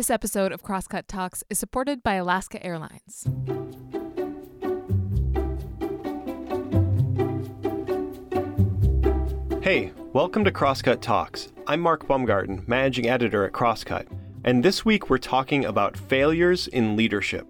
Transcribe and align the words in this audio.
This 0.00 0.08
episode 0.08 0.50
of 0.52 0.62
Crosscut 0.62 1.06
Talks 1.08 1.44
is 1.50 1.58
supported 1.58 2.02
by 2.02 2.14
Alaska 2.14 2.64
Airlines. 2.64 3.28
Hey, 9.60 9.92
welcome 10.14 10.42
to 10.44 10.50
Crosscut 10.50 11.02
Talks. 11.02 11.52
I'm 11.66 11.80
Mark 11.80 12.08
Baumgarten, 12.08 12.64
managing 12.66 13.10
editor 13.10 13.44
at 13.44 13.52
Crosscut, 13.52 14.06
and 14.42 14.64
this 14.64 14.86
week 14.86 15.10
we're 15.10 15.18
talking 15.18 15.66
about 15.66 15.98
failures 15.98 16.66
in 16.66 16.96
leadership. 16.96 17.46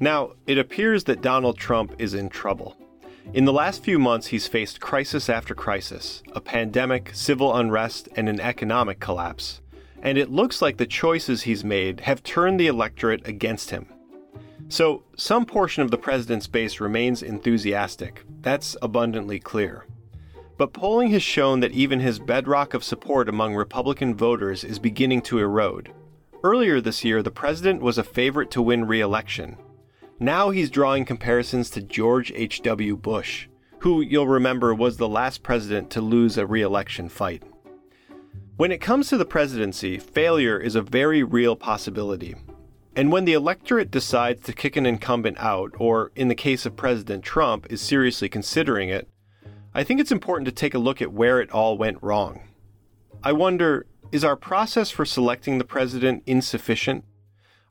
Now, 0.00 0.32
it 0.46 0.56
appears 0.56 1.04
that 1.04 1.20
Donald 1.20 1.58
Trump 1.58 1.94
is 1.98 2.14
in 2.14 2.30
trouble. 2.30 2.74
In 3.34 3.44
the 3.44 3.52
last 3.52 3.84
few 3.84 3.98
months, 3.98 4.28
he's 4.28 4.46
faced 4.46 4.80
crisis 4.80 5.28
after 5.28 5.54
crisis 5.54 6.22
a 6.32 6.40
pandemic, 6.40 7.10
civil 7.12 7.54
unrest, 7.54 8.08
and 8.16 8.30
an 8.30 8.40
economic 8.40 8.98
collapse. 8.98 9.60
And 10.06 10.16
it 10.16 10.30
looks 10.30 10.62
like 10.62 10.76
the 10.76 10.86
choices 10.86 11.42
he's 11.42 11.64
made 11.64 11.98
have 11.98 12.22
turned 12.22 12.60
the 12.60 12.68
electorate 12.68 13.26
against 13.26 13.70
him. 13.70 13.88
So, 14.68 15.02
some 15.16 15.44
portion 15.44 15.82
of 15.82 15.90
the 15.90 15.98
president's 15.98 16.46
base 16.46 16.78
remains 16.78 17.24
enthusiastic. 17.24 18.22
That's 18.40 18.76
abundantly 18.80 19.40
clear. 19.40 19.84
But 20.58 20.72
polling 20.72 21.10
has 21.10 21.24
shown 21.24 21.58
that 21.58 21.72
even 21.72 21.98
his 21.98 22.20
bedrock 22.20 22.72
of 22.72 22.84
support 22.84 23.28
among 23.28 23.56
Republican 23.56 24.14
voters 24.14 24.62
is 24.62 24.78
beginning 24.78 25.22
to 25.22 25.40
erode. 25.40 25.92
Earlier 26.44 26.80
this 26.80 27.02
year, 27.02 27.20
the 27.20 27.32
president 27.32 27.82
was 27.82 27.98
a 27.98 28.04
favorite 28.04 28.52
to 28.52 28.62
win 28.62 28.86
re 28.86 29.00
election. 29.00 29.56
Now 30.20 30.50
he's 30.50 30.70
drawing 30.70 31.04
comparisons 31.04 31.68
to 31.70 31.82
George 31.82 32.30
H.W. 32.32 32.96
Bush, 32.96 33.48
who 33.80 34.02
you'll 34.02 34.28
remember 34.28 34.72
was 34.72 34.98
the 34.98 35.08
last 35.08 35.42
president 35.42 35.90
to 35.90 36.00
lose 36.00 36.38
a 36.38 36.46
re 36.46 36.62
election 36.62 37.08
fight. 37.08 37.42
When 38.56 38.72
it 38.72 38.80
comes 38.80 39.10
to 39.10 39.18
the 39.18 39.26
presidency, 39.26 39.98
failure 39.98 40.58
is 40.58 40.76
a 40.76 40.80
very 40.80 41.22
real 41.22 41.56
possibility. 41.56 42.34
And 42.94 43.12
when 43.12 43.26
the 43.26 43.34
electorate 43.34 43.90
decides 43.90 44.44
to 44.44 44.54
kick 44.54 44.76
an 44.76 44.86
incumbent 44.86 45.36
out, 45.38 45.72
or 45.78 46.10
in 46.16 46.28
the 46.28 46.34
case 46.34 46.64
of 46.64 46.74
President 46.74 47.22
Trump, 47.22 47.66
is 47.68 47.82
seriously 47.82 48.30
considering 48.30 48.88
it, 48.88 49.10
I 49.74 49.84
think 49.84 50.00
it's 50.00 50.10
important 50.10 50.46
to 50.46 50.52
take 50.52 50.72
a 50.72 50.78
look 50.78 51.02
at 51.02 51.12
where 51.12 51.38
it 51.38 51.50
all 51.50 51.76
went 51.76 52.02
wrong. 52.02 52.48
I 53.22 53.32
wonder 53.32 53.84
is 54.10 54.24
our 54.24 54.36
process 54.36 54.90
for 54.90 55.04
selecting 55.04 55.58
the 55.58 55.64
president 55.64 56.22
insufficient? 56.24 57.04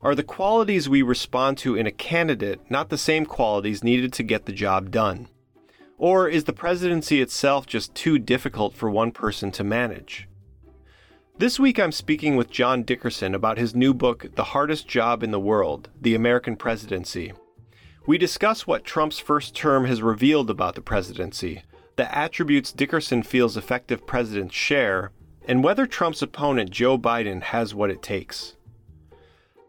Are 0.02 0.14
the 0.14 0.22
qualities 0.22 0.88
we 0.88 1.02
respond 1.02 1.58
to 1.58 1.74
in 1.74 1.88
a 1.88 1.90
candidate 1.90 2.60
not 2.70 2.90
the 2.90 2.98
same 2.98 3.26
qualities 3.26 3.82
needed 3.82 4.12
to 4.12 4.22
get 4.22 4.46
the 4.46 4.52
job 4.52 4.92
done? 4.92 5.26
Or 5.98 6.28
is 6.28 6.44
the 6.44 6.52
presidency 6.52 7.20
itself 7.20 7.66
just 7.66 7.92
too 7.96 8.20
difficult 8.20 8.72
for 8.72 8.88
one 8.88 9.10
person 9.10 9.50
to 9.50 9.64
manage? 9.64 10.28
This 11.38 11.60
week 11.60 11.78
I'm 11.78 11.92
speaking 11.92 12.36
with 12.36 12.48
John 12.48 12.82
Dickerson 12.82 13.34
about 13.34 13.58
his 13.58 13.74
new 13.74 13.92
book, 13.92 14.24
The 14.36 14.42
Hardest 14.42 14.88
Job 14.88 15.22
in 15.22 15.32
the 15.32 15.38
World 15.38 15.90
The 16.00 16.14
American 16.14 16.56
Presidency. 16.56 17.34
We 18.06 18.16
discuss 18.16 18.66
what 18.66 18.84
Trump's 18.84 19.18
first 19.18 19.54
term 19.54 19.84
has 19.84 20.00
revealed 20.00 20.48
about 20.48 20.76
the 20.76 20.80
presidency, 20.80 21.62
the 21.96 22.16
attributes 22.16 22.72
Dickerson 22.72 23.22
feels 23.22 23.54
effective 23.54 24.06
presidents 24.06 24.54
share, 24.54 25.12
and 25.46 25.62
whether 25.62 25.86
Trump's 25.86 26.22
opponent 26.22 26.70
Joe 26.70 26.96
Biden 26.96 27.42
has 27.42 27.74
what 27.74 27.90
it 27.90 28.02
takes. 28.02 28.56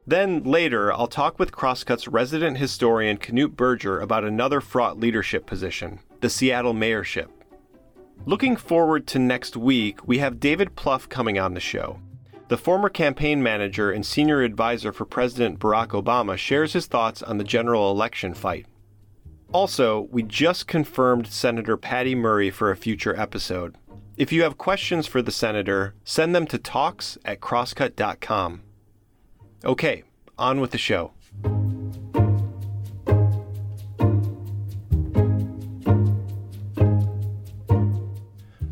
Then 0.05 0.43
later, 0.43 0.93
I'll 0.93 1.07
talk 1.07 1.37
with 1.37 1.51
Crosscut's 1.51 2.07
resident 2.07 2.59
historian 2.59 3.17
Knute 3.17 3.57
Berger 3.57 3.99
about 3.99 4.23
another 4.23 4.61
fraught 4.61 5.01
leadership 5.01 5.45
position, 5.45 5.99
the 6.21 6.29
Seattle 6.29 6.73
mayorship. 6.73 7.27
Looking 8.25 8.55
forward 8.55 9.07
to 9.07 9.19
next 9.19 9.55
week, 9.55 10.05
we 10.07 10.17
have 10.19 10.39
David 10.39 10.75
Plouffe 10.75 11.07
coming 11.09 11.39
on 11.39 11.53
the 11.53 11.59
show. 11.59 11.99
The 12.49 12.57
former 12.57 12.89
campaign 12.89 13.43
manager 13.43 13.91
and 13.91 14.05
senior 14.05 14.41
advisor 14.41 14.91
for 14.91 15.05
President 15.05 15.59
Barack 15.59 15.89
Obama 15.89 16.37
shares 16.37 16.73
his 16.73 16.87
thoughts 16.87 17.21
on 17.21 17.37
the 17.37 17.43
general 17.43 17.91
election 17.91 18.33
fight. 18.33 18.65
Also, 19.53 20.07
we 20.11 20.23
just 20.23 20.67
confirmed 20.67 21.27
Senator 21.27 21.77
Patty 21.77 22.15
Murray 22.15 22.49
for 22.49 22.69
a 22.71 22.77
future 22.77 23.17
episode. 23.17 23.75
If 24.17 24.31
you 24.31 24.43
have 24.43 24.57
questions 24.57 25.07
for 25.07 25.21
the 25.21 25.31
senator, 25.31 25.93
send 26.03 26.35
them 26.35 26.47
to 26.47 26.57
talks 26.57 27.17
at 27.23 27.39
crosscut.com. 27.39 28.61
Okay, 29.63 30.03
on 30.37 30.59
with 30.59 30.71
the 30.71 30.77
show. 30.77 31.13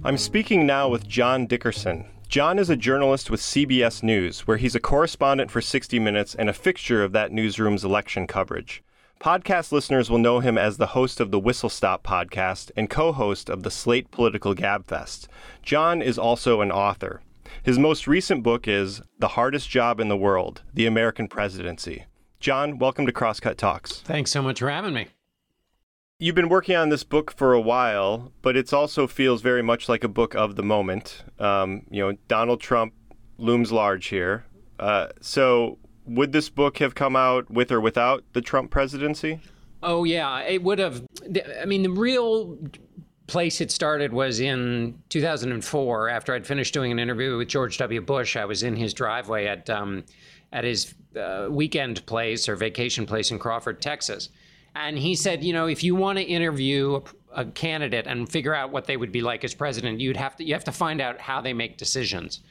I'm 0.06 0.20
speaking 0.20 0.68
now 0.68 0.88
with 0.88 1.08
John 1.08 1.48
Dickerson. 1.48 2.06
John 2.28 2.60
is 2.60 2.70
a 2.70 2.76
journalist 2.76 3.32
with 3.32 3.42
CBS 3.42 4.04
News, 4.04 4.42
where 4.42 4.58
he's 4.58 4.76
a 4.76 4.80
correspondent 4.80 5.50
for 5.50 5.62
60 5.62 5.98
Minutes 5.98 6.36
and 6.36 6.48
a 6.48 6.54
fixture 6.54 7.04
of 7.04 7.12
that 7.14 7.32
newsroom's 7.32 7.84
election 7.84 8.28
coverage. 8.28 8.84
Podcast 9.20 9.72
listeners 9.72 10.12
will 10.12 10.20
know 10.20 10.42
him 10.42 10.60
as 10.60 10.78
the 10.78 10.94
host 10.94 11.20
of 11.20 11.32
the 11.32 11.40
Whistle 11.40 11.70
Stop 11.70 12.04
podcast 12.04 12.70
and 12.78 12.88
co 12.88 13.14
host 13.14 13.50
of 13.50 13.64
the 13.64 13.72
Slate 13.72 14.12
Political 14.12 14.54
Gabfest. 14.54 15.28
John 15.64 16.04
is 16.04 16.20
also 16.20 16.62
an 16.62 16.72
author. 16.72 17.24
His 17.64 17.80
most 17.80 18.06
recent 18.06 18.44
book 18.44 18.68
is 18.68 19.02
The 19.18 19.30
Hardest 19.30 19.72
Job 19.72 20.00
in 20.00 20.08
the 20.08 20.16
World 20.16 20.62
The 20.72 20.86
American 20.86 21.28
Presidency. 21.28 22.06
John, 22.40 22.78
welcome 22.78 23.08
to 23.08 23.12
Crosscut 23.12 23.58
Talks. 23.58 24.02
Thanks 24.02 24.30
so 24.30 24.44
much 24.44 24.60
for 24.60 24.70
having 24.70 24.94
me. 24.94 25.08
You've 26.18 26.36
been 26.36 26.48
working 26.48 26.78
on 26.78 26.88
this 26.88 27.04
book 27.04 27.34
for 27.36 27.52
a 27.52 27.60
while, 27.60 28.32
but 28.42 28.56
it 28.56 28.72
also 28.72 29.06
feels 29.06 29.42
very 29.42 29.62
much 29.62 29.90
like 29.90 30.02
a 30.06 30.08
book 30.08 30.34
of 30.34 30.56
the 30.56 30.64
moment. 30.64 31.26
Um, 31.40 31.82
you 31.90 32.02
know, 32.02 32.18
Donald 32.30 32.62
Trump 32.62 32.94
looms 33.38 33.70
large 33.70 34.08
here. 34.08 34.46
Uh, 34.80 35.08
so, 35.20 35.78
would 36.06 36.32
this 36.32 36.50
book 36.50 36.78
have 36.78 36.96
come 36.96 37.18
out 37.18 37.52
with 37.52 37.70
or 37.70 37.82
without 37.82 38.24
the 38.32 38.40
Trump 38.40 38.72
presidency? 38.72 39.42
Oh, 39.84 40.06
yeah, 40.06 40.40
it 40.44 40.64
would 40.64 40.80
have. 40.80 41.04
I 41.62 41.66
mean, 41.66 41.84
the 41.84 41.90
real 41.90 42.58
place 43.28 43.60
it 43.60 43.70
started 43.70 44.14
was 44.14 44.40
in 44.40 44.98
2004 45.10 46.08
after 46.08 46.34
I'd 46.34 46.48
finished 46.48 46.74
doing 46.74 46.94
an 46.94 47.00
interview 47.00 47.36
with 47.36 47.50
George 47.50 47.78
W. 47.80 48.00
Bush. 48.00 48.38
I 48.38 48.46
was 48.46 48.64
in 48.64 48.78
his 48.78 48.94
driveway 48.94 49.48
at, 49.48 49.70
um, 49.70 50.06
at 50.54 50.64
his 50.64 50.94
uh, 51.20 51.48
weekend 51.50 52.06
place 52.06 52.48
or 52.48 52.56
vacation 52.56 53.06
place 53.06 53.32
in 53.32 53.40
Crawford, 53.40 53.82
Texas. 53.82 54.30
And 54.76 54.98
he 54.98 55.16
said, 55.16 55.44
you 55.44 55.54
know, 55.54 55.68
if 55.68 55.84
you 55.84 55.96
want 55.96 56.18
to 56.18 56.24
interview 56.24 57.02
a, 57.34 57.42
a 57.42 57.46
candidate 57.46 58.08
and 58.08 58.30
figure 58.30 58.54
out 58.54 58.72
what 58.72 58.86
they 58.86 58.98
would 58.98 59.12
be 59.12 59.22
like 59.22 59.44
as 59.44 59.54
president, 59.54 60.00
you'd 60.00 60.18
have 60.18 60.36
to 60.36 60.44
you 60.44 60.54
have 60.54 60.66
to 60.66 60.72
find 60.72 61.02
out 61.02 61.20
how 61.20 61.42
they 61.42 61.54
make 61.54 61.78
decisions. 61.78 62.42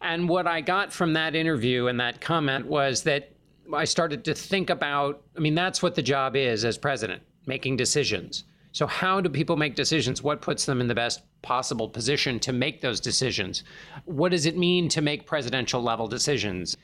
And 0.00 0.28
what 0.28 0.46
I 0.48 0.60
got 0.60 0.92
from 0.92 1.12
that 1.12 1.36
interview 1.36 1.86
and 1.86 2.00
that 2.00 2.20
comment 2.20 2.66
was 2.66 3.04
that 3.04 3.32
I 3.72 3.84
started 3.84 4.24
to 4.24 4.34
think 4.34 4.70
about 4.70 5.22
I 5.36 5.40
mean, 5.40 5.54
that's 5.54 5.82
what 5.82 5.94
the 5.94 6.02
job 6.02 6.34
is 6.34 6.64
as 6.64 6.76
president, 6.76 7.22
making 7.46 7.76
decisions. 7.76 8.44
So, 8.72 8.86
how 8.86 9.20
do 9.20 9.28
people 9.28 9.56
make 9.56 9.74
decisions? 9.74 10.22
What 10.22 10.40
puts 10.40 10.64
them 10.64 10.80
in 10.80 10.88
the 10.88 10.94
best 10.94 11.22
possible 11.42 11.88
position 11.88 12.40
to 12.40 12.52
make 12.52 12.80
those 12.80 13.00
decisions? 13.00 13.64
What 14.06 14.30
does 14.30 14.46
it 14.46 14.56
mean 14.56 14.88
to 14.90 15.02
make 15.02 15.26
presidential 15.26 15.82
level 15.82 16.08
decisions? 16.08 16.76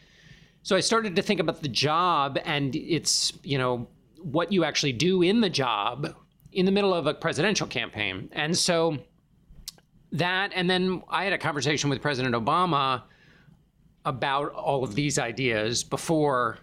So, 0.62 0.76
I 0.76 0.80
started 0.80 1.16
to 1.16 1.22
think 1.22 1.40
about 1.40 1.62
the 1.62 1.68
job 1.68 2.38
and 2.44 2.76
it's, 2.76 3.32
you 3.42 3.56
know, 3.56 3.88
what 4.22 4.52
you 4.52 4.64
actually 4.64 4.92
do 4.92 5.22
in 5.22 5.40
the 5.40 5.50
job 5.50 6.14
in 6.52 6.66
the 6.66 6.72
middle 6.72 6.94
of 6.94 7.06
a 7.06 7.14
presidential 7.14 7.66
campaign. 7.66 8.28
And 8.32 8.56
so, 8.56 8.98
that, 10.12 10.52
and 10.54 10.68
then 10.68 11.02
I 11.08 11.24
had 11.24 11.32
a 11.32 11.38
conversation 11.38 11.90
with 11.90 12.00
President 12.00 12.34
Obama 12.34 13.02
about 14.04 14.52
all 14.52 14.82
of 14.82 14.94
these 14.94 15.18
ideas 15.18 15.84
before 15.84 16.58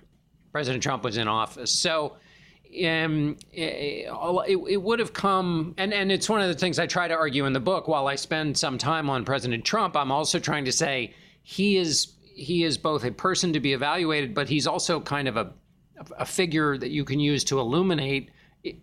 President 0.52 0.82
Trump 0.82 1.04
was 1.04 1.18
in 1.18 1.28
office. 1.28 1.72
So 1.72 2.16
um, 2.86 3.38
it, 3.52 4.10
it, 4.48 4.82
would 4.82 5.00
have 5.00 5.14
come, 5.14 5.76
and, 5.78 5.94
and 5.94 6.12
it's 6.12 6.28
one 6.28 6.42
of 6.42 6.48
the 6.48 6.56
things 6.56 6.80
I 6.80 6.88
try 6.88 7.08
to 7.08 7.14
argue 7.14 7.46
in 7.46 7.54
the 7.54 7.60
book. 7.60 7.88
While 7.88 8.08
I 8.08 8.16
spend 8.16 8.58
some 8.58 8.78
time 8.78 9.10
on 9.10 9.24
President 9.24 9.64
Trump, 9.64 9.96
I'm 9.96 10.12
also 10.12 10.40
trying 10.40 10.66
to 10.66 10.72
say 10.72 11.14
he 11.44 11.78
is 11.78 12.14
he 12.22 12.66
is 12.66 12.78
both 12.78 13.06
a 13.06 13.12
person 13.12 13.54
to 13.54 13.62
be 13.62 13.72
evaluated, 13.72 14.34
but 14.34 14.50
he's 14.50 14.68
also 14.68 15.00
kind 15.00 15.30
of 15.30 15.38
a 15.38 15.54
a 16.18 16.26
figure 16.26 16.78
that 16.78 16.90
you 16.90 17.06
can 17.06 17.20
use 17.20 17.44
to 17.46 17.60
illuminate 17.60 18.30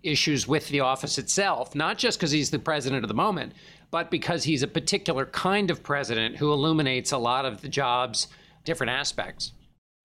issues 0.03 0.47
with 0.47 0.69
the 0.69 0.81
office 0.81 1.19
itself, 1.19 1.75
not 1.75 1.99
just 1.99 2.19
because 2.19 2.31
he's 2.31 2.51
the 2.51 2.59
president 2.59 3.05
of 3.05 3.09
the 3.09 3.15
moment, 3.15 3.53
but 3.91 4.11
because 4.11 4.45
he's 4.45 4.63
a 4.63 4.69
particular 4.69 5.27
kind 5.27 5.71
of 5.71 5.83
president 5.83 6.37
who 6.37 6.53
illuminates 6.53 7.13
a 7.13 7.19
lot 7.19 7.45
of 7.45 7.61
the 7.61 7.69
job's 7.69 8.29
different 8.65 8.91
aspects. 8.91 9.53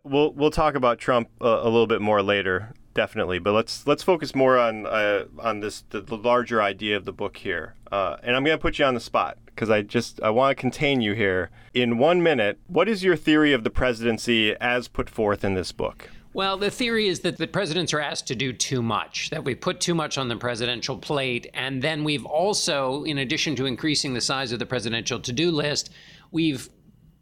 We'll 0.04 0.32
we'll 0.34 0.52
talk 0.52 0.76
about 0.76 1.00
Trump 1.00 1.30
a, 1.42 1.48
a 1.48 1.66
little 1.66 1.88
bit 1.88 2.02
more 2.02 2.22
later, 2.22 2.74
definitely. 2.94 3.40
But 3.40 3.54
let's 3.54 3.86
let's 3.86 4.04
focus 4.04 4.34
more 4.34 4.58
on 4.58 4.86
uh, 4.86 5.26
on 5.40 5.60
this 5.60 5.84
the, 5.90 6.02
the, 6.02 6.18
larger 6.18 6.62
idea 6.62 6.96
of 6.96 7.06
the 7.06 7.12
book 7.12 7.38
here. 7.38 7.76
Uh, 7.92 8.18
and 8.24 8.36
I'm 8.36 8.44
going 8.44 8.58
to 8.58 8.62
put 8.62 8.80
you 8.80 8.86
on 8.86 8.94
the 8.94 9.00
spot 9.00 9.38
because 9.48 9.70
I 9.70 9.82
just 9.82 10.22
I 10.22 10.30
want 10.30 10.56
to 10.58 10.62
contain 10.62 11.02
you 11.02 11.14
here 11.14 11.50
in 11.74 11.98
one 11.98 12.24
minute. 12.24 12.60
What 12.68 12.88
is 12.88 13.04
your 13.04 13.18
theory 13.18 13.52
of 13.54 13.64
the 13.64 13.70
presidency 13.70 14.56
as 14.62 14.88
put 14.88 15.10
forth 15.10 15.44
in 15.44 15.56
this 15.56 15.72
book? 15.72 16.10
Well, 16.38 16.58
the 16.58 16.70
theory 16.70 17.08
is 17.08 17.22
that 17.22 17.40
the 17.40 17.48
presidents 17.48 17.96
are 17.96 18.00
asked 18.00 18.28
to 18.28 18.36
do 18.36 18.54
too 18.54 18.84
much, 18.84 19.32
that 19.32 19.44
we 19.44 19.56
put 19.56 19.82
too 19.82 19.96
much 19.96 20.20
on 20.20 20.28
the 20.28 20.36
presidential 20.36 20.96
plate. 20.96 21.48
And 21.56 21.82
then 21.82 22.04
we've 22.04 22.28
also, 22.28 23.04
in 23.06 23.18
addition 23.18 23.56
to 23.56 23.66
increasing 23.66 24.14
the 24.14 24.22
size 24.22 24.52
of 24.52 24.60
the 24.60 24.66
presidential 24.68 25.20
to 25.20 25.34
do 25.34 25.50
list, 25.50 25.90
we've 26.30 26.70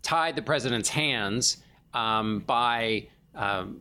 tied 0.02 0.36
the 0.36 0.42
president's 0.42 0.90
hands 0.90 1.64
um, 1.94 2.40
by 2.40 3.08
um, 3.36 3.78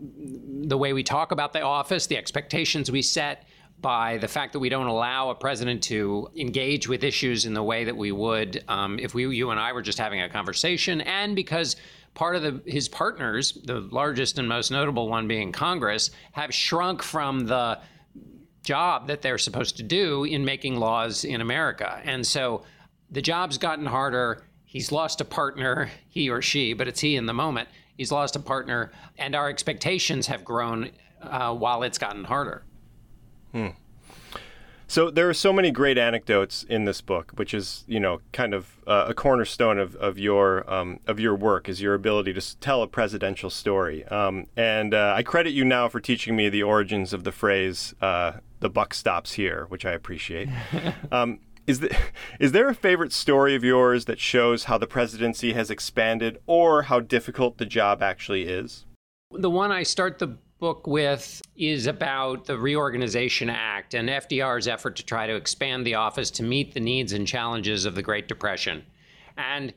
the 0.69 0.79
way 0.79 0.93
we 0.93 1.03
talk 1.03 1.33
about 1.33 1.53
the 1.53 1.63
office, 1.63 2.07
the 2.07 2.17
expectations 2.17 2.89
we 2.89 3.03
set, 3.03 3.49
by 3.81 4.19
the 4.19 4.29
fact 4.29 4.53
that 4.53 4.61
we 4.61 4.69
don't 4.69 4.87
allow 4.87 5.31
a 5.31 5.35
president 5.35 5.83
to 5.83 6.31
engage 6.37 6.89
with 6.89 7.03
issues 7.03 7.45
in 7.45 7.55
the 7.55 7.63
way 7.63 7.83
that 7.83 7.97
we 7.97 8.13
would 8.13 8.63
um, 8.69 9.01
if 9.01 9.15
we, 9.15 9.27
you 9.37 9.51
and 9.51 9.59
I 9.59 9.73
were 9.73 9.83
just 9.83 9.99
having 9.99 10.21
a 10.21 10.29
conversation, 10.29 11.01
and 11.01 11.35
because 11.35 11.75
part 12.15 12.37
of 12.37 12.43
the, 12.43 12.71
his 12.71 12.89
partners, 12.89 13.59
the 13.65 13.81
largest 13.81 14.39
and 14.39 14.49
most 14.49 14.71
notable 14.71 15.09
one 15.09 15.29
being 15.29 15.53
Congress, 15.53 16.11
have 16.33 16.55
shrunk 16.55 17.03
from 17.03 17.47
the 17.47 17.79
job 18.63 19.09
that 19.09 19.21
they're 19.21 19.39
supposed 19.39 19.77
to 19.77 19.83
do 19.83 20.25
in 20.25 20.45
making 20.45 20.77
laws 20.77 21.25
in 21.25 21.41
America. 21.41 22.01
And 22.05 22.27
so 22.27 22.63
the 23.11 23.21
job's 23.23 23.59
gotten 23.59 23.87
harder. 23.87 24.43
He's 24.65 24.91
lost 24.91 25.21
a 25.21 25.25
partner, 25.25 25.91
he 26.09 26.31
or 26.31 26.41
she, 26.41 26.73
but 26.73 26.89
it's 26.89 27.01
he 27.01 27.17
in 27.17 27.27
the 27.27 27.35
moment. 27.35 27.69
He's 27.97 28.11
lost 28.11 28.35
a 28.35 28.41
partner, 28.41 28.91
and 29.19 29.37
our 29.37 29.49
expectations 29.49 30.27
have 30.27 30.45
grown 30.45 30.91
uh, 31.23 31.55
while 31.55 31.83
it's 31.85 31.99
gotten 31.99 32.25
harder. 32.25 32.65
Hmm. 33.53 33.69
So 34.87 35.11
there 35.11 35.29
are 35.29 35.35
so 35.35 35.53
many 35.53 35.71
great 35.71 35.99
anecdotes 35.99 36.65
in 36.69 36.85
this 36.85 37.01
book, 37.01 37.33
which 37.37 37.55
is 37.55 37.85
you 37.87 38.01
know 38.01 38.21
kind 38.33 38.55
of 38.55 38.79
uh, 38.87 39.07
a 39.09 39.15
cornerstone 39.15 39.79
of, 39.79 39.97
of 39.97 40.19
your 40.19 40.69
um, 40.73 41.01
of 41.07 41.19
your 41.19 41.35
work 41.35 41.69
is 41.69 41.81
your 41.81 41.95
ability 41.95 42.33
to 42.35 42.59
tell 42.59 42.83
a 42.83 42.87
presidential 42.87 43.51
story. 43.51 44.05
Um, 44.05 44.47
and 44.57 44.95
uh, 44.95 45.15
I 45.17 45.23
credit 45.23 45.51
you 45.51 45.65
now 45.65 45.89
for 45.89 46.01
teaching 46.01 46.37
me 46.37 46.49
the 46.49 46.63
origins 46.63 47.13
of 47.13 47.25
the 47.25 47.33
phrase 47.33 47.95
uh, 48.01 48.33
"the 48.61 48.71
buck 48.71 48.95
stops 48.95 49.33
here," 49.33 49.67
which 49.69 49.85
I 49.85 49.93
appreciate. 49.93 50.49
um, 51.13 51.41
is, 51.67 51.81
the, 51.81 51.97
is 52.39 52.53
there 52.53 52.69
a 52.69 52.75
favorite 52.75 53.13
story 53.13 53.55
of 53.55 53.65
yours 53.65 54.05
that 54.05 54.21
shows 54.21 54.65
how 54.65 54.77
the 54.77 54.87
presidency 54.87 55.55
has 55.55 55.71
expanded 55.71 56.39
or 56.47 56.83
how 56.83 57.01
difficult 57.01 57.57
the 57.57 57.65
job 57.65 58.03
actually 58.03 58.43
is? 58.43 58.85
The 59.31 59.51
one 59.51 59.73
I 59.73 59.83
start 59.83 60.19
the 60.19 60.37
book 60.65 60.87
with 60.87 61.43
is 61.57 61.87
about 61.87 62.47
the 62.47 62.57
Reorganization 62.57 63.51
Act 63.51 63.93
and 63.93 64.09
FDR's 64.09 64.67
effort 64.67 64.97
to 64.97 65.05
try 65.05 65.27
to 65.27 65.35
expand 65.35 65.87
the 65.87 65.97
office 65.97 66.31
to 66.31 66.43
meet 66.43 66.73
the 66.73 66.81
needs 66.81 67.13
and 67.13 67.27
challenges 67.27 67.85
of 67.85 67.95
the 67.95 68.01
Great 68.01 68.29
Depression. 68.29 68.83
And 69.37 69.75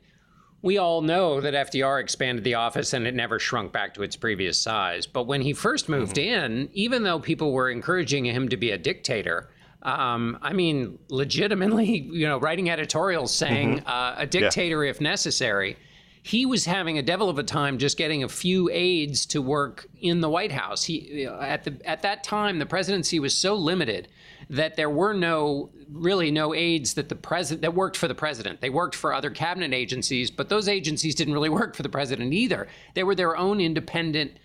we 0.62 0.78
all 0.78 1.02
know 1.02 1.42
that 1.42 1.52
FDR 1.52 2.00
expanded 2.00 2.42
the 2.42 2.54
office 2.54 2.94
and 2.94 3.06
it 3.06 3.14
never 3.14 3.38
shrunk 3.38 3.70
back 3.70 3.92
to 3.94 4.02
its 4.02 4.16
previous 4.16 4.58
size. 4.58 5.06
But 5.06 5.24
when 5.24 5.42
he 5.42 5.52
first 5.52 5.90
moved 5.90 6.16
mm-hmm. 6.16 6.52
in, 6.52 6.70
even 6.72 7.02
though 7.02 7.20
people 7.20 7.52
were 7.52 7.68
encouraging 7.68 8.24
him 8.24 8.48
to 8.48 8.56
be 8.56 8.70
a 8.70 8.78
dictator, 8.78 9.50
um, 9.82 10.38
I 10.40 10.54
mean, 10.54 10.98
legitimately, 11.10 11.98
you 12.10 12.26
know, 12.26 12.38
writing 12.38 12.70
editorials 12.70 13.34
saying 13.34 13.80
mm-hmm. 13.80 13.86
uh, 13.86 14.14
a 14.16 14.26
dictator 14.26 14.84
yeah. 14.84 14.90
if 14.92 15.02
necessary 15.02 15.76
he 16.22 16.46
was 16.46 16.64
having 16.64 16.98
a 16.98 17.02
devil 17.02 17.28
of 17.28 17.38
a 17.38 17.42
time 17.42 17.78
just 17.78 17.96
getting 17.96 18.22
a 18.22 18.28
few 18.28 18.68
aides 18.70 19.26
to 19.26 19.40
work 19.40 19.86
in 20.00 20.20
the 20.20 20.28
White 20.28 20.52
House. 20.52 20.84
He 20.84 21.26
at 21.26 21.64
the 21.64 21.78
at 21.84 22.02
that 22.02 22.24
time 22.24 22.58
the 22.58 22.66
presidency 22.66 23.18
was 23.18 23.36
so 23.36 23.54
limited 23.54 24.08
that 24.50 24.76
there 24.76 24.90
were 24.90 25.14
no 25.14 25.70
really 25.90 26.30
no 26.30 26.54
aides 26.54 26.94
that 26.94 27.08
the 27.08 27.14
president 27.14 27.62
that 27.62 27.74
worked 27.74 27.96
for 27.96 28.08
the 28.08 28.14
president. 28.14 28.60
They 28.60 28.70
worked 28.70 28.94
for 28.94 29.12
other 29.12 29.30
cabinet 29.30 29.72
agencies, 29.72 30.30
but 30.30 30.48
those 30.48 30.68
agencies 30.68 31.14
didn't 31.14 31.34
really 31.34 31.48
work 31.48 31.74
for 31.74 31.82
the 31.82 31.88
president 31.88 32.32
either. 32.32 32.68
They 32.94 33.04
were 33.04 33.14
their 33.14 33.36
own 33.36 33.60
independent 33.60 34.38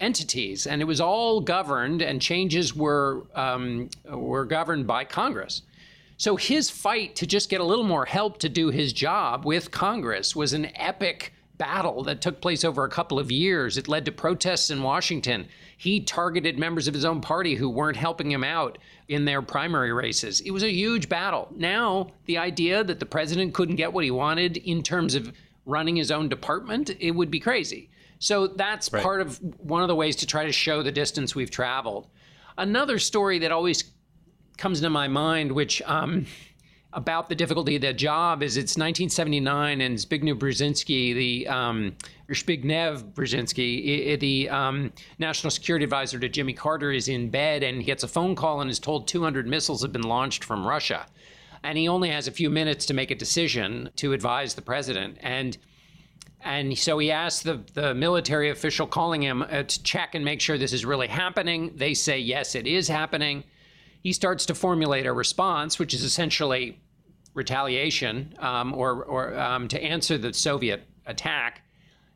entities, 0.00 0.66
and 0.66 0.82
it 0.82 0.86
was 0.86 1.00
all 1.00 1.40
governed, 1.40 2.02
and 2.02 2.20
changes 2.20 2.74
were 2.74 3.24
um, 3.34 3.88
were 4.10 4.44
governed 4.44 4.86
by 4.86 5.04
Congress. 5.04 5.62
So 6.22 6.36
his 6.36 6.70
fight 6.70 7.16
to 7.16 7.26
just 7.26 7.50
get 7.50 7.60
a 7.60 7.64
little 7.64 7.82
more 7.82 8.04
help 8.04 8.38
to 8.38 8.48
do 8.48 8.68
his 8.68 8.92
job 8.92 9.44
with 9.44 9.72
Congress 9.72 10.36
was 10.36 10.52
an 10.52 10.70
epic 10.76 11.34
battle 11.58 12.04
that 12.04 12.20
took 12.20 12.40
place 12.40 12.62
over 12.62 12.84
a 12.84 12.88
couple 12.88 13.18
of 13.18 13.32
years. 13.32 13.76
It 13.76 13.88
led 13.88 14.04
to 14.04 14.12
protests 14.12 14.70
in 14.70 14.84
Washington. 14.84 15.48
He 15.76 15.98
targeted 15.98 16.60
members 16.60 16.86
of 16.86 16.94
his 16.94 17.04
own 17.04 17.22
party 17.22 17.56
who 17.56 17.68
weren't 17.68 17.96
helping 17.96 18.30
him 18.30 18.44
out 18.44 18.78
in 19.08 19.24
their 19.24 19.42
primary 19.42 19.92
races. 19.92 20.40
It 20.42 20.52
was 20.52 20.62
a 20.62 20.70
huge 20.70 21.08
battle. 21.08 21.48
Now, 21.56 22.12
the 22.26 22.38
idea 22.38 22.84
that 22.84 23.00
the 23.00 23.04
president 23.04 23.52
couldn't 23.52 23.74
get 23.74 23.92
what 23.92 24.04
he 24.04 24.12
wanted 24.12 24.58
in 24.58 24.84
terms 24.84 25.16
of 25.16 25.32
running 25.66 25.96
his 25.96 26.12
own 26.12 26.28
department, 26.28 26.90
it 27.00 27.10
would 27.10 27.32
be 27.32 27.40
crazy. 27.40 27.90
So 28.20 28.46
that's 28.46 28.92
right. 28.92 29.02
part 29.02 29.22
of 29.22 29.40
one 29.58 29.82
of 29.82 29.88
the 29.88 29.96
ways 29.96 30.14
to 30.16 30.26
try 30.28 30.46
to 30.46 30.52
show 30.52 30.84
the 30.84 30.92
distance 30.92 31.34
we've 31.34 31.50
traveled. 31.50 32.06
Another 32.56 33.00
story 33.00 33.40
that 33.40 33.50
always 33.50 33.91
comes 34.62 34.80
to 34.80 34.88
my 34.88 35.08
mind, 35.08 35.50
which 35.50 35.82
um, 35.86 36.24
about 36.92 37.28
the 37.28 37.34
difficulty 37.34 37.74
of 37.74 37.82
the 37.82 37.92
job 37.92 38.44
is 38.44 38.56
it's 38.56 38.76
1979 38.76 39.80
and 39.80 39.96
Zbigniew 39.96 40.38
Brzezinski, 40.38 41.12
the 41.16 41.48
um, 41.48 41.96
Zbigniew 42.30 43.12
Brzezinski, 43.12 44.20
the 44.20 44.48
um, 44.50 44.92
national 45.18 45.50
security 45.50 45.82
advisor 45.82 46.20
to 46.20 46.28
Jimmy 46.28 46.52
Carter, 46.52 46.92
is 46.92 47.08
in 47.08 47.28
bed 47.28 47.64
and 47.64 47.78
he 47.78 47.82
gets 47.82 48.04
a 48.04 48.08
phone 48.08 48.36
call 48.36 48.60
and 48.60 48.70
is 48.70 48.78
told 48.78 49.08
200 49.08 49.48
missiles 49.48 49.82
have 49.82 49.92
been 49.92 50.02
launched 50.02 50.44
from 50.44 50.64
Russia, 50.64 51.06
and 51.64 51.76
he 51.76 51.88
only 51.88 52.10
has 52.10 52.28
a 52.28 52.32
few 52.32 52.48
minutes 52.48 52.86
to 52.86 52.94
make 52.94 53.10
a 53.10 53.16
decision 53.16 53.90
to 53.96 54.12
advise 54.12 54.54
the 54.54 54.62
president 54.62 55.18
and. 55.20 55.58
And 56.44 56.76
so 56.76 56.98
he 56.98 57.12
asked 57.12 57.44
the, 57.44 57.60
the 57.74 57.94
military 57.94 58.50
official 58.50 58.84
calling 58.84 59.22
him 59.22 59.42
uh, 59.42 59.62
to 59.62 59.82
check 59.84 60.16
and 60.16 60.24
make 60.24 60.40
sure 60.40 60.58
this 60.58 60.72
is 60.72 60.84
really 60.84 61.06
happening. 61.06 61.70
They 61.76 61.94
say, 61.94 62.18
yes, 62.18 62.56
it 62.56 62.66
is 62.66 62.88
happening 62.88 63.44
he 64.02 64.12
starts 64.12 64.46
to 64.46 64.54
formulate 64.54 65.06
a 65.06 65.12
response, 65.12 65.78
which 65.78 65.94
is 65.94 66.02
essentially 66.02 66.80
retaliation 67.34 68.34
um, 68.38 68.74
or, 68.74 69.04
or 69.04 69.38
um, 69.38 69.68
to 69.68 69.82
answer 69.82 70.18
the 70.18 70.32
Soviet 70.32 70.82
attack. 71.06 71.62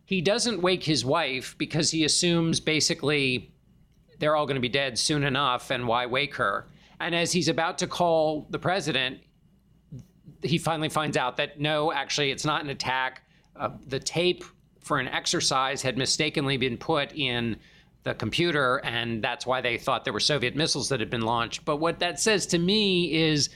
He 0.05 0.21
doesn't 0.21 0.61
wake 0.61 0.85
his 0.85 1.05
wife 1.05 1.57
because 1.59 1.91
he 1.91 2.05
assumes 2.05 2.61
basically 2.61 3.53
they're 4.19 4.37
all 4.37 4.47
going 4.47 4.57
to 4.57 4.61
be 4.61 4.69
dead 4.69 4.99
soon 4.99 5.25
enough, 5.25 5.71
and 5.71 5.87
why 5.87 6.07
wake 6.07 6.35
her? 6.37 6.67
And 7.01 7.15
as 7.15 7.33
he's 7.33 7.49
about 7.49 7.79
to 7.79 7.87
call 7.87 8.47
the 8.51 8.59
president, 8.59 9.21
he 10.43 10.59
finally 10.59 10.89
finds 10.89 11.17
out 11.17 11.37
that 11.37 11.61
no, 11.61 11.93
actually, 11.93 12.31
it's 12.31 12.45
not 12.45 12.63
an 12.63 12.71
attack. 12.71 13.23
Uh, 13.55 13.71
the 13.87 14.01
tape 14.01 14.45
for 14.81 14.99
an 14.99 15.09
exercise 15.09 15.83
had 15.83 15.99
mistakenly 15.99 16.57
been 16.57 16.77
put 16.77 17.13
in 17.15 17.57
the 18.07 18.15
computer, 18.15 18.81
and 18.85 19.23
that's 19.23 19.45
why 19.45 19.61
they 19.61 19.77
thought 19.77 20.05
there 20.05 20.13
were 20.13 20.21
Soviet 20.21 20.57
missiles 20.57 20.89
that 20.89 21.01
had 21.01 21.11
been 21.11 21.23
launched. 21.23 21.65
But 21.65 21.77
what 21.77 21.99
that 21.99 22.19
says 22.19 22.47
to 22.47 22.59
me 22.59 23.13
is 23.13 23.51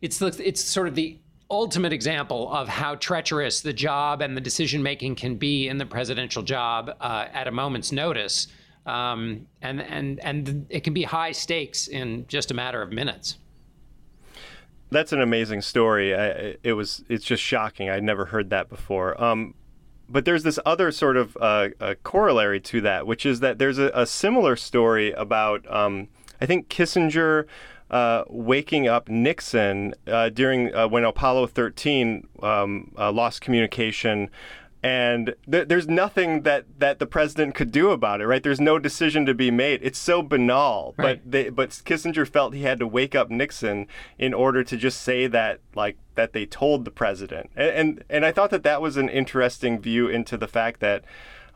it's 0.00 0.18
the, 0.18 0.26
it's 0.44 0.62
sort 0.62 0.86
of 0.86 0.94
the 0.94 1.18
ultimate 1.50 1.92
example 1.92 2.52
of 2.52 2.68
how 2.68 2.94
treacherous 2.96 3.62
the 3.62 3.72
job 3.72 4.20
and 4.20 4.36
the 4.36 4.40
decision 4.40 4.82
making 4.82 5.14
can 5.14 5.36
be 5.36 5.66
in 5.66 5.78
the 5.78 5.86
presidential 5.86 6.42
job 6.42 6.94
uh, 7.00 7.26
at 7.32 7.48
a 7.48 7.50
moment's 7.50 7.90
notice. 7.90 8.46
Um, 8.84 9.46
and 9.60 9.80
and 9.80 10.20
and 10.20 10.66
it 10.68 10.84
can 10.84 10.94
be 10.94 11.02
high 11.02 11.32
stakes 11.32 11.88
in 11.88 12.26
just 12.28 12.50
a 12.50 12.54
matter 12.54 12.80
of 12.80 12.92
minutes. 12.92 13.36
That's 14.90 15.12
an 15.12 15.20
amazing 15.20 15.62
story. 15.62 16.14
I, 16.14 16.56
it 16.62 16.74
was. 16.74 17.04
It's 17.08 17.24
just 17.24 17.42
shocking. 17.42 17.90
I'd 17.90 18.02
never 18.02 18.26
heard 18.26 18.50
that 18.50 18.68
before. 18.68 19.22
Um, 19.22 19.54
but 20.08 20.24
there's 20.24 20.42
this 20.42 20.58
other 20.64 20.90
sort 20.90 21.16
of 21.16 21.36
uh, 21.40 21.68
corollary 22.02 22.60
to 22.60 22.80
that, 22.80 23.06
which 23.06 23.26
is 23.26 23.40
that 23.40 23.58
there's 23.58 23.78
a, 23.78 23.90
a 23.94 24.06
similar 24.06 24.56
story 24.56 25.12
about, 25.12 25.70
um, 25.70 26.08
I 26.40 26.46
think, 26.46 26.68
Kissinger 26.68 27.46
uh, 27.90 28.24
waking 28.28 28.86
up 28.86 29.08
Nixon 29.08 29.94
uh, 30.06 30.28
during 30.28 30.74
uh, 30.74 30.88
when 30.88 31.04
Apollo 31.04 31.48
13 31.48 32.26
um, 32.42 32.92
uh, 32.98 33.10
lost 33.12 33.40
communication 33.40 34.30
and 34.82 35.34
th- 35.50 35.68
there's 35.68 35.88
nothing 35.88 36.42
that, 36.42 36.66
that 36.78 36.98
the 36.98 37.06
president 37.06 37.54
could 37.54 37.72
do 37.72 37.90
about 37.90 38.20
it, 38.20 38.26
right? 38.26 38.42
There's 38.42 38.60
no 38.60 38.78
decision 38.78 39.26
to 39.26 39.34
be 39.34 39.50
made. 39.50 39.80
It's 39.82 39.98
so 39.98 40.22
banal, 40.22 40.94
right. 40.96 41.20
but 41.22 41.30
they, 41.30 41.48
but 41.48 41.70
Kissinger 41.70 42.26
felt 42.26 42.54
he 42.54 42.62
had 42.62 42.78
to 42.78 42.86
wake 42.86 43.14
up 43.14 43.30
Nixon 43.30 43.86
in 44.18 44.32
order 44.32 44.62
to 44.62 44.76
just 44.76 45.00
say 45.02 45.26
that 45.26 45.60
like 45.74 45.96
that 46.14 46.32
they 46.32 46.46
told 46.46 46.84
the 46.84 46.90
president, 46.90 47.50
and 47.56 47.70
and, 47.70 48.04
and 48.08 48.24
I 48.24 48.32
thought 48.32 48.50
that 48.50 48.62
that 48.62 48.80
was 48.80 48.96
an 48.96 49.08
interesting 49.08 49.80
view 49.80 50.08
into 50.08 50.36
the 50.36 50.48
fact 50.48 50.80
that 50.80 51.04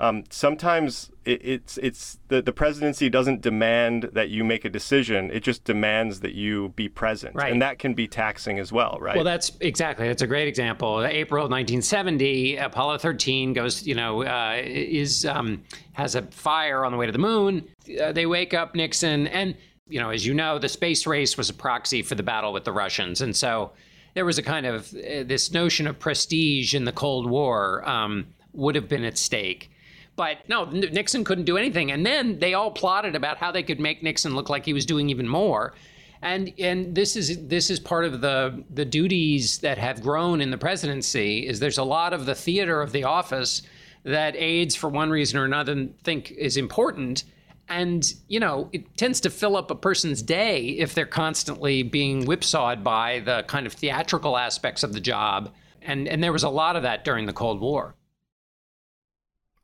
um, 0.03 0.25
sometimes 0.31 1.13
it, 1.25 1.41
it's 1.45 1.79
it's 1.79 2.19
the, 2.27 2.43
the 2.43 2.53
presidency 2.53 3.09
doesn't 3.09 3.41
demand 3.41 4.11
that 4.15 4.31
you 4.31 4.43
make 4.43 4.65
a 4.65 4.69
decision; 4.69 5.31
it 5.31 5.45
just 5.45 5.63
demands 5.63 6.21
that 6.21 6.35
you 6.35 6.71
be 6.71 6.89
present, 6.89 7.37
right. 7.37 7.53
and 7.53 7.63
that 7.63 7.79
can 7.79 7.95
be 7.95 8.09
taxing 8.09 8.59
as 8.59 8.73
well, 8.73 8.99
right? 9.01 9.15
Well, 9.15 9.25
that's 9.25 9.53
exactly 9.61 10.09
that's 10.09 10.21
a 10.21 10.27
great 10.27 10.49
example. 10.49 11.05
April 11.05 11.43
1970, 11.43 12.57
Apollo 12.57 12.99
13 12.99 13.53
goes, 13.53 13.87
you 13.87 13.95
know, 13.95 14.25
uh, 14.25 14.61
is 14.65 15.25
um, 15.25 15.63
has 15.93 16.17
a 16.17 16.23
fire 16.23 16.85
on 16.85 16.91
the 16.91 16.99
way 16.99 17.07
to 17.07 17.13
the 17.13 17.19
moon. 17.19 17.69
Uh, 18.03 18.11
they 18.11 18.27
wake 18.27 18.55
up 18.55 18.75
Nixon, 18.75 19.29
and 19.29 19.57
you 19.89 20.01
know, 20.01 20.11
as 20.11 20.27
you 20.27 20.35
know, 20.35 20.59
the 20.59 20.69
space 20.69 21.07
race 21.07 21.39
was 21.39 21.49
a 21.49 21.55
proxy 21.55 22.03
for 22.03 22.17
the 22.17 22.25
battle 22.25 22.53
with 22.53 22.65
the 22.65 22.73
Russians, 22.73 23.21
and 23.21 23.37
so 23.37 23.71
there 24.15 24.25
was 24.25 24.37
a 24.37 24.43
kind 24.43 24.67
of 24.67 24.93
uh, 24.95 25.23
this 25.23 25.53
notion 25.53 25.87
of 25.87 26.01
prestige 26.01 26.75
in 26.75 26.87
the 26.87 26.93
Cold 26.93 27.31
War 27.31 27.89
um, 27.89 28.27
would 28.53 28.75
have 28.75 28.89
been 28.89 29.05
at 29.05 29.17
stake. 29.17 29.69
But 30.15 30.49
no, 30.49 30.65
Nixon 30.65 31.25
couldn't 31.25 31.45
do 31.45 31.57
anything. 31.57 31.91
And 31.91 32.05
then 32.05 32.39
they 32.39 32.55
all 32.55 32.71
plotted 32.71 33.15
about 33.17 33.39
how 33.39 33.51
they 33.51 33.63
could 33.63 33.81
make 33.81 34.03
Nixon 34.03 34.35
look 34.35 34.51
like 34.51 34.65
he 34.65 34.73
was 34.73 34.85
doing 34.85 35.09
even 35.11 35.27
more. 35.27 35.75
And 36.21 36.53
and 36.59 36.95
this 36.95 37.17
is 37.17 37.49
this 37.49 37.71
is 37.71 37.81
part 37.81 38.05
of 38.05 38.21
the 38.21 38.63
the 38.71 38.85
duties 38.85 39.59
that 39.59 39.79
have 39.79 40.03
grown 40.03 40.41
in 40.41 40.51
the 40.51 40.59
presidency 40.59 41.47
is 41.47 41.59
there's 41.59 41.79
a 41.79 41.85
lot 41.85 42.13
of 42.13 42.27
the 42.27 42.35
theater 42.35 42.81
of 42.81 42.93
the 42.93 43.05
office 43.05 43.63
that 44.05 44.35
aides, 44.37 44.75
for 44.75 44.89
one 44.89 45.11
reason 45.11 45.39
or 45.39 45.45
another, 45.45 45.89
think 46.03 46.31
is 46.33 46.57
important. 46.57 47.25
And, 47.69 48.13
you 48.29 48.41
know, 48.41 48.69
it 48.73 48.97
tends 48.97 49.21
to 49.21 49.31
fill 49.31 49.57
up 49.57 49.71
a 49.71 49.75
person's 49.75 50.23
day 50.23 50.67
if 50.71 50.95
they're 50.95 51.07
constantly 51.07 51.83
being 51.83 52.27
whipsawed 52.27 52.83
by 52.83 53.21
the 53.21 53.45
kind 53.47 53.67
of 53.67 53.73
theatrical 53.73 54.37
aspects 54.37 54.83
of 54.83 54.93
the 54.93 55.01
job. 55.01 55.53
And, 55.81 56.09
and 56.09 56.23
there 56.23 56.33
was 56.33 56.43
a 56.43 56.49
lot 56.49 56.77
of 56.77 56.83
that 56.83 57.05
during 57.05 57.27
the 57.27 57.33
Cold 57.33 57.61
War. 57.61 57.95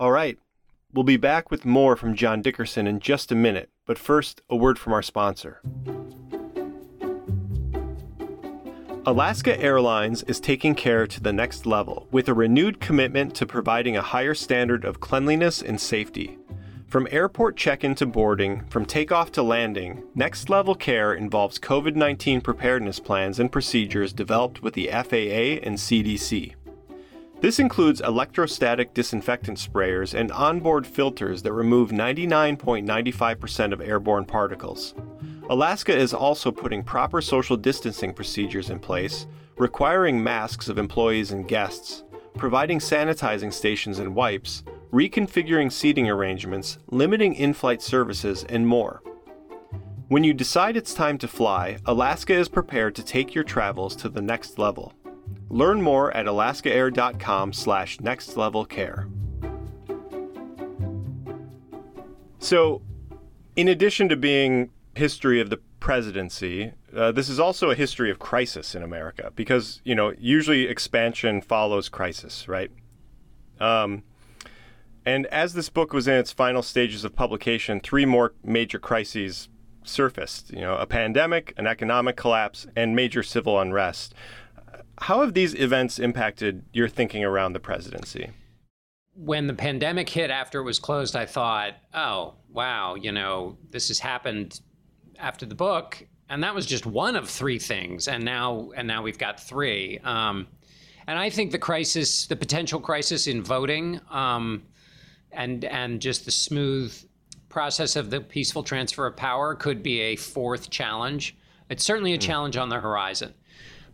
All 0.00 0.12
right. 0.12 0.38
We'll 0.94 1.02
be 1.02 1.16
back 1.16 1.50
with 1.50 1.64
more 1.64 1.96
from 1.96 2.14
John 2.14 2.40
Dickerson 2.40 2.86
in 2.86 3.00
just 3.00 3.32
a 3.32 3.34
minute, 3.34 3.68
but 3.84 3.98
first, 3.98 4.42
a 4.48 4.54
word 4.54 4.78
from 4.78 4.92
our 4.92 5.02
sponsor. 5.02 5.60
Alaska 9.04 9.58
Airlines 9.60 10.22
is 10.24 10.38
taking 10.38 10.76
care 10.76 11.08
to 11.08 11.20
the 11.20 11.32
next 11.32 11.66
level 11.66 12.06
with 12.12 12.28
a 12.28 12.34
renewed 12.34 12.78
commitment 12.78 13.34
to 13.34 13.46
providing 13.46 13.96
a 13.96 14.02
higher 14.02 14.34
standard 14.34 14.84
of 14.84 15.00
cleanliness 15.00 15.60
and 15.60 15.80
safety. 15.80 16.38
From 16.86 17.08
airport 17.10 17.56
check 17.56 17.82
in 17.82 17.96
to 17.96 18.06
boarding, 18.06 18.64
from 18.70 18.86
takeoff 18.86 19.32
to 19.32 19.42
landing, 19.42 20.04
next 20.14 20.48
level 20.48 20.76
care 20.76 21.12
involves 21.12 21.58
COVID 21.58 21.96
19 21.96 22.40
preparedness 22.40 23.00
plans 23.00 23.40
and 23.40 23.50
procedures 23.50 24.12
developed 24.12 24.62
with 24.62 24.74
the 24.74 24.86
FAA 24.86 25.58
and 25.66 25.76
CDC. 25.76 26.54
This 27.40 27.60
includes 27.60 28.00
electrostatic 28.00 28.94
disinfectant 28.94 29.58
sprayers 29.58 30.12
and 30.12 30.32
onboard 30.32 30.84
filters 30.84 31.42
that 31.42 31.52
remove 31.52 31.90
99.95% 31.90 33.72
of 33.72 33.80
airborne 33.80 34.24
particles. 34.24 34.94
Alaska 35.48 35.96
is 35.96 36.12
also 36.12 36.50
putting 36.50 36.82
proper 36.82 37.20
social 37.20 37.56
distancing 37.56 38.12
procedures 38.12 38.70
in 38.70 38.80
place, 38.80 39.28
requiring 39.56 40.22
masks 40.22 40.68
of 40.68 40.78
employees 40.78 41.30
and 41.30 41.46
guests, 41.46 42.02
providing 42.36 42.80
sanitizing 42.80 43.52
stations 43.52 44.00
and 44.00 44.16
wipes, 44.16 44.64
reconfiguring 44.92 45.70
seating 45.70 46.10
arrangements, 46.10 46.78
limiting 46.88 47.34
in 47.34 47.54
flight 47.54 47.80
services, 47.80 48.44
and 48.48 48.66
more. 48.66 49.00
When 50.08 50.24
you 50.24 50.34
decide 50.34 50.76
it's 50.76 50.92
time 50.92 51.18
to 51.18 51.28
fly, 51.28 51.78
Alaska 51.86 52.34
is 52.34 52.48
prepared 52.48 52.96
to 52.96 53.04
take 53.04 53.34
your 53.34 53.44
travels 53.44 53.94
to 53.96 54.08
the 54.08 54.22
next 54.22 54.58
level. 54.58 54.92
Learn 55.50 55.80
more 55.82 56.14
at 56.14 56.26
alaskaair.com 56.26 57.52
slash 57.52 57.98
nextlevelcare. 57.98 59.10
So, 62.38 62.82
in 63.56 63.68
addition 63.68 64.08
to 64.08 64.16
being 64.16 64.70
history 64.94 65.40
of 65.40 65.50
the 65.50 65.58
presidency, 65.80 66.72
uh, 66.94 67.12
this 67.12 67.28
is 67.28 67.40
also 67.40 67.70
a 67.70 67.74
history 67.74 68.10
of 68.10 68.18
crisis 68.18 68.74
in 68.74 68.82
America 68.82 69.32
because, 69.34 69.80
you 69.84 69.94
know, 69.94 70.12
usually 70.18 70.64
expansion 70.64 71.40
follows 71.40 71.88
crisis, 71.88 72.48
right? 72.48 72.70
Um, 73.60 74.02
and 75.04 75.26
as 75.26 75.54
this 75.54 75.68
book 75.68 75.92
was 75.92 76.06
in 76.06 76.14
its 76.14 76.32
final 76.32 76.62
stages 76.62 77.04
of 77.04 77.14
publication, 77.14 77.80
three 77.80 78.04
more 78.04 78.34
major 78.44 78.78
crises 78.78 79.48
surfaced, 79.82 80.52
you 80.52 80.60
know, 80.60 80.76
a 80.76 80.86
pandemic, 80.86 81.54
an 81.56 81.66
economic 81.66 82.16
collapse, 82.16 82.66
and 82.76 82.94
major 82.94 83.22
civil 83.22 83.58
unrest. 83.58 84.14
How 85.00 85.20
have 85.20 85.34
these 85.34 85.54
events 85.54 85.98
impacted 85.98 86.64
your 86.72 86.88
thinking 86.88 87.24
around 87.24 87.52
the 87.52 87.60
presidency? 87.60 88.30
When 89.14 89.46
the 89.46 89.54
pandemic 89.54 90.08
hit 90.08 90.30
after 90.30 90.60
it 90.60 90.64
was 90.64 90.78
closed, 90.78 91.16
I 91.16 91.26
thought, 91.26 91.74
oh, 91.94 92.34
wow, 92.50 92.94
you 92.94 93.12
know, 93.12 93.58
this 93.70 93.88
has 93.88 93.98
happened 93.98 94.60
after 95.18 95.46
the 95.46 95.54
book. 95.54 96.06
And 96.30 96.42
that 96.42 96.54
was 96.54 96.66
just 96.66 96.86
one 96.86 97.16
of 97.16 97.28
three 97.28 97.58
things. 97.58 98.06
And 98.06 98.24
now, 98.24 98.70
and 98.76 98.86
now 98.86 99.02
we've 99.02 99.18
got 99.18 99.40
three. 99.40 99.98
Um, 100.04 100.46
and 101.06 101.18
I 101.18 101.30
think 101.30 101.52
the 101.52 101.58
crisis, 101.58 102.26
the 102.26 102.36
potential 102.36 102.80
crisis 102.80 103.26
in 103.26 103.42
voting, 103.42 104.00
um, 104.10 104.62
and 105.32 105.64
and 105.64 106.00
just 106.00 106.26
the 106.26 106.30
smooth 106.30 106.94
process 107.48 107.96
of 107.96 108.10
the 108.10 108.20
peaceful 108.20 108.62
transfer 108.62 109.06
of 109.06 109.16
power 109.16 109.54
could 109.54 109.82
be 109.82 110.00
a 110.00 110.16
fourth 110.16 110.68
challenge. 110.68 111.36
It's 111.70 111.82
certainly 111.82 112.12
a 112.12 112.18
mm. 112.18 112.22
challenge 112.22 112.56
on 112.58 112.68
the 112.68 112.78
horizon. 112.78 113.32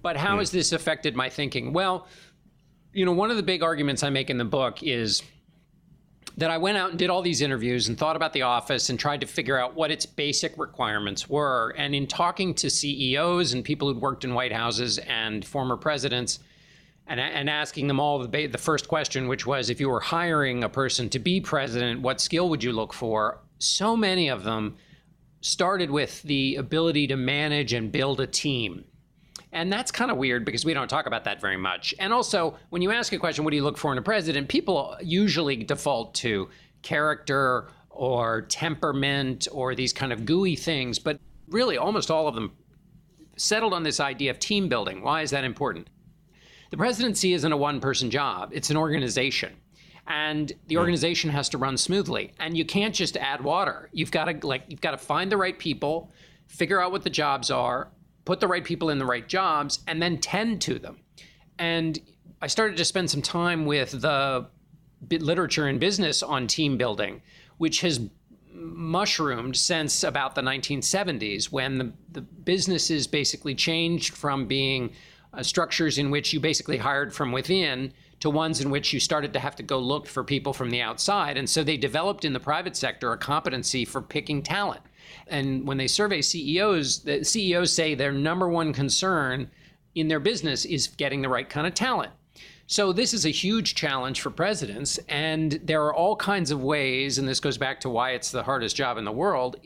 But 0.04 0.18
how 0.18 0.36
mm. 0.36 0.40
has 0.40 0.50
this 0.50 0.72
affected 0.72 1.16
my 1.16 1.30
thinking? 1.30 1.72
Well, 1.72 2.06
you 2.92 3.06
know, 3.06 3.12
one 3.12 3.30
of 3.30 3.38
the 3.38 3.42
big 3.42 3.62
arguments 3.62 4.02
I 4.02 4.10
make 4.10 4.28
in 4.28 4.36
the 4.36 4.44
book 4.44 4.82
is 4.82 5.22
that 6.36 6.50
I 6.50 6.58
went 6.58 6.76
out 6.76 6.90
and 6.90 6.98
did 6.98 7.08
all 7.08 7.22
these 7.22 7.40
interviews 7.40 7.88
and 7.88 7.96
thought 7.96 8.14
about 8.14 8.34
the 8.34 8.42
office 8.42 8.90
and 8.90 9.00
tried 9.00 9.22
to 9.22 9.26
figure 9.26 9.58
out 9.58 9.74
what 9.74 9.90
its 9.90 10.04
basic 10.04 10.58
requirements 10.58 11.30
were. 11.30 11.74
And 11.78 11.94
in 11.94 12.06
talking 12.06 12.52
to 12.56 12.68
CEOs 12.68 13.54
and 13.54 13.64
people 13.64 13.88
who'd 13.88 14.02
worked 14.02 14.24
in 14.24 14.34
White 14.34 14.52
Houses 14.52 14.98
and 14.98 15.42
former 15.42 15.78
presidents, 15.78 16.38
and, 17.06 17.18
and 17.18 17.48
asking 17.48 17.86
them 17.86 17.98
all 17.98 18.18
the, 18.18 18.46
the 18.46 18.58
first 18.58 18.88
question, 18.88 19.26
which 19.26 19.46
was 19.46 19.70
if 19.70 19.80
you 19.80 19.88
were 19.88 20.00
hiring 20.00 20.64
a 20.64 20.68
person 20.68 21.08
to 21.10 21.18
be 21.18 21.40
president, 21.40 22.02
what 22.02 22.20
skill 22.20 22.50
would 22.50 22.62
you 22.62 22.72
look 22.72 22.92
for? 22.92 23.40
So 23.58 23.96
many 23.96 24.28
of 24.28 24.44
them 24.44 24.76
started 25.40 25.90
with 25.90 26.20
the 26.24 26.56
ability 26.56 27.06
to 27.06 27.16
manage 27.16 27.72
and 27.72 27.90
build 27.90 28.20
a 28.20 28.26
team. 28.26 28.84
And 29.54 29.72
that's 29.72 29.92
kind 29.92 30.10
of 30.10 30.16
weird 30.16 30.44
because 30.44 30.64
we 30.64 30.74
don't 30.74 30.88
talk 30.88 31.06
about 31.06 31.24
that 31.24 31.40
very 31.40 31.56
much. 31.56 31.94
And 32.00 32.12
also, 32.12 32.56
when 32.70 32.82
you 32.82 32.90
ask 32.90 33.12
a 33.12 33.18
question, 33.18 33.44
what 33.44 33.52
do 33.52 33.56
you 33.56 33.62
look 33.62 33.78
for 33.78 33.92
in 33.92 33.98
a 33.98 34.02
president? 34.02 34.48
People 34.48 34.96
usually 35.00 35.56
default 35.56 36.12
to 36.16 36.50
character 36.82 37.68
or 37.88 38.42
temperament 38.42 39.46
or 39.52 39.76
these 39.76 39.92
kind 39.92 40.12
of 40.12 40.26
gooey 40.26 40.56
things. 40.56 40.98
But 40.98 41.20
really, 41.48 41.78
almost 41.78 42.10
all 42.10 42.26
of 42.26 42.34
them 42.34 42.50
settled 43.36 43.72
on 43.72 43.84
this 43.84 44.00
idea 44.00 44.32
of 44.32 44.40
team 44.40 44.68
building. 44.68 45.02
Why 45.02 45.22
is 45.22 45.30
that 45.30 45.44
important? 45.44 45.88
The 46.70 46.76
presidency 46.76 47.32
isn't 47.32 47.52
a 47.52 47.56
one 47.56 47.80
person 47.80 48.10
job, 48.10 48.50
it's 48.52 48.70
an 48.70 48.76
organization. 48.76 49.54
And 50.08 50.52
the 50.66 50.74
hmm. 50.74 50.80
organization 50.80 51.30
has 51.30 51.48
to 51.50 51.58
run 51.58 51.76
smoothly. 51.76 52.32
And 52.40 52.58
you 52.58 52.64
can't 52.64 52.94
just 52.94 53.16
add 53.16 53.42
water. 53.42 53.88
You've 53.92 54.10
got 54.10 54.24
to 54.24 54.46
like 54.46 54.64
you've 54.66 54.80
got 54.80 54.90
to 54.90 54.98
find 54.98 55.30
the 55.30 55.36
right 55.36 55.56
people, 55.56 56.10
figure 56.48 56.82
out 56.82 56.90
what 56.90 57.04
the 57.04 57.10
jobs 57.10 57.52
are, 57.52 57.88
put 58.24 58.40
the 58.40 58.48
right 58.48 58.64
people 58.64 58.90
in 58.90 58.98
the 58.98 59.06
right 59.06 59.28
jobs, 59.28 59.80
and 59.86 60.00
then 60.00 60.18
tend 60.18 60.60
to 60.62 60.78
them. 60.78 60.98
And 61.58 61.98
I 62.40 62.46
started 62.46 62.76
to 62.76 62.84
spend 62.84 63.10
some 63.10 63.22
time 63.22 63.66
with 63.66 63.90
the 64.00 64.46
literature 65.10 65.66
and 65.66 65.78
business 65.78 66.22
on 66.22 66.46
team 66.46 66.76
building, 66.76 67.22
which 67.58 67.80
has 67.82 68.00
mushroomed 68.54 69.56
since 69.56 70.04
about 70.04 70.34
the 70.34 70.40
1970s 70.40 71.46
when 71.50 71.78
the, 71.78 71.92
the 72.12 72.20
businesses 72.20 73.06
basically 73.06 73.54
changed 73.54 74.14
from 74.14 74.46
being 74.46 74.92
uh, 75.32 75.42
structures 75.42 75.98
in 75.98 76.10
which 76.10 76.32
you 76.32 76.40
basically 76.40 76.76
hired 76.76 77.12
from 77.12 77.32
within 77.32 77.92
to 78.20 78.30
ones 78.30 78.60
in 78.60 78.70
which 78.70 78.92
you 78.92 79.00
started 79.00 79.32
to 79.32 79.40
have 79.40 79.56
to 79.56 79.62
go 79.62 79.78
look 79.78 80.06
for 80.06 80.22
people 80.22 80.52
from 80.52 80.70
the 80.70 80.80
outside. 80.80 81.36
And 81.36 81.50
so 81.50 81.64
they 81.64 81.76
developed 81.76 82.24
in 82.24 82.32
the 82.32 82.40
private 82.40 82.76
sector 82.76 83.12
a 83.12 83.18
competency 83.18 83.84
for 83.84 84.00
picking 84.00 84.42
talent. 84.42 84.82
And 85.26 85.66
when 85.66 85.76
they 85.76 85.86
survey 85.86 86.22
CEOs, 86.22 87.00
the 87.00 87.24
CEOs 87.24 87.72
say 87.72 87.94
their 87.94 88.12
number 88.12 88.48
one 88.48 88.72
concern 88.72 89.50
in 89.94 90.08
their 90.08 90.20
business 90.20 90.64
is 90.64 90.88
getting 90.88 91.22
the 91.22 91.28
right 91.28 91.48
kind 91.48 91.66
of 91.66 91.74
talent. 91.74 92.12
So 92.66 92.92
this 92.92 93.12
is 93.12 93.26
a 93.26 93.30
huge 93.30 93.74
challenge 93.74 94.22
for 94.22 94.30
presidents, 94.30 94.98
and 95.08 95.52
there 95.62 95.84
are 95.84 95.94
all 95.94 96.16
kinds 96.16 96.50
of 96.50 96.62
ways, 96.62 97.18
and 97.18 97.28
this 97.28 97.38
goes 97.38 97.58
back 97.58 97.80
to 97.80 97.90
why 97.90 98.12
it's 98.12 98.30
the 98.30 98.42
hardest 98.42 98.74
job 98.74 98.96
in 98.96 99.04
the 99.04 99.12
world, 99.12 99.56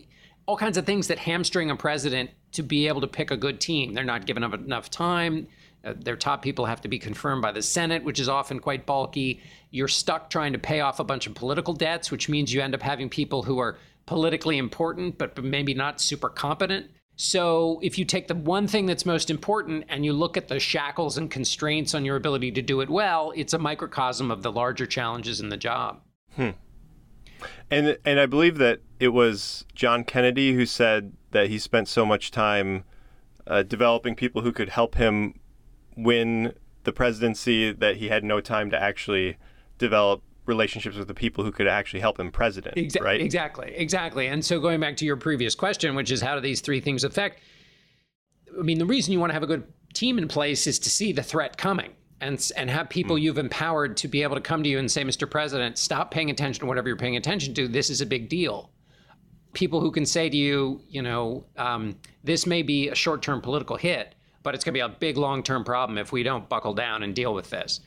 all 0.46 0.56
kinds 0.56 0.76
of 0.76 0.84
things 0.84 1.06
that 1.06 1.18
hamstring 1.18 1.70
a 1.70 1.76
president 1.76 2.30
to 2.52 2.62
be 2.62 2.88
able 2.88 3.00
to 3.00 3.06
pick 3.06 3.30
a 3.30 3.36
good 3.36 3.60
team. 3.60 3.94
They're 3.94 4.02
not 4.02 4.26
given 4.26 4.42
enough 4.42 4.90
time. 4.90 5.46
Uh, 5.84 5.94
their 5.96 6.16
top 6.16 6.42
people 6.42 6.66
have 6.66 6.80
to 6.80 6.88
be 6.88 6.98
confirmed 6.98 7.40
by 7.40 7.52
the 7.52 7.62
Senate, 7.62 8.02
which 8.02 8.18
is 8.18 8.28
often 8.28 8.58
quite 8.58 8.84
bulky. 8.84 9.40
You're 9.70 9.86
stuck 9.86 10.28
trying 10.28 10.52
to 10.52 10.58
pay 10.58 10.80
off 10.80 10.98
a 10.98 11.04
bunch 11.04 11.28
of 11.28 11.34
political 11.34 11.74
debts, 11.74 12.10
which 12.10 12.28
means 12.28 12.52
you 12.52 12.60
end 12.60 12.74
up 12.74 12.82
having 12.82 13.08
people 13.08 13.44
who 13.44 13.60
are 13.60 13.78
politically 14.08 14.56
important, 14.56 15.18
but 15.18 15.44
maybe 15.44 15.74
not 15.74 16.00
super 16.00 16.30
competent. 16.30 16.86
So, 17.16 17.78
if 17.82 17.98
you 17.98 18.06
take 18.06 18.26
the 18.26 18.34
one 18.34 18.66
thing 18.66 18.86
that's 18.86 19.04
most 19.04 19.28
important 19.28 19.84
and 19.90 20.02
you 20.02 20.14
look 20.14 20.38
at 20.38 20.48
the 20.48 20.58
shackles 20.58 21.18
and 21.18 21.30
constraints 21.30 21.94
on 21.94 22.06
your 22.06 22.16
ability 22.16 22.52
to 22.52 22.62
do 22.62 22.80
it 22.80 22.88
well, 22.88 23.34
it's 23.36 23.52
a 23.52 23.58
microcosm 23.58 24.30
of 24.30 24.42
the 24.42 24.50
larger 24.50 24.86
challenges 24.86 25.40
in 25.40 25.50
the 25.50 25.58
job. 25.58 26.00
Hmm. 26.36 26.50
And 27.70 27.98
and 28.06 28.18
I 28.18 28.24
believe 28.24 28.56
that 28.58 28.80
it 28.98 29.08
was 29.08 29.66
John 29.74 30.04
Kennedy 30.04 30.54
who 30.54 30.64
said 30.64 31.12
that 31.32 31.50
he 31.50 31.58
spent 31.58 31.88
so 31.88 32.06
much 32.06 32.30
time 32.30 32.84
uh, 33.46 33.62
developing 33.62 34.14
people 34.14 34.40
who 34.40 34.52
could 34.52 34.70
help 34.70 34.94
him 34.94 35.38
win 35.96 36.54
the 36.84 36.92
presidency 36.92 37.72
that 37.72 37.96
he 37.96 38.08
had 38.08 38.24
no 38.24 38.40
time 38.40 38.70
to 38.70 38.82
actually 38.82 39.36
develop 39.76 40.22
relationships 40.48 40.96
with 40.96 41.08
the 41.08 41.14
people 41.14 41.44
who 41.44 41.52
could 41.52 41.66
actually 41.66 42.00
help 42.00 42.18
him 42.18 42.30
president 42.30 42.74
Exa- 42.76 43.02
right 43.02 43.20
exactly 43.20 43.72
exactly 43.76 44.26
and 44.26 44.44
so 44.44 44.58
going 44.60 44.80
back 44.80 44.96
to 44.96 45.04
your 45.04 45.16
previous 45.16 45.54
question 45.54 45.94
which 45.94 46.10
is 46.10 46.20
how 46.20 46.34
do 46.34 46.40
these 46.40 46.60
three 46.60 46.80
things 46.80 47.04
affect 47.04 47.40
i 48.58 48.62
mean 48.62 48.78
the 48.78 48.86
reason 48.86 49.12
you 49.12 49.20
want 49.20 49.30
to 49.30 49.34
have 49.34 49.42
a 49.42 49.46
good 49.46 49.64
team 49.94 50.18
in 50.18 50.28
place 50.28 50.66
is 50.66 50.78
to 50.78 50.90
see 50.90 51.12
the 51.12 51.22
threat 51.22 51.56
coming 51.56 51.92
and 52.20 52.50
and 52.56 52.70
have 52.70 52.88
people 52.88 53.16
mm. 53.16 53.22
you've 53.22 53.38
empowered 53.38 53.96
to 53.96 54.08
be 54.08 54.22
able 54.22 54.34
to 54.34 54.40
come 54.40 54.62
to 54.62 54.68
you 54.68 54.78
and 54.78 54.90
say 54.90 55.04
mr 55.04 55.30
president 55.30 55.78
stop 55.78 56.10
paying 56.10 56.30
attention 56.30 56.60
to 56.60 56.66
whatever 56.66 56.88
you're 56.88 56.96
paying 56.96 57.16
attention 57.16 57.54
to 57.54 57.68
this 57.68 57.90
is 57.90 58.00
a 58.00 58.06
big 58.06 58.28
deal 58.28 58.70
people 59.52 59.80
who 59.80 59.90
can 59.90 60.04
say 60.04 60.28
to 60.28 60.36
you 60.36 60.80
you 60.88 61.02
know 61.02 61.44
um, 61.56 61.96
this 62.24 62.46
may 62.46 62.62
be 62.62 62.88
a 62.88 62.94
short-term 62.94 63.40
political 63.40 63.76
hit 63.76 64.14
but 64.42 64.54
it's 64.54 64.64
going 64.64 64.72
to 64.72 64.78
be 64.78 64.80
a 64.80 64.88
big 64.88 65.16
long 65.16 65.42
term 65.42 65.64
problem 65.64 65.98
if 65.98 66.12
we 66.12 66.22
don't 66.22 66.48
buckle 66.48 66.74
down 66.74 67.02
and 67.02 67.14
deal 67.14 67.34
with 67.34 67.50
this. 67.50 67.80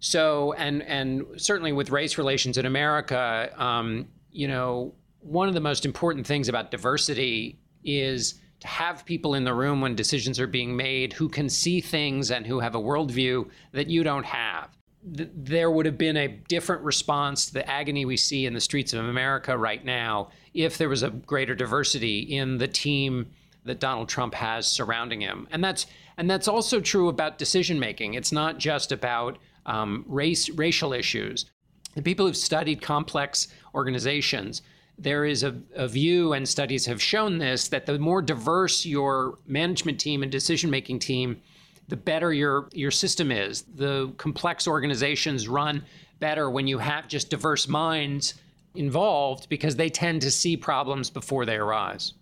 So, 0.00 0.54
and 0.54 0.82
and 0.82 1.24
certainly 1.36 1.72
with 1.72 1.90
race 1.90 2.18
relations 2.18 2.56
in 2.58 2.66
America, 2.66 3.52
um, 3.56 4.08
you 4.32 4.48
know, 4.48 4.94
one 5.20 5.48
of 5.48 5.54
the 5.54 5.60
most 5.60 5.84
important 5.84 6.26
things 6.26 6.48
about 6.48 6.70
diversity 6.70 7.58
is 7.84 8.40
to 8.60 8.66
have 8.66 9.04
people 9.04 9.34
in 9.34 9.44
the 9.44 9.54
room 9.54 9.80
when 9.80 9.94
decisions 9.94 10.38
are 10.40 10.46
being 10.46 10.76
made 10.76 11.12
who 11.12 11.28
can 11.28 11.48
see 11.48 11.80
things 11.80 12.30
and 12.30 12.46
who 12.46 12.60
have 12.60 12.74
a 12.74 12.80
worldview 12.80 13.48
that 13.72 13.88
you 13.88 14.02
don't 14.02 14.26
have. 14.26 14.68
there 15.02 15.70
would 15.70 15.86
have 15.86 15.96
been 15.96 16.18
a 16.18 16.28
different 16.28 16.82
response 16.82 17.46
to 17.46 17.54
the 17.54 17.70
agony 17.70 18.04
we 18.04 18.18
see 18.18 18.44
in 18.44 18.52
the 18.52 18.60
streets 18.60 18.92
of 18.92 19.02
America 19.02 19.56
right 19.56 19.82
now 19.82 20.28
if 20.52 20.76
there 20.76 20.90
was 20.90 21.02
a 21.02 21.08
greater 21.08 21.54
diversity 21.54 22.18
in 22.18 22.58
the 22.58 22.68
team 22.68 23.26
that 23.64 23.80
Donald 23.80 24.10
Trump 24.10 24.34
has 24.34 24.66
surrounding 24.66 25.22
him. 25.22 25.48
And 25.50 25.64
that's 25.64 25.86
and 26.18 26.30
that's 26.30 26.48
also 26.48 26.80
true 26.80 27.08
about 27.08 27.38
decision 27.38 27.78
making. 27.80 28.12
It's 28.12 28.32
not 28.32 28.58
just 28.58 28.92
about 28.92 29.38
um, 29.66 30.04
race 30.06 30.48
racial 30.50 30.92
issues. 30.92 31.46
The 31.94 32.02
people 32.02 32.26
who've 32.26 32.36
studied 32.36 32.80
complex 32.82 33.48
organizations 33.74 34.62
there 35.00 35.24
is 35.24 35.42
a, 35.42 35.58
a, 35.74 35.88
view, 35.88 36.34
and 36.34 36.46
studies 36.46 36.84
have 36.84 37.00
shown 37.00 37.38
this, 37.38 37.68
that 37.68 37.86
the 37.86 37.98
more 37.98 38.20
diverse 38.20 38.84
your 38.84 39.38
management 39.46 39.98
team 39.98 40.22
and 40.22 40.30
decision 40.30 40.70
making 40.70 40.98
team, 40.98 41.40
the 41.88 41.96
better 41.96 42.32
your, 42.32 42.68
your 42.72 42.90
system 42.90 43.32
is. 43.32 43.62
The 43.62 44.12
complex 44.18 44.68
organizations 44.68 45.48
run 45.48 45.84
better 46.18 46.50
when 46.50 46.66
you 46.66 46.78
have 46.78 47.08
just 47.08 47.30
diverse 47.30 47.66
minds 47.66 48.34
involved 48.74 49.48
because 49.48 49.74
they 49.74 49.88
tend 49.88 50.20
to 50.22 50.30
see 50.30 50.56
problems 50.56 51.08
before 51.08 51.46
they 51.46 51.56
arise. 51.56 52.12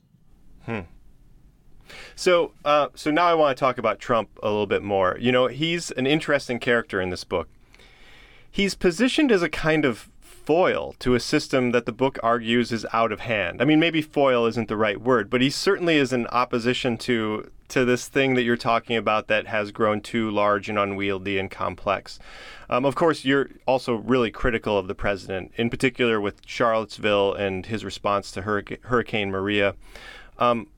Hmm. 0.64 0.80
So, 2.14 2.52
uh, 2.64 2.88
so 2.94 3.10
now 3.10 3.26
I 3.26 3.34
want 3.34 3.56
to 3.56 3.60
talk 3.60 3.78
about 3.78 3.98
Trump 3.98 4.30
a 4.42 4.48
little 4.48 4.66
bit 4.66 4.82
more. 4.82 5.16
You 5.20 5.32
know, 5.32 5.46
he's 5.46 5.90
an 5.92 6.06
interesting 6.06 6.58
character 6.58 7.00
in 7.00 7.10
this 7.10 7.24
book. 7.24 7.48
He's 8.50 8.74
positioned 8.74 9.30
as 9.30 9.42
a 9.42 9.48
kind 9.48 9.84
of 9.84 10.08
foil 10.48 10.94
to 10.98 11.14
a 11.14 11.20
system 11.20 11.72
that 11.72 11.84
the 11.84 11.92
book 11.92 12.18
argues 12.22 12.72
is 12.72 12.86
out 12.92 13.12
of 13.12 13.20
hand. 13.20 13.60
I 13.60 13.66
mean, 13.66 13.78
maybe 13.78 14.00
foil 14.00 14.46
isn't 14.46 14.68
the 14.68 14.78
right 14.78 14.98
word, 14.98 15.28
but 15.28 15.42
he 15.42 15.50
certainly 15.50 15.96
is 15.96 16.10
in 16.10 16.26
opposition 16.28 16.96
to 16.98 17.50
to 17.68 17.84
this 17.84 18.08
thing 18.08 18.32
that 18.32 18.44
you're 18.44 18.56
talking 18.56 18.96
about 18.96 19.28
that 19.28 19.46
has 19.46 19.72
grown 19.72 20.00
too 20.00 20.30
large 20.30 20.70
and 20.70 20.78
unwieldy 20.78 21.38
and 21.38 21.50
complex. 21.50 22.18
Um, 22.70 22.86
of 22.86 22.94
course, 22.94 23.26
you're 23.26 23.50
also 23.66 23.96
really 23.96 24.30
critical 24.30 24.78
of 24.78 24.88
the 24.88 24.94
president, 24.94 25.52
in 25.56 25.68
particular 25.68 26.18
with 26.18 26.40
Charlottesville 26.46 27.34
and 27.34 27.66
his 27.66 27.84
response 27.84 28.32
to 28.32 28.40
Hurricane, 28.40 28.78
Hurricane 28.84 29.30
Maria. 29.30 29.74
Um, 30.38 30.68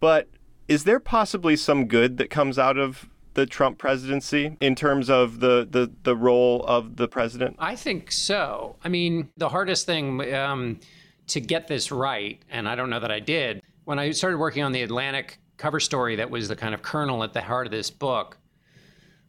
but 0.00 0.28
is 0.68 0.84
there 0.84 1.00
possibly 1.00 1.56
some 1.56 1.86
good 1.86 2.16
that 2.18 2.30
comes 2.30 2.58
out 2.58 2.78
of 2.78 3.08
the 3.34 3.46
Trump 3.46 3.78
presidency 3.78 4.56
in 4.60 4.74
terms 4.74 5.10
of 5.10 5.40
the, 5.40 5.66
the, 5.68 5.90
the 6.04 6.16
role 6.16 6.64
of 6.66 6.96
the 6.96 7.08
president? 7.08 7.56
I 7.58 7.76
think 7.76 8.12
so. 8.12 8.76
I 8.84 8.88
mean, 8.88 9.28
the 9.36 9.48
hardest 9.48 9.86
thing 9.86 10.32
um, 10.34 10.80
to 11.28 11.40
get 11.40 11.68
this 11.68 11.90
right, 11.90 12.40
and 12.48 12.68
I 12.68 12.74
don't 12.74 12.90
know 12.90 13.00
that 13.00 13.10
I 13.10 13.20
did, 13.20 13.62
when 13.84 13.98
I 13.98 14.12
started 14.12 14.38
working 14.38 14.62
on 14.62 14.72
the 14.72 14.82
Atlantic 14.82 15.38
cover 15.56 15.80
story 15.80 16.16
that 16.16 16.30
was 16.30 16.48
the 16.48 16.56
kind 16.56 16.74
of 16.74 16.82
kernel 16.82 17.22
at 17.22 17.32
the 17.32 17.40
heart 17.40 17.66
of 17.66 17.70
this 17.70 17.90
book, 17.90 18.38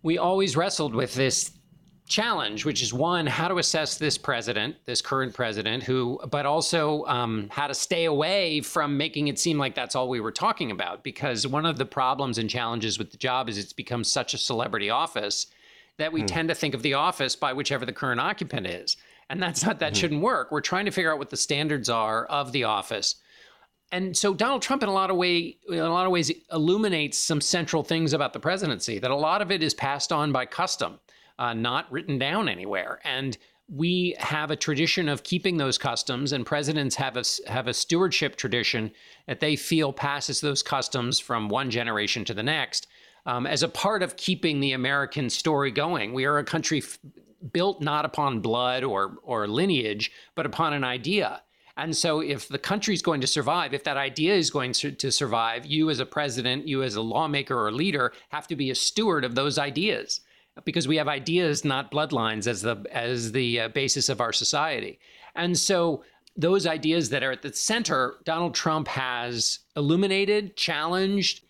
we 0.03 0.17
always 0.17 0.55
wrestled 0.55 0.93
with 0.93 1.15
this 1.15 1.51
challenge, 2.07 2.65
which 2.65 2.81
is 2.81 2.93
one, 2.93 3.25
how 3.25 3.47
to 3.47 3.57
assess 3.57 3.97
this 3.97 4.17
president, 4.17 4.75
this 4.85 5.01
current 5.01 5.33
president, 5.33 5.83
who, 5.83 6.19
but 6.29 6.45
also 6.45 7.03
um, 7.05 7.47
how 7.49 7.67
to 7.67 7.73
stay 7.73 8.05
away 8.05 8.61
from 8.61 8.95
making 8.95 9.27
it 9.27 9.39
seem 9.39 9.57
like 9.57 9.73
that's 9.73 9.95
all 9.95 10.07
we 10.07 10.19
were 10.19 10.31
talking 10.31 10.71
about. 10.71 11.03
Because 11.03 11.47
one 11.47 11.65
of 11.65 11.77
the 11.77 11.85
problems 11.85 12.37
and 12.37 12.49
challenges 12.49 12.99
with 12.99 13.11
the 13.11 13.17
job 13.17 13.49
is 13.49 13.57
it's 13.57 13.73
become 13.73 14.03
such 14.03 14.33
a 14.33 14.37
celebrity 14.37 14.89
office 14.89 15.47
that 15.97 16.13
we 16.13 16.21
mm. 16.21 16.27
tend 16.27 16.49
to 16.49 16.55
think 16.55 16.73
of 16.75 16.83
the 16.83 16.93
office 16.93 17.35
by 17.35 17.53
whichever 17.53 17.85
the 17.85 17.93
current 17.93 18.19
occupant 18.19 18.67
is. 18.67 18.97
And 19.29 19.41
that's 19.41 19.65
not, 19.65 19.79
that 19.79 19.93
mm-hmm. 19.93 19.99
shouldn't 19.99 20.21
work. 20.21 20.51
We're 20.51 20.61
trying 20.61 20.85
to 20.85 20.91
figure 20.91 21.11
out 21.11 21.17
what 21.17 21.31
the 21.31 21.37
standards 21.37 21.89
are 21.89 22.25
of 22.25 22.51
the 22.51 22.65
office. 22.65 23.15
And 23.91 24.15
so 24.15 24.33
Donald 24.33 24.61
Trump, 24.61 24.83
in 24.83 24.89
a 24.89 24.93
lot 24.93 25.09
of 25.09 25.15
way, 25.15 25.57
in 25.69 25.79
a 25.79 25.91
lot 25.91 26.05
of 26.05 26.11
ways, 26.11 26.31
illuminates 26.51 27.17
some 27.17 27.41
central 27.41 27.81
things 27.83 28.13
about 28.13 28.33
the 28.33 28.39
presidency. 28.39 28.99
That 28.99 29.09
a 29.11 29.15
lot 29.15 29.41
of 29.41 29.51
it 29.51 29.63
is 29.63 29.73
passed 29.73 30.11
on 30.11 30.31
by 30.31 30.45
custom 30.45 30.99
uh, 31.39 31.53
not 31.53 31.91
written 31.91 32.17
down 32.17 32.49
anywhere. 32.49 32.99
And 33.03 33.37
we 33.67 34.15
have 34.19 34.51
a 34.51 34.55
tradition 34.55 35.09
of 35.09 35.23
keeping 35.23 35.57
those 35.57 35.77
customs, 35.77 36.31
and 36.31 36.45
presidents 36.45 36.95
have 36.95 37.17
a 37.17 37.23
have 37.47 37.67
a 37.67 37.73
stewardship 37.73 38.35
tradition 38.35 38.91
that 39.27 39.39
they 39.39 39.55
feel 39.55 39.91
passes 39.91 40.39
those 40.39 40.61
customs 40.61 41.19
from 41.19 41.49
one 41.49 41.71
generation 41.71 42.23
to 42.25 42.33
the 42.33 42.43
next 42.43 42.87
um, 43.25 43.47
as 43.47 43.63
a 43.63 43.67
part 43.67 44.03
of 44.03 44.17
keeping 44.17 44.59
the 44.59 44.73
American 44.73 45.29
story 45.29 45.71
going. 45.71 46.13
We 46.13 46.25
are 46.25 46.37
a 46.37 46.43
country 46.43 46.79
f- 46.79 46.99
built 47.53 47.81
not 47.81 48.05
upon 48.05 48.39
blood 48.39 48.83
or 48.83 49.17
or 49.23 49.47
lineage, 49.47 50.11
but 50.35 50.45
upon 50.45 50.73
an 50.73 50.83
idea. 50.83 51.41
And 51.77 51.97
so, 51.97 52.21
if 52.21 52.47
the 52.47 52.59
country 52.59 52.93
is 52.93 53.01
going 53.01 53.19
to 53.21 53.27
survive, 53.27 53.73
if 53.73 53.83
that 53.83 53.97
idea 53.97 54.35
is 54.35 54.49
going 54.49 54.73
to, 54.73 54.91
to 54.91 55.11
survive, 55.11 55.65
you 55.65 55.89
as 55.89 55.99
a 55.99 56.05
president, 56.05 56.67
you 56.67 56.83
as 56.83 56.95
a 56.95 57.01
lawmaker 57.01 57.65
or 57.65 57.71
leader, 57.71 58.13
have 58.29 58.47
to 58.47 58.55
be 58.55 58.69
a 58.69 58.75
steward 58.75 59.25
of 59.25 59.35
those 59.35 59.57
ideas 59.57 60.21
because 60.63 60.87
we 60.87 60.97
have 60.97 61.07
ideas, 61.07 61.65
not 61.65 61.91
bloodlines, 61.91 62.47
as 62.47 62.61
the 62.61 62.85
as 62.91 63.31
the 63.33 63.61
uh, 63.61 63.67
basis 63.69 64.09
of 64.09 64.21
our 64.21 64.31
society. 64.31 64.99
And 65.35 65.57
so 65.57 66.03
those 66.37 66.65
ideas 66.65 67.09
that 67.09 67.23
are 67.23 67.31
at 67.31 67.41
the 67.41 67.53
center, 67.53 68.15
Donald 68.23 68.53
Trump 68.53 68.87
has 68.87 69.59
illuminated, 69.75 70.55
challenged, 70.55 71.43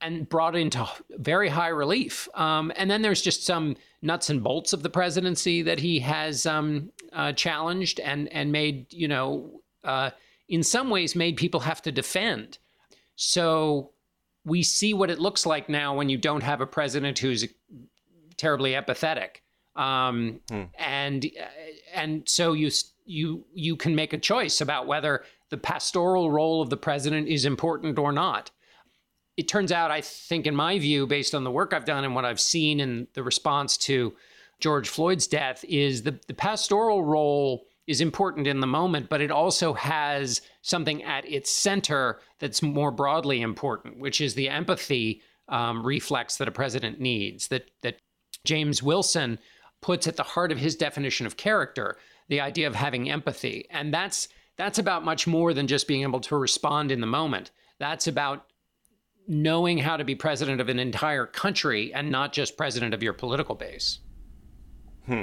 and 0.00 0.28
brought 0.28 0.56
into 0.56 0.86
very 1.10 1.48
high 1.48 1.68
relief. 1.68 2.28
Um, 2.34 2.72
and 2.76 2.90
then 2.90 3.02
there's 3.02 3.22
just 3.22 3.44
some 3.44 3.76
nuts 4.02 4.30
and 4.30 4.42
bolts 4.42 4.72
of 4.72 4.82
the 4.82 4.90
presidency 4.90 5.62
that 5.62 5.78
he 5.78 6.00
has 6.00 6.46
um, 6.46 6.90
uh, 7.12 7.32
challenged 7.32 8.00
and 8.00 8.28
and 8.32 8.52
made 8.52 8.92
you 8.92 9.08
know 9.08 9.60
uh, 9.84 10.10
in 10.48 10.62
some 10.62 10.90
ways 10.90 11.14
made 11.14 11.36
people 11.36 11.60
have 11.60 11.82
to 11.82 11.92
defend. 11.92 12.58
So 13.16 13.90
we 14.44 14.62
see 14.62 14.94
what 14.94 15.10
it 15.10 15.18
looks 15.18 15.44
like 15.44 15.68
now 15.68 15.94
when 15.94 16.08
you 16.08 16.16
don't 16.16 16.42
have 16.42 16.62
a 16.62 16.66
president 16.66 17.18
who's 17.18 17.46
terribly 18.40 18.72
empathetic. 18.72 19.42
Um, 19.76 20.40
hmm. 20.48 20.64
And 20.78 21.30
and 21.94 22.28
so 22.28 22.52
you 22.54 22.70
you 23.04 23.44
you 23.54 23.76
can 23.76 23.94
make 23.94 24.12
a 24.12 24.18
choice 24.18 24.60
about 24.60 24.86
whether 24.86 25.24
the 25.50 25.58
pastoral 25.58 26.30
role 26.30 26.62
of 26.62 26.70
the 26.70 26.76
president 26.76 27.28
is 27.28 27.44
important 27.44 27.98
or 27.98 28.12
not. 28.12 28.50
It 29.36 29.48
turns 29.48 29.72
out, 29.72 29.90
I 29.90 30.00
think, 30.00 30.46
in 30.46 30.54
my 30.54 30.78
view, 30.78 31.06
based 31.06 31.34
on 31.34 31.44
the 31.44 31.50
work 31.50 31.72
I've 31.72 31.84
done 31.84 32.04
and 32.04 32.14
what 32.14 32.24
I've 32.24 32.40
seen 32.40 32.80
in 32.80 33.06
the 33.14 33.22
response 33.22 33.76
to 33.78 34.14
George 34.58 34.88
Floyd's 34.88 35.26
death, 35.26 35.64
is 35.68 36.02
the, 36.02 36.18
the 36.26 36.34
pastoral 36.34 37.04
role 37.04 37.66
is 37.86 38.00
important 38.00 38.46
in 38.46 38.60
the 38.60 38.66
moment, 38.66 39.08
but 39.08 39.20
it 39.20 39.30
also 39.30 39.72
has 39.72 40.42
something 40.62 41.02
at 41.02 41.24
its 41.24 41.50
center 41.50 42.20
that's 42.38 42.62
more 42.62 42.90
broadly 42.90 43.40
important, 43.40 43.98
which 43.98 44.20
is 44.20 44.34
the 44.34 44.48
empathy 44.48 45.22
um, 45.48 45.84
reflex 45.84 46.36
that 46.36 46.48
a 46.48 46.52
president 46.52 47.00
needs. 47.00 47.48
That 47.48 47.70
that 47.82 47.96
James 48.44 48.82
Wilson 48.82 49.38
puts 49.80 50.06
at 50.06 50.16
the 50.16 50.22
heart 50.22 50.52
of 50.52 50.58
his 50.58 50.76
definition 50.76 51.26
of 51.26 51.36
character 51.36 51.96
the 52.28 52.40
idea 52.40 52.66
of 52.66 52.74
having 52.74 53.10
empathy. 53.10 53.66
And 53.70 53.92
that's 53.92 54.28
that's 54.56 54.78
about 54.78 55.04
much 55.04 55.26
more 55.26 55.54
than 55.54 55.66
just 55.66 55.88
being 55.88 56.02
able 56.02 56.20
to 56.20 56.36
respond 56.36 56.92
in 56.92 57.00
the 57.00 57.06
moment. 57.06 57.50
That's 57.78 58.06
about 58.06 58.46
knowing 59.26 59.78
how 59.78 59.96
to 59.96 60.04
be 60.04 60.14
president 60.14 60.60
of 60.60 60.68
an 60.68 60.78
entire 60.78 61.24
country 61.24 61.94
and 61.94 62.10
not 62.10 62.32
just 62.32 62.56
president 62.56 62.92
of 62.92 63.02
your 63.02 63.12
political 63.12 63.54
base. 63.54 64.00
Hmm. 65.06 65.22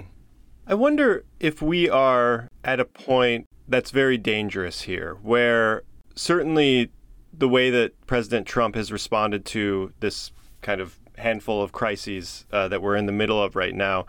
I 0.65 0.73
wonder 0.73 1.23
if 1.39 1.61
we 1.61 1.89
are 1.89 2.47
at 2.63 2.79
a 2.79 2.85
point 2.85 3.47
that's 3.67 3.91
very 3.91 4.17
dangerous 4.17 4.81
here, 4.81 5.17
where 5.21 5.83
certainly 6.15 6.89
the 7.31 7.47
way 7.47 7.69
that 7.69 7.93
President 8.07 8.47
Trump 8.47 8.75
has 8.75 8.91
responded 8.91 9.45
to 9.45 9.93
this 9.99 10.31
kind 10.61 10.81
of 10.81 10.97
handful 11.17 11.61
of 11.61 11.71
crises 11.71 12.45
uh, 12.51 12.67
that 12.67 12.81
we're 12.81 12.95
in 12.95 13.05
the 13.05 13.11
middle 13.11 13.41
of 13.41 13.55
right 13.55 13.75
now 13.75 14.05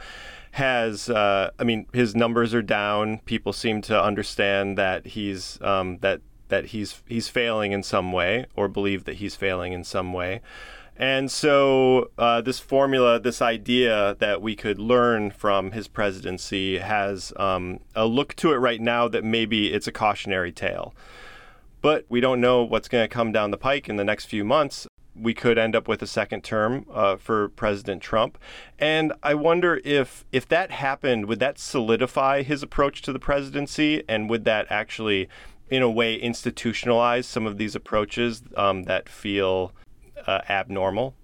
has 0.52 1.08
uh, 1.08 1.50
I 1.58 1.64
mean 1.64 1.86
his 1.92 2.14
numbers 2.14 2.54
are 2.54 2.62
down. 2.62 3.18
People 3.20 3.52
seem 3.52 3.82
to 3.82 4.02
understand 4.02 4.76
that 4.78 5.06
he's 5.08 5.60
um, 5.62 5.98
that 5.98 6.20
that 6.48 6.66
he's 6.66 7.02
he's 7.06 7.28
failing 7.28 7.72
in 7.72 7.82
some 7.82 8.12
way 8.12 8.46
or 8.56 8.68
believe 8.68 9.04
that 9.04 9.16
he's 9.16 9.36
failing 9.36 9.72
in 9.72 9.84
some 9.84 10.12
way. 10.12 10.40
And 11.00 11.30
so 11.30 12.10
uh, 12.18 12.40
this 12.40 12.58
formula, 12.58 13.20
this 13.20 13.40
idea 13.40 14.16
that 14.18 14.42
we 14.42 14.56
could 14.56 14.80
learn 14.80 15.30
from 15.30 15.70
his 15.70 15.86
presidency 15.86 16.78
has 16.78 17.32
um, 17.36 17.78
a 17.94 18.04
look 18.04 18.34
to 18.36 18.52
it 18.52 18.56
right 18.56 18.80
now 18.80 19.06
that 19.06 19.22
maybe 19.22 19.72
it's 19.72 19.86
a 19.86 19.92
cautionary 19.92 20.50
tale. 20.50 20.92
But 21.80 22.04
we 22.08 22.20
don't 22.20 22.40
know 22.40 22.64
what's 22.64 22.88
going 22.88 23.04
to 23.04 23.08
come 23.08 23.30
down 23.30 23.52
the 23.52 23.56
pike 23.56 23.88
in 23.88 23.94
the 23.94 24.04
next 24.04 24.24
few 24.24 24.44
months 24.44 24.88
we 25.20 25.35
could 25.35 25.59
end 25.59 25.74
up 25.74 25.88
with 25.88 26.02
a 26.02 26.07
second 26.07 26.44
term 26.44 26.87
uh, 26.92 27.16
for 27.16 27.48
President 27.50 28.02
Trump. 28.02 28.38
And 28.78 29.12
I 29.22 29.35
wonder 29.35 29.81
if 29.85 30.24
if 30.33 30.48
that 30.48 30.70
happened, 30.70 31.26
would 31.26 31.40
that 31.40 31.59
solidify 31.59 32.42
his 32.42 32.62
approach 32.62 33.02
to 33.02 33.12
the 33.12 33.18
presidency, 33.18 34.04
and 34.09 34.31
would 34.31 34.44
that 34.44 34.66
actually, 34.70 35.28
in 35.70 35.83
a 35.83 35.90
way, 35.90 36.20
institutionalize 36.20 37.24
some 37.24 37.46
of 37.46 37.59
these 37.59 37.74
approaches 37.74 38.42
um, 38.57 38.85
that 38.85 39.09
feel 39.09 39.72
uh, 40.26 40.40
abnormal? 40.48 41.14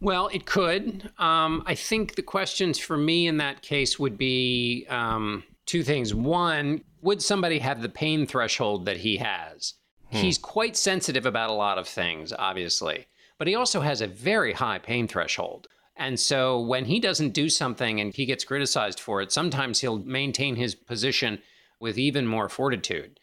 Well, 0.00 0.28
it 0.28 0.46
could. 0.46 1.10
Um, 1.18 1.64
I 1.66 1.74
think 1.74 2.14
the 2.14 2.22
questions 2.22 2.78
for 2.78 2.96
me 2.96 3.26
in 3.26 3.38
that 3.38 3.62
case 3.62 3.98
would 3.98 4.16
be 4.16 4.86
um, 4.88 5.42
two 5.66 5.82
things. 5.82 6.14
One, 6.14 6.84
would 7.02 7.20
somebody 7.20 7.58
have 7.58 7.82
the 7.82 7.88
pain 7.88 8.26
threshold 8.26 8.86
that 8.86 8.98
he 8.98 9.16
has? 9.16 9.74
Hmm. 10.10 10.18
He's 10.18 10.38
quite 10.38 10.76
sensitive 10.76 11.26
about 11.26 11.50
a 11.50 11.54
lot 11.54 11.78
of 11.78 11.88
things, 11.88 12.32
obviously, 12.32 13.06
but 13.38 13.46
he 13.46 13.54
also 13.54 13.80
has 13.80 14.00
a 14.00 14.06
very 14.06 14.52
high 14.52 14.78
pain 14.78 15.08
threshold. 15.08 15.68
And 15.96 16.18
so 16.18 16.60
when 16.60 16.84
he 16.84 17.00
doesn't 17.00 17.30
do 17.34 17.48
something 17.48 18.00
and 18.00 18.14
he 18.14 18.26
gets 18.26 18.44
criticized 18.44 19.00
for 19.00 19.20
it, 19.20 19.32
sometimes 19.32 19.80
he'll 19.80 19.98
maintain 19.98 20.54
his 20.56 20.74
position 20.74 21.40
with 21.80 21.98
even 21.98 22.26
more 22.26 22.48
fortitude. 22.48 23.18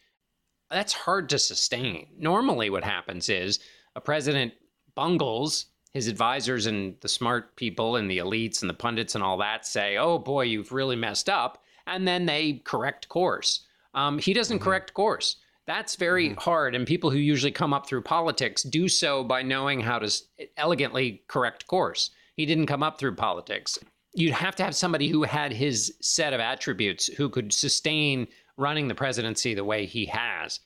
That's 0.70 0.92
hard 0.92 1.28
to 1.30 1.38
sustain. 1.38 2.08
Normally, 2.18 2.70
what 2.70 2.84
happens 2.84 3.28
is 3.28 3.60
a 3.94 4.00
president 4.00 4.52
bungles 4.94 5.66
his 5.96 6.08
advisors 6.08 6.66
and 6.66 6.94
the 7.00 7.08
smart 7.08 7.56
people 7.56 7.96
and 7.96 8.10
the 8.10 8.18
elites 8.18 8.60
and 8.60 8.68
the 8.68 8.74
pundits 8.74 9.14
and 9.14 9.24
all 9.24 9.38
that 9.38 9.64
say, 9.64 9.96
oh 9.96 10.18
boy, 10.18 10.42
you've 10.42 10.70
really 10.70 10.94
messed 10.94 11.30
up. 11.30 11.62
And 11.86 12.06
then 12.06 12.26
they 12.26 12.60
correct 12.64 13.08
course. 13.08 13.64
Um, 13.94 14.18
he 14.18 14.34
doesn't 14.34 14.58
mm-hmm. 14.58 14.64
correct 14.64 14.92
course. 14.92 15.36
That's 15.66 15.96
very 15.96 16.30
mm-hmm. 16.30 16.40
hard. 16.40 16.74
And 16.74 16.86
people 16.86 17.10
who 17.10 17.18
usually 17.18 17.52
come 17.52 17.72
up 17.72 17.86
through 17.86 18.02
politics 18.02 18.62
do 18.62 18.88
so 18.88 19.24
by 19.24 19.42
knowing 19.42 19.80
how 19.80 19.98
to 19.98 20.10
elegantly 20.56 21.22
correct 21.28 21.66
course. 21.66 22.10
He 22.36 22.46
didn't 22.46 22.66
come 22.66 22.82
up 22.82 22.98
through 22.98 23.16
politics. 23.16 23.78
You'd 24.14 24.32
have 24.32 24.56
to 24.56 24.64
have 24.64 24.74
somebody 24.74 25.08
who 25.08 25.24
had 25.24 25.52
his 25.52 25.94
set 26.00 26.32
of 26.32 26.40
attributes 26.40 27.06
who 27.06 27.28
could 27.28 27.52
sustain 27.52 28.28
running 28.56 28.88
the 28.88 28.94
presidency 28.94 29.54
the 29.54 29.64
way 29.64 29.86
he 29.86 30.06
has. 30.06 30.60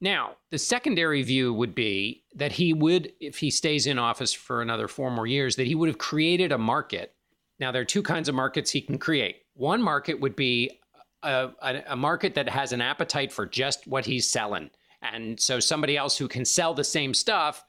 Now, 0.00 0.36
the 0.50 0.58
secondary 0.58 1.22
view 1.22 1.54
would 1.54 1.74
be 1.74 2.24
that 2.34 2.52
he 2.52 2.74
would, 2.74 3.12
if 3.20 3.38
he 3.38 3.50
stays 3.50 3.86
in 3.86 3.98
office 3.98 4.32
for 4.32 4.60
another 4.60 4.88
four 4.88 5.10
more 5.10 5.26
years, 5.26 5.56
that 5.56 5.66
he 5.66 5.74
would 5.74 5.88
have 5.88 5.98
created 5.98 6.52
a 6.52 6.58
market. 6.58 7.14
Now, 7.58 7.72
there 7.72 7.80
are 7.80 7.86
two 7.86 8.02
kinds 8.02 8.28
of 8.28 8.34
markets 8.34 8.70
he 8.70 8.82
can 8.82 8.98
create. 8.98 9.36
One 9.54 9.82
market 9.82 10.20
would 10.20 10.36
be 10.36 10.80
a, 11.24 11.82
a 11.88 11.96
market 11.96 12.34
that 12.34 12.48
has 12.48 12.72
an 12.72 12.80
appetite 12.80 13.32
for 13.32 13.46
just 13.46 13.86
what 13.86 14.06
he's 14.06 14.28
selling. 14.28 14.70
And 15.02 15.38
so 15.38 15.60
somebody 15.60 15.96
else 15.96 16.16
who 16.16 16.28
can 16.28 16.44
sell 16.44 16.74
the 16.74 16.84
same 16.84 17.14
stuff 17.14 17.64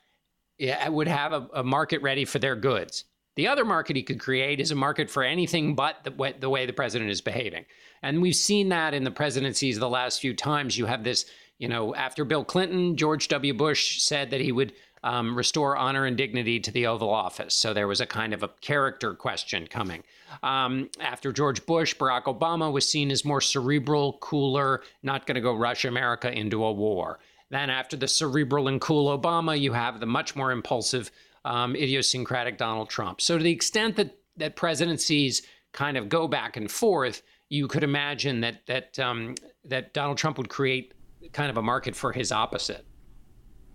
would 0.88 1.08
have 1.08 1.34
a, 1.34 1.48
a 1.56 1.64
market 1.64 2.02
ready 2.02 2.26
for 2.26 2.40
their 2.40 2.56
goods. 2.56 3.06
The 3.36 3.48
other 3.48 3.66
market 3.66 3.98
he 3.98 4.04
could 4.04 4.20
create 4.20 4.62
is 4.62 4.72
a 4.72 4.76
market 4.76 5.10
for 5.10 5.22
anything 5.22 5.76
but 5.76 6.04
the 6.06 6.12
way, 6.12 6.34
the 6.40 6.50
way 6.50 6.66
the 6.66 6.72
president 6.72 7.12
is 7.12 7.20
behaving. 7.20 7.66
And 8.02 8.22
we've 8.22 8.36
seen 8.36 8.70
that 8.70 8.94
in 8.94 9.04
the 9.04 9.12
presidencies 9.12 9.78
the 9.78 9.90
last 9.90 10.22
few 10.22 10.34
times. 10.34 10.78
You 10.78 10.86
have 10.86 11.04
this 11.04 11.26
you 11.58 11.70
know, 11.70 11.96
after 11.96 12.26
Bill 12.26 12.44
Clinton, 12.44 12.98
George 12.98 13.28
W. 13.30 13.54
Bush 13.54 14.02
said 14.02 14.32
that 14.32 14.42
he 14.42 14.52
would 14.52 14.74
um, 15.06 15.38
restore 15.38 15.78
honor 15.78 16.06
and 16.06 16.18
dignity 16.18 16.60
to 16.60 16.72
the 16.72 16.88
Oval 16.88 17.12
Office. 17.12 17.54
So 17.54 17.74
there 17.74 17.88
was 17.88 18.02
a 18.02 18.08
kind 18.08 18.34
of 18.34 18.42
a 18.42 18.48
character 18.60 19.14
question 19.14 19.68
coming. 19.68 20.04
Um, 20.42 20.90
after 21.00 21.32
George 21.32 21.64
Bush, 21.68 21.96
Barack 21.96 22.24
Obama 22.24 22.72
was 22.72 22.90
seen 22.90 23.12
as 23.12 23.24
more 23.24 23.40
cerebral, 23.40 24.18
cooler, 24.20 24.82
not 25.04 25.28
going 25.28 25.36
to 25.36 25.42
go 25.42 25.54
rush 25.54 25.86
America 25.86 26.32
into 26.32 26.66
a 26.66 26.74
war. 26.74 27.20
Then, 27.52 27.70
after 27.70 27.96
the 27.96 28.08
cerebral 28.08 28.68
and 28.68 28.82
cool 28.82 29.16
Obama, 29.16 29.58
you 29.58 29.74
have 29.74 30.00
the 30.00 30.08
much 30.08 30.36
more 30.36 30.52
impulsive, 30.52 31.12
um, 31.46 31.76
idiosyncratic 31.76 32.58
Donald 32.58 32.90
Trump. 32.90 33.22
So, 33.22 33.38
to 33.38 33.44
the 33.44 33.52
extent 33.52 33.96
that 33.98 34.18
that 34.38 34.56
presidencies 34.56 35.44
kind 35.72 35.98
of 35.98 36.10
go 36.10 36.28
back 36.28 36.58
and 36.58 36.70
forth, 36.70 37.22
you 37.50 37.68
could 37.68 37.84
imagine 37.84 38.42
that 38.42 38.66
that 38.66 38.98
um, 38.98 39.36
that 39.66 39.94
Donald 39.94 40.18
Trump 40.18 40.40
would 40.40 40.50
create 40.50 40.96
kind 41.32 41.52
of 41.52 41.58
a 41.58 41.62
market 41.62 41.96
for 41.96 42.12
his 42.12 42.32
opposite. 42.32 42.84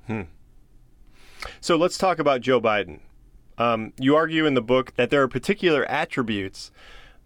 Hmm. 0.09 0.23
So 1.61 1.77
let's 1.77 1.99
talk 1.99 2.19
about 2.19 2.41
Joe 2.41 2.61
Biden. 2.61 3.01
Um, 3.59 3.93
you 3.99 4.17
argue 4.17 4.47
in 4.47 4.55
the 4.55 4.63
book 4.63 4.95
that 4.97 5.11
there 5.11 5.23
are 5.23 5.29
particular 5.29 5.85
attributes 5.85 6.71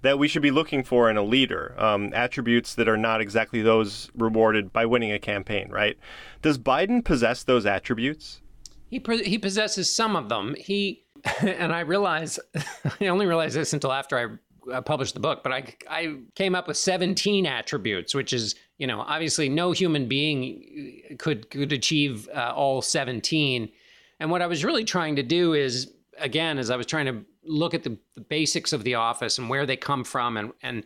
that 0.05 0.18
we 0.18 0.29
should 0.29 0.42
be 0.42 0.50
looking 0.50 0.85
for 0.85 1.09
in 1.09 1.16
a 1.16 1.22
leader, 1.22 1.74
um, 1.79 2.12
attributes 2.12 2.74
that 2.74 2.88
are 2.88 2.96
not 2.96 3.22
exactly 3.22 3.62
those 3.62 4.11
rewarded 4.14 4.70
by 4.70 4.85
winning 4.85 5.11
a 5.11 5.18
campaign, 5.18 5.70
right? 5.70 5.96
Does 6.42 6.59
Biden 6.59 7.03
possess 7.03 7.42
those 7.42 7.64
attributes? 7.64 8.42
He, 8.90 9.03
he 9.24 9.38
possesses 9.38 9.90
some 9.90 10.14
of 10.14 10.29
them. 10.29 10.57
He, 10.59 11.05
and 11.40 11.72
I 11.72 11.81
realize, 11.81 12.38
I 13.00 13.07
only 13.07 13.24
realized 13.24 13.57
this 13.57 13.72
until 13.72 13.92
after 13.92 14.18
I 14.18 14.72
uh, 14.72 14.83
published 14.83 15.14
the 15.14 15.20
book, 15.20 15.42
but 15.42 15.53
I, 15.53 15.74
I 15.88 16.16
came 16.35 16.55
up 16.55 16.68
with 16.68 16.77
17 16.77 17.46
attributes, 17.46 18.14
which 18.14 18.35
is, 18.35 18.57
you 18.77 18.87
know, 18.87 19.00
obviously 19.00 19.48
no 19.48 19.72
human 19.72 20.07
being 20.07 21.16
could, 21.18 21.48
could 21.48 21.72
achieve 21.72 22.29
uh, 22.35 22.53
all 22.55 22.83
17. 22.83 23.70
And 24.20 24.31
what 24.31 24.42
I 24.42 24.46
was 24.46 24.64
really 24.64 24.85
trying 24.85 25.16
to 25.16 25.22
do 25.22 25.55
is, 25.55 25.92
again, 26.18 26.59
as 26.59 26.70
I 26.70 26.77
was 26.77 26.87
trying 26.87 27.07
to 27.07 27.24
look 27.44 27.74
at 27.74 27.83
the, 27.83 27.98
the 28.14 28.20
basics 28.20 28.72
of 28.72 28.85
the 28.85 28.94
office 28.94 29.38
and 29.38 29.48
where 29.50 29.66
they 29.66 29.77
come 29.77 30.05
from. 30.05 30.37
And, 30.37 30.53
and 30.62 30.85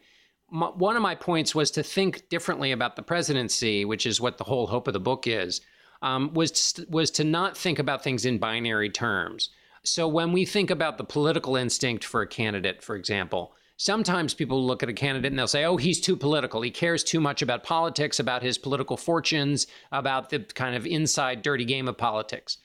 one 0.49 0.97
of 0.97 1.03
my 1.03 1.15
points 1.15 1.55
was 1.55 1.71
to 1.73 1.83
think 1.83 2.29
differently 2.29 2.73
about 2.73 2.97
the 2.97 3.03
presidency, 3.03 3.85
which 3.85 4.07
is 4.07 4.21
what 4.21 4.39
the 4.39 4.45
whole 4.45 4.67
hope 4.67 4.89
of 4.89 4.95
the 4.95 5.01
book 5.01 5.27
is, 5.27 5.61
um, 6.03 6.33
was, 6.33 6.73
to, 6.73 6.87
was 6.89 7.11
to 7.13 7.25
not 7.25 7.57
think 7.57 7.79
about 7.79 8.03
things 8.03 8.25
in 8.25 8.39
binary 8.39 8.91
terms. 8.91 9.51
So 9.85 10.09
when 10.09 10.33
we 10.33 10.45
think 10.45 10.71
about 10.71 10.99
the 10.99 11.05
political 11.05 11.57
instinct 11.57 12.05
for 12.05 12.23
a 12.23 12.27
candidate, 12.27 12.83
for 12.83 12.97
example, 12.97 13.55
sometimes 13.77 14.35
people 14.35 14.67
look 14.67 14.83
at 14.83 14.89
a 14.89 14.95
candidate 14.95 15.31
and 15.31 15.39
they'll 15.39 15.47
say, 15.47 15.65
oh, 15.65 15.77
he's 15.77 16.01
too 16.01 16.17
political. 16.17 16.63
He 16.63 16.71
cares 16.71 17.05
too 17.05 17.21
much 17.21 17.43
about 17.43 17.63
politics, 17.63 18.19
about 18.19 18.43
his 18.43 18.59
political 18.59 18.97
fortunes, 18.97 19.67
about 19.93 20.31
the 20.31 20.41
kind 20.41 20.75
of 20.75 20.87
inside 20.87 21.43
dirty 21.43 21.65
game 21.65 21.89
of 21.89 21.97
politics. 21.97 22.59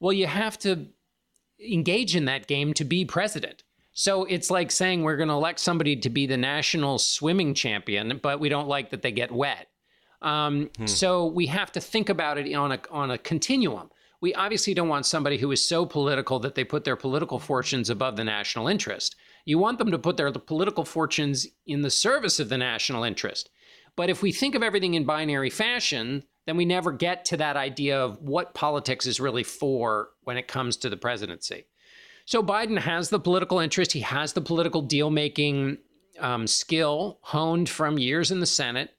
Well, 0.00 0.12
you 0.12 0.26
have 0.26 0.58
to 0.60 0.86
engage 1.60 2.14
in 2.14 2.26
that 2.26 2.46
game 2.46 2.74
to 2.74 2.84
be 2.84 3.04
president. 3.04 3.64
So 3.92 4.24
it's 4.24 4.50
like 4.50 4.70
saying 4.70 5.02
we're 5.02 5.16
going 5.16 5.28
to 5.28 5.34
elect 5.34 5.58
somebody 5.58 5.96
to 5.96 6.08
be 6.08 6.26
the 6.26 6.36
national 6.36 6.98
swimming 6.98 7.52
champion, 7.54 8.20
but 8.22 8.38
we 8.38 8.48
don't 8.48 8.68
like 8.68 8.90
that 8.90 9.02
they 9.02 9.10
get 9.10 9.32
wet. 9.32 9.68
Um, 10.22 10.70
hmm. 10.76 10.86
So 10.86 11.26
we 11.26 11.46
have 11.46 11.72
to 11.72 11.80
think 11.80 12.08
about 12.08 12.38
it 12.38 12.52
on 12.54 12.72
a 12.72 12.80
on 12.90 13.10
a 13.10 13.18
continuum. 13.18 13.90
We 14.20 14.34
obviously 14.34 14.74
don't 14.74 14.88
want 14.88 15.06
somebody 15.06 15.38
who 15.38 15.52
is 15.52 15.66
so 15.66 15.86
political 15.86 16.40
that 16.40 16.56
they 16.56 16.64
put 16.64 16.84
their 16.84 16.96
political 16.96 17.38
fortunes 17.38 17.88
above 17.88 18.16
the 18.16 18.24
national 18.24 18.66
interest. 18.66 19.14
You 19.44 19.58
want 19.58 19.78
them 19.78 19.92
to 19.92 19.98
put 19.98 20.16
their 20.16 20.32
political 20.32 20.84
fortunes 20.84 21.46
in 21.66 21.82
the 21.82 21.90
service 21.90 22.40
of 22.40 22.48
the 22.48 22.58
national 22.58 23.04
interest. 23.04 23.50
But 23.96 24.10
if 24.10 24.22
we 24.22 24.32
think 24.32 24.54
of 24.54 24.62
everything 24.62 24.94
in 24.94 25.04
binary 25.04 25.50
fashion, 25.50 26.24
then 26.48 26.56
we 26.56 26.64
never 26.64 26.92
get 26.92 27.26
to 27.26 27.36
that 27.36 27.58
idea 27.58 28.00
of 28.00 28.22
what 28.22 28.54
politics 28.54 29.06
is 29.06 29.20
really 29.20 29.42
for 29.42 30.08
when 30.22 30.38
it 30.38 30.48
comes 30.48 30.78
to 30.78 30.88
the 30.88 30.96
presidency. 30.96 31.66
So 32.24 32.42
Biden 32.42 32.78
has 32.78 33.10
the 33.10 33.20
political 33.20 33.58
interest, 33.58 33.92
he 33.92 34.00
has 34.00 34.32
the 34.32 34.40
political 34.40 34.80
deal 34.80 35.10
making 35.10 35.76
um, 36.18 36.46
skill 36.46 37.18
honed 37.20 37.68
from 37.68 37.98
years 37.98 38.30
in 38.30 38.40
the 38.40 38.46
Senate. 38.46 38.94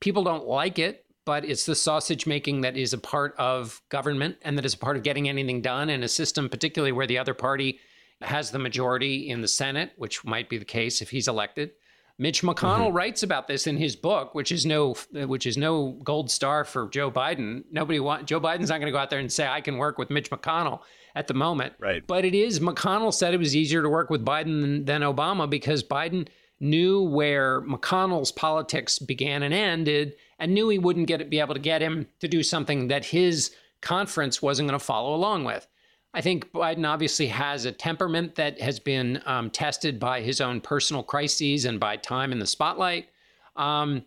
People 0.00 0.24
don't 0.24 0.46
like 0.46 0.78
it, 0.78 1.04
but 1.26 1.44
it's 1.44 1.66
the 1.66 1.74
sausage 1.74 2.26
making 2.26 2.62
that 2.62 2.74
is 2.74 2.94
a 2.94 2.98
part 2.98 3.34
of 3.36 3.82
government 3.90 4.38
and 4.40 4.56
that 4.56 4.64
is 4.64 4.72
a 4.72 4.78
part 4.78 4.96
of 4.96 5.02
getting 5.02 5.28
anything 5.28 5.60
done 5.60 5.90
in 5.90 6.02
a 6.02 6.08
system, 6.08 6.48
particularly 6.48 6.92
where 6.92 7.06
the 7.06 7.18
other 7.18 7.34
party 7.34 7.80
has 8.22 8.50
the 8.50 8.58
majority 8.58 9.28
in 9.28 9.42
the 9.42 9.48
Senate, 9.48 9.92
which 9.98 10.24
might 10.24 10.48
be 10.48 10.56
the 10.56 10.64
case 10.64 11.02
if 11.02 11.10
he's 11.10 11.28
elected. 11.28 11.72
Mitch 12.16 12.42
McConnell 12.42 12.86
mm-hmm. 12.86 12.96
writes 12.96 13.22
about 13.24 13.48
this 13.48 13.66
in 13.66 13.76
his 13.76 13.96
book, 13.96 14.34
which 14.34 14.52
is 14.52 14.64
no 14.64 14.94
which 15.12 15.46
is 15.46 15.56
no 15.56 15.98
gold 16.04 16.30
star 16.30 16.64
for 16.64 16.88
Joe 16.88 17.10
Biden. 17.10 17.64
Nobody 17.72 17.98
want 17.98 18.26
Joe 18.26 18.40
Biden's 18.40 18.68
not 18.68 18.78
going 18.78 18.86
to 18.86 18.92
go 18.92 18.98
out 18.98 19.10
there 19.10 19.18
and 19.18 19.32
say 19.32 19.46
I 19.46 19.60
can 19.60 19.78
work 19.78 19.98
with 19.98 20.10
Mitch 20.10 20.30
McConnell 20.30 20.80
at 21.16 21.26
the 21.26 21.34
moment. 21.34 21.74
Right. 21.80 22.06
But 22.06 22.24
it 22.24 22.34
is 22.34 22.60
McConnell 22.60 23.12
said 23.12 23.34
it 23.34 23.38
was 23.38 23.56
easier 23.56 23.82
to 23.82 23.88
work 23.88 24.10
with 24.10 24.24
Biden 24.24 24.60
than, 24.60 24.84
than 24.84 25.00
Obama 25.02 25.50
because 25.50 25.82
Biden 25.82 26.28
knew 26.60 27.02
where 27.02 27.62
McConnell's 27.62 28.30
politics 28.30 29.00
began 29.00 29.42
and 29.42 29.52
ended, 29.52 30.14
and 30.38 30.54
knew 30.54 30.68
he 30.68 30.78
wouldn't 30.78 31.08
get 31.08 31.28
be 31.28 31.40
able 31.40 31.54
to 31.54 31.60
get 31.60 31.82
him 31.82 32.06
to 32.20 32.28
do 32.28 32.42
something 32.42 32.88
that 32.88 33.06
his 33.06 33.50
conference 33.80 34.40
wasn't 34.40 34.68
going 34.68 34.78
to 34.78 34.84
follow 34.84 35.14
along 35.14 35.44
with. 35.44 35.66
I 36.14 36.20
think 36.20 36.52
Biden 36.52 36.88
obviously 36.88 37.26
has 37.26 37.64
a 37.64 37.72
temperament 37.72 38.36
that 38.36 38.60
has 38.60 38.78
been 38.78 39.20
um, 39.26 39.50
tested 39.50 39.98
by 39.98 40.20
his 40.20 40.40
own 40.40 40.60
personal 40.60 41.02
crises 41.02 41.64
and 41.64 41.80
by 41.80 41.96
time 41.96 42.30
in 42.30 42.38
the 42.38 42.46
spotlight. 42.46 43.08
Um, 43.56 44.04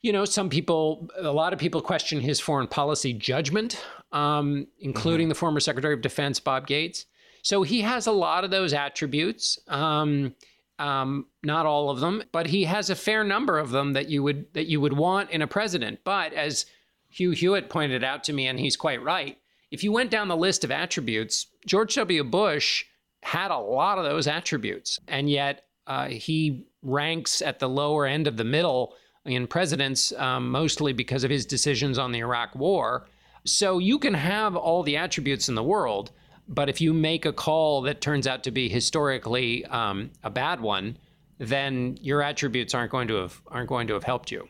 you 0.00 0.12
know, 0.12 0.24
some 0.24 0.48
people, 0.48 1.08
a 1.18 1.30
lot 1.30 1.52
of 1.52 1.58
people 1.58 1.82
question 1.82 2.20
his 2.20 2.40
foreign 2.40 2.66
policy 2.66 3.12
judgment, 3.12 3.84
um, 4.12 4.66
including 4.80 5.24
mm-hmm. 5.24 5.30
the 5.30 5.34
former 5.34 5.60
Secretary 5.60 5.92
of 5.92 6.00
Defense, 6.00 6.40
Bob 6.40 6.66
Gates. 6.66 7.04
So 7.42 7.62
he 7.62 7.82
has 7.82 8.06
a 8.06 8.12
lot 8.12 8.44
of 8.44 8.50
those 8.50 8.72
attributes. 8.72 9.58
Um, 9.68 10.34
um, 10.78 11.26
not 11.42 11.66
all 11.66 11.90
of 11.90 12.00
them, 12.00 12.22
but 12.32 12.46
he 12.46 12.64
has 12.64 12.90
a 12.90 12.96
fair 12.96 13.22
number 13.22 13.58
of 13.58 13.70
them 13.70 13.92
that 13.92 14.08
you 14.08 14.22
would 14.22 14.52
that 14.54 14.66
you 14.66 14.80
would 14.80 14.94
want 14.94 15.30
in 15.30 15.40
a 15.40 15.46
president. 15.46 16.00
But 16.02 16.32
as 16.32 16.66
Hugh 17.10 17.30
Hewitt 17.30 17.68
pointed 17.68 18.02
out 18.02 18.24
to 18.24 18.32
me, 18.32 18.48
and 18.48 18.58
he's 18.58 18.76
quite 18.76 19.02
right, 19.02 19.38
if 19.74 19.82
you 19.82 19.90
went 19.90 20.10
down 20.10 20.28
the 20.28 20.36
list 20.36 20.62
of 20.62 20.70
attributes, 20.70 21.48
George 21.66 21.96
W. 21.96 22.22
Bush 22.22 22.84
had 23.22 23.50
a 23.50 23.58
lot 23.58 23.98
of 23.98 24.04
those 24.04 24.28
attributes, 24.28 25.00
and 25.08 25.28
yet 25.28 25.64
uh, 25.88 26.06
he 26.06 26.66
ranks 26.82 27.42
at 27.42 27.58
the 27.58 27.68
lower 27.68 28.06
end 28.06 28.28
of 28.28 28.36
the 28.36 28.44
middle 28.44 28.94
in 29.24 29.48
presidents, 29.48 30.12
um, 30.12 30.48
mostly 30.50 30.92
because 30.92 31.24
of 31.24 31.30
his 31.30 31.44
decisions 31.44 31.98
on 31.98 32.12
the 32.12 32.20
Iraq 32.20 32.54
War. 32.54 33.06
So 33.44 33.78
you 33.78 33.98
can 33.98 34.14
have 34.14 34.54
all 34.54 34.84
the 34.84 34.96
attributes 34.96 35.48
in 35.48 35.56
the 35.56 35.62
world, 35.62 36.12
But 36.48 36.68
if 36.68 36.80
you 36.80 36.92
make 36.92 37.24
a 37.24 37.32
call 37.32 37.82
that 37.82 38.00
turns 38.00 38.26
out 38.26 38.42
to 38.44 38.50
be 38.50 38.68
historically 38.68 39.64
um, 39.66 40.10
a 40.22 40.30
bad 40.30 40.60
one, 40.60 40.98
then 41.38 41.96
your 42.00 42.22
attributes 42.22 42.74
aren't 42.74 42.90
going 42.90 43.08
to 43.08 43.14
have 43.14 43.40
aren't 43.48 43.68
going 43.68 43.86
to 43.88 43.94
have 43.94 44.04
helped 44.04 44.30
you. 44.30 44.48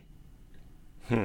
Hmm. 1.09 1.25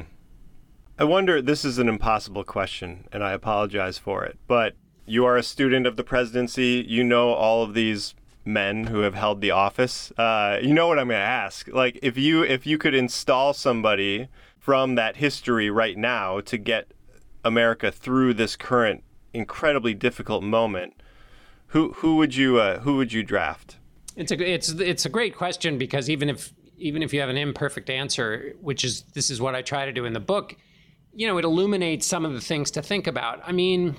I 1.00 1.06
wonder. 1.06 1.42
This 1.42 1.64
is 1.64 1.78
an 1.78 1.88
impossible 1.88 2.44
question, 2.44 3.08
and 3.14 3.24
I 3.24 3.32
apologize 3.32 3.98
for 3.98 4.26
it. 4.26 4.38
But 4.48 4.76
you 5.06 5.24
are 5.24 5.38
a 5.38 5.44
student 5.44 5.88
of 5.88 5.96
the 5.96 6.04
presidency. 6.04 6.84
You 6.86 7.06
know 7.06 7.30
all 7.30 7.64
of 7.64 7.74
these 7.74 8.16
men 8.44 8.88
who 8.88 9.00
have 9.00 9.16
held 9.16 9.40
the 9.40 9.52
office. 9.52 10.12
Uh, 10.18 10.60
you 10.62 10.74
know 10.74 10.90
what 10.90 11.00
I'm 11.00 11.08
going 11.08 11.18
to 11.20 11.24
ask. 11.24 11.70
Like, 11.70 12.00
if 12.02 12.18
you 12.18 12.44
if 12.44 12.68
you 12.68 12.78
could 12.78 12.94
install 12.94 13.54
somebody 13.54 14.28
from 14.58 14.96
that 14.96 15.16
history 15.16 15.70
right 15.70 15.98
now 15.98 16.42
to 16.42 16.58
get 16.58 16.92
America 17.46 17.94
through 17.94 18.34
this 18.34 18.58
current 18.58 19.02
incredibly 19.34 19.94
difficult 19.94 20.44
moment, 20.44 20.96
who 21.68 21.94
who 21.94 22.18
would 22.18 22.36
you 22.36 22.60
uh, 22.60 22.80
who 22.80 22.98
would 22.98 23.14
you 23.14 23.24
draft? 23.24 23.78
It's 24.18 24.34
a 24.34 24.54
it's 24.54 24.68
it's 24.68 25.06
a 25.06 25.10
great 25.10 25.34
question 25.34 25.78
because 25.78 26.10
even 26.10 26.30
if 26.30 26.54
even 26.78 27.02
if 27.02 27.14
you 27.14 27.22
have 27.22 27.30
an 27.30 27.38
imperfect 27.38 27.90
answer, 27.90 28.54
which 28.60 28.84
is 28.84 29.04
this 29.14 29.30
is 29.30 29.40
what 29.40 29.56
I 29.56 29.62
try 29.62 29.86
to 29.86 29.94
do 29.94 30.04
in 30.04 30.12
the 30.12 30.20
book, 30.20 30.58
you 31.14 31.28
know, 31.28 31.38
it 31.38 31.46
illuminates 31.46 32.06
some 32.06 32.26
of 32.26 32.34
the 32.34 32.42
things 32.42 32.72
to 32.72 32.82
think 32.82 33.08
about. 33.08 33.42
I 33.46 33.52
mean, 33.52 33.96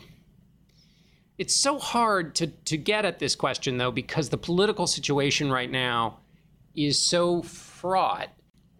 it's 1.39 1.57
so 1.57 1.79
hard 1.79 2.35
to 2.37 2.49
to 2.49 2.77
get 2.77 3.05
at 3.05 3.19
this 3.19 3.35
question 3.35 3.79
though 3.79 3.91
because 3.91 4.29
the 4.29 4.37
political 4.37 4.87
situation 4.87 5.51
right 5.51 5.71
now 5.71 6.19
is 6.75 6.99
so 6.99 7.43
fraught. 7.43 8.29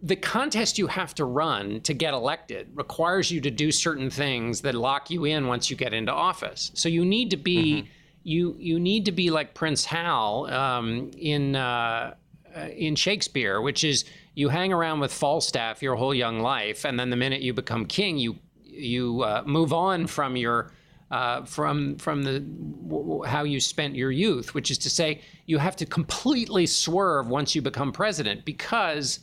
The 0.03 0.15
contest 0.15 0.77
you 0.77 0.87
have 0.87 1.13
to 1.15 1.25
run 1.25 1.81
to 1.81 1.93
get 1.93 2.13
elected 2.13 2.69
requires 2.73 3.31
you 3.31 3.41
to 3.41 3.51
do 3.51 3.71
certain 3.71 4.09
things 4.09 4.61
that 4.61 4.73
lock 4.73 5.11
you 5.11 5.25
in 5.25 5.47
once 5.47 5.69
you 5.69 5.75
get 5.75 5.93
into 5.93 6.11
office. 6.11 6.71
So 6.73 6.89
you 6.89 7.05
need 7.05 7.31
to 7.31 7.37
be 7.37 7.83
mm-hmm. 7.83 7.87
you 8.23 8.55
you 8.59 8.79
need 8.79 9.05
to 9.05 9.11
be 9.11 9.29
like 9.31 9.53
Prince 9.53 9.85
Hal 9.85 10.45
um, 10.51 11.11
in 11.17 11.55
uh, 11.55 12.15
uh, 12.55 12.59
in 12.75 12.95
Shakespeare, 12.95 13.61
which 13.61 13.83
is 13.83 14.05
you 14.33 14.49
hang 14.49 14.71
around 14.71 14.99
with 14.99 15.13
Falstaff 15.13 15.81
your 15.81 15.95
whole 15.95 16.13
young 16.13 16.39
life, 16.39 16.85
and 16.85 16.99
then 16.99 17.09
the 17.09 17.15
minute 17.15 17.41
you 17.41 17.53
become 17.53 17.85
king, 17.85 18.17
you 18.17 18.37
you 18.63 19.21
uh, 19.21 19.43
move 19.45 19.73
on 19.73 20.07
from 20.07 20.35
your 20.35 20.71
uh, 21.11 21.43
from 21.43 21.97
from 21.97 22.23
the 22.23 22.39
w- 22.39 23.23
how 23.23 23.43
you 23.43 23.59
spent 23.59 23.95
your 23.95 24.11
youth, 24.11 24.53
which 24.53 24.71
is 24.71 24.77
to 24.79 24.89
say, 24.89 25.21
you 25.45 25.57
have 25.57 25.75
to 25.75 25.85
completely 25.85 26.65
swerve 26.65 27.27
once 27.27 27.53
you 27.53 27.61
become 27.61 27.91
president 27.91 28.45
because 28.45 29.19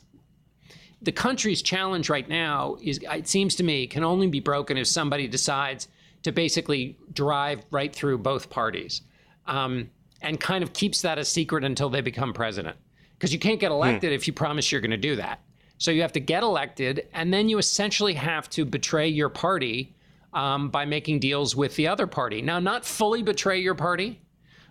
the 1.01 1.11
country's 1.11 1.61
challenge 1.61 2.09
right 2.09 2.29
now 2.29 2.77
is 2.81 2.99
it 3.01 3.27
seems 3.27 3.55
to 3.55 3.63
me 3.63 3.87
can 3.87 4.03
only 4.03 4.27
be 4.27 4.39
broken 4.39 4.77
if 4.77 4.85
somebody 4.85 5.27
decides 5.27 5.87
to 6.23 6.31
basically 6.31 6.97
drive 7.13 7.63
right 7.71 7.95
through 7.95 8.17
both 8.17 8.49
parties 8.49 9.01
um, 9.47 9.89
and 10.21 10.39
kind 10.39 10.61
of 10.61 10.73
keeps 10.73 11.01
that 11.01 11.17
a 11.17 11.23
secret 11.23 11.63
until 11.63 11.89
they 11.89 12.01
become 12.01 12.33
president 12.33 12.77
because 13.19 13.33
you 13.33 13.39
can't 13.39 13.59
get 13.59 13.67
hmm. 13.67 13.73
elected 13.73 14.11
hmm. 14.11 14.15
if 14.15 14.25
you 14.25 14.33
promise 14.33 14.71
you're 14.71 14.81
going 14.81 14.91
to 14.91 14.97
do 14.97 15.17
that. 15.17 15.41
So 15.77 15.91
you 15.91 16.01
have 16.01 16.13
to 16.13 16.19
get 16.19 16.43
elected, 16.43 17.07
and 17.13 17.33
then 17.33 17.47
you 17.47 17.57
essentially 17.57 18.13
have 18.13 18.49
to 18.51 18.65
betray 18.65 19.07
your 19.07 19.29
party 19.29 19.93
um, 20.33 20.69
by 20.69 20.85
making 20.85 21.19
deals 21.19 21.55
with 21.55 21.75
the 21.75 21.87
other 21.87 22.05
party. 22.05 22.41
Now, 22.41 22.59
not 22.59 22.83
fully 22.85 23.23
betray 23.23 23.59
your 23.59 23.75
party, 23.75 24.19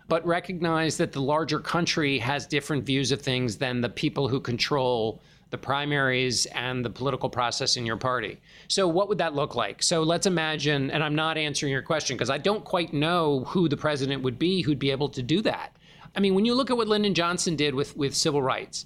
but 0.07 0.25
recognize 0.25 0.97
that 0.97 1.11
the 1.11 1.21
larger 1.21 1.59
country 1.59 2.19
has 2.19 2.45
different 2.45 2.83
views 2.83 3.11
of 3.11 3.21
things 3.21 3.57
than 3.57 3.81
the 3.81 3.89
people 3.89 4.27
who 4.27 4.39
control 4.39 5.21
the 5.49 5.57
primaries 5.57 6.45
and 6.47 6.85
the 6.85 6.89
political 6.91 7.27
process 7.27 7.75
in 7.75 7.85
your 7.85 7.97
party. 7.97 8.39
So, 8.67 8.87
what 8.87 9.09
would 9.09 9.17
that 9.17 9.33
look 9.33 9.55
like? 9.55 9.81
So, 9.81 10.03
let's 10.03 10.27
imagine, 10.27 10.91
and 10.91 11.03
I'm 11.03 11.15
not 11.15 11.39
answering 11.39 11.71
your 11.71 11.81
question 11.81 12.15
because 12.15 12.29
I 12.29 12.37
don't 12.37 12.63
quite 12.63 12.93
know 12.93 13.45
who 13.45 13.67
the 13.67 13.77
president 13.77 14.21
would 14.21 14.37
be 14.37 14.61
who'd 14.61 14.77
be 14.77 14.91
able 14.91 15.09
to 15.09 15.23
do 15.23 15.41
that. 15.41 15.75
I 16.15 16.19
mean, 16.19 16.35
when 16.35 16.45
you 16.45 16.53
look 16.53 16.69
at 16.69 16.77
what 16.77 16.87
Lyndon 16.87 17.13
Johnson 17.13 17.55
did 17.55 17.75
with, 17.75 17.95
with 17.95 18.15
civil 18.15 18.41
rights, 18.41 18.85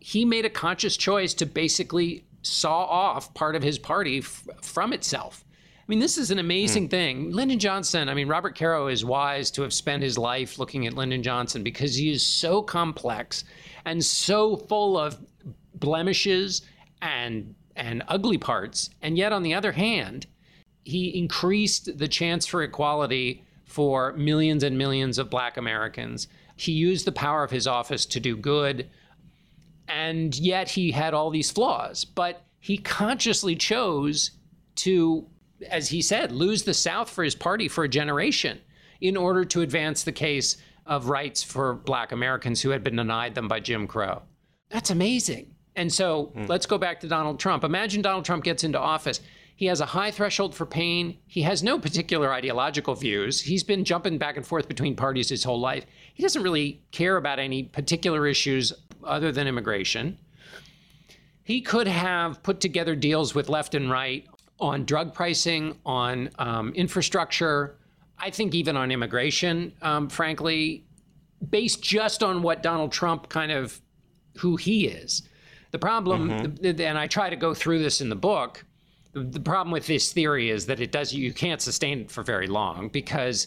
he 0.00 0.24
made 0.24 0.44
a 0.44 0.50
conscious 0.50 0.96
choice 0.96 1.34
to 1.34 1.46
basically 1.46 2.24
saw 2.42 2.84
off 2.84 3.32
part 3.34 3.56
of 3.56 3.62
his 3.62 3.78
party 3.78 4.18
f- 4.18 4.46
from 4.62 4.92
itself. 4.92 5.44
I 5.78 5.84
mean, 5.88 5.98
this 5.98 6.16
is 6.16 6.30
an 6.30 6.38
amazing 6.38 6.88
mm. 6.88 6.90
thing. 6.90 7.32
Lyndon 7.32 7.58
Johnson, 7.58 8.08
I 8.08 8.14
mean, 8.14 8.28
Robert 8.28 8.56
Caro 8.56 8.88
is 8.88 9.04
wise 9.04 9.50
to 9.52 9.62
have 9.62 9.72
spent 9.72 10.02
his 10.02 10.16
life 10.16 10.58
looking 10.58 10.86
at 10.86 10.94
Lyndon 10.94 11.22
Johnson 11.22 11.62
because 11.62 11.94
he 11.94 12.10
is 12.10 12.22
so 12.22 12.62
complex 12.62 13.44
and 13.84 14.02
so 14.02 14.56
full 14.56 14.98
of 14.98 15.18
blemishes 15.74 16.62
and 17.02 17.54
and 17.76 18.02
ugly 18.08 18.38
parts. 18.38 18.90
And 19.02 19.18
yet 19.18 19.32
on 19.32 19.42
the 19.42 19.54
other 19.54 19.72
hand, 19.72 20.26
he 20.84 21.18
increased 21.18 21.98
the 21.98 22.08
chance 22.08 22.46
for 22.46 22.62
equality 22.62 23.42
for 23.64 24.12
millions 24.12 24.62
and 24.62 24.78
millions 24.78 25.18
of 25.18 25.28
black 25.28 25.56
Americans. 25.56 26.28
He 26.56 26.72
used 26.72 27.04
the 27.04 27.12
power 27.12 27.42
of 27.42 27.50
his 27.50 27.66
office 27.66 28.06
to 28.06 28.20
do 28.20 28.36
good, 28.36 28.88
and 29.88 30.34
yet 30.36 30.68
he 30.68 30.90
had 30.90 31.14
all 31.14 31.30
these 31.30 31.50
flaws. 31.50 32.04
But 32.04 32.42
he 32.60 32.78
consciously 32.78 33.56
chose 33.56 34.30
to, 34.76 35.26
as 35.68 35.88
he 35.88 36.00
said, 36.00 36.32
lose 36.32 36.62
the 36.62 36.74
South 36.74 37.10
for 37.10 37.24
his 37.24 37.34
party 37.34 37.68
for 37.68 37.84
a 37.84 37.88
generation 37.88 38.60
in 39.00 39.16
order 39.16 39.44
to 39.44 39.60
advance 39.60 40.04
the 40.04 40.12
case 40.12 40.56
of 40.86 41.08
rights 41.08 41.42
for 41.42 41.74
black 41.74 42.12
Americans 42.12 42.60
who 42.62 42.70
had 42.70 42.84
been 42.84 42.96
denied 42.96 43.34
them 43.34 43.48
by 43.48 43.60
Jim 43.60 43.86
Crow. 43.86 44.22
That's 44.70 44.90
amazing. 44.90 45.54
And 45.76 45.92
so 45.92 46.32
mm. 46.36 46.48
let's 46.48 46.66
go 46.66 46.78
back 46.78 47.00
to 47.00 47.08
Donald 47.08 47.40
Trump. 47.40 47.64
Imagine 47.64 48.02
Donald 48.02 48.24
Trump 48.24 48.44
gets 48.44 48.64
into 48.64 48.78
office. 48.78 49.20
He 49.56 49.66
has 49.66 49.80
a 49.80 49.86
high 49.86 50.10
threshold 50.10 50.54
for 50.54 50.66
pain. 50.66 51.16
He 51.26 51.42
has 51.42 51.62
no 51.62 51.78
particular 51.78 52.32
ideological 52.32 52.94
views. 52.94 53.40
He's 53.40 53.62
been 53.62 53.84
jumping 53.84 54.18
back 54.18 54.36
and 54.36 54.44
forth 54.44 54.66
between 54.66 54.96
parties 54.96 55.28
his 55.28 55.44
whole 55.44 55.60
life. 55.60 55.86
He 56.14 56.22
doesn't 56.22 56.42
really 56.42 56.82
care 56.90 57.16
about 57.16 57.38
any 57.38 57.62
particular 57.62 58.26
issues 58.26 58.72
other 59.04 59.30
than 59.30 59.46
immigration. 59.46 60.18
He 61.44 61.60
could 61.60 61.86
have 61.86 62.42
put 62.42 62.60
together 62.60 62.96
deals 62.96 63.34
with 63.34 63.48
left 63.48 63.74
and 63.74 63.90
right 63.90 64.26
on 64.58 64.84
drug 64.84 65.14
pricing, 65.14 65.78
on 65.84 66.30
um, 66.38 66.72
infrastructure, 66.74 67.76
I 68.18 68.30
think 68.30 68.54
even 68.54 68.76
on 68.76 68.90
immigration, 68.90 69.72
um, 69.82 70.08
frankly, 70.08 70.84
based 71.50 71.82
just 71.82 72.22
on 72.22 72.42
what 72.42 72.62
Donald 72.62 72.92
Trump 72.92 73.28
kind 73.28 73.52
of 73.52 73.80
who 74.38 74.56
he 74.56 74.86
is. 74.86 75.28
The 75.72 75.78
problem, 75.78 76.30
mm-hmm. 76.30 76.80
and 76.80 76.98
I 76.98 77.06
try 77.08 77.28
to 77.28 77.36
go 77.36 77.52
through 77.52 77.80
this 77.82 78.00
in 78.00 78.08
the 78.08 78.16
book, 78.16 78.64
the 79.14 79.40
problem 79.40 79.72
with 79.72 79.86
this 79.86 80.12
theory 80.12 80.50
is 80.50 80.66
that 80.66 80.80
it 80.80 80.92
does 80.92 81.14
you 81.14 81.32
can't 81.32 81.60
sustain 81.60 82.00
it 82.00 82.10
for 82.10 82.22
very 82.22 82.46
long 82.46 82.88
because 82.88 83.46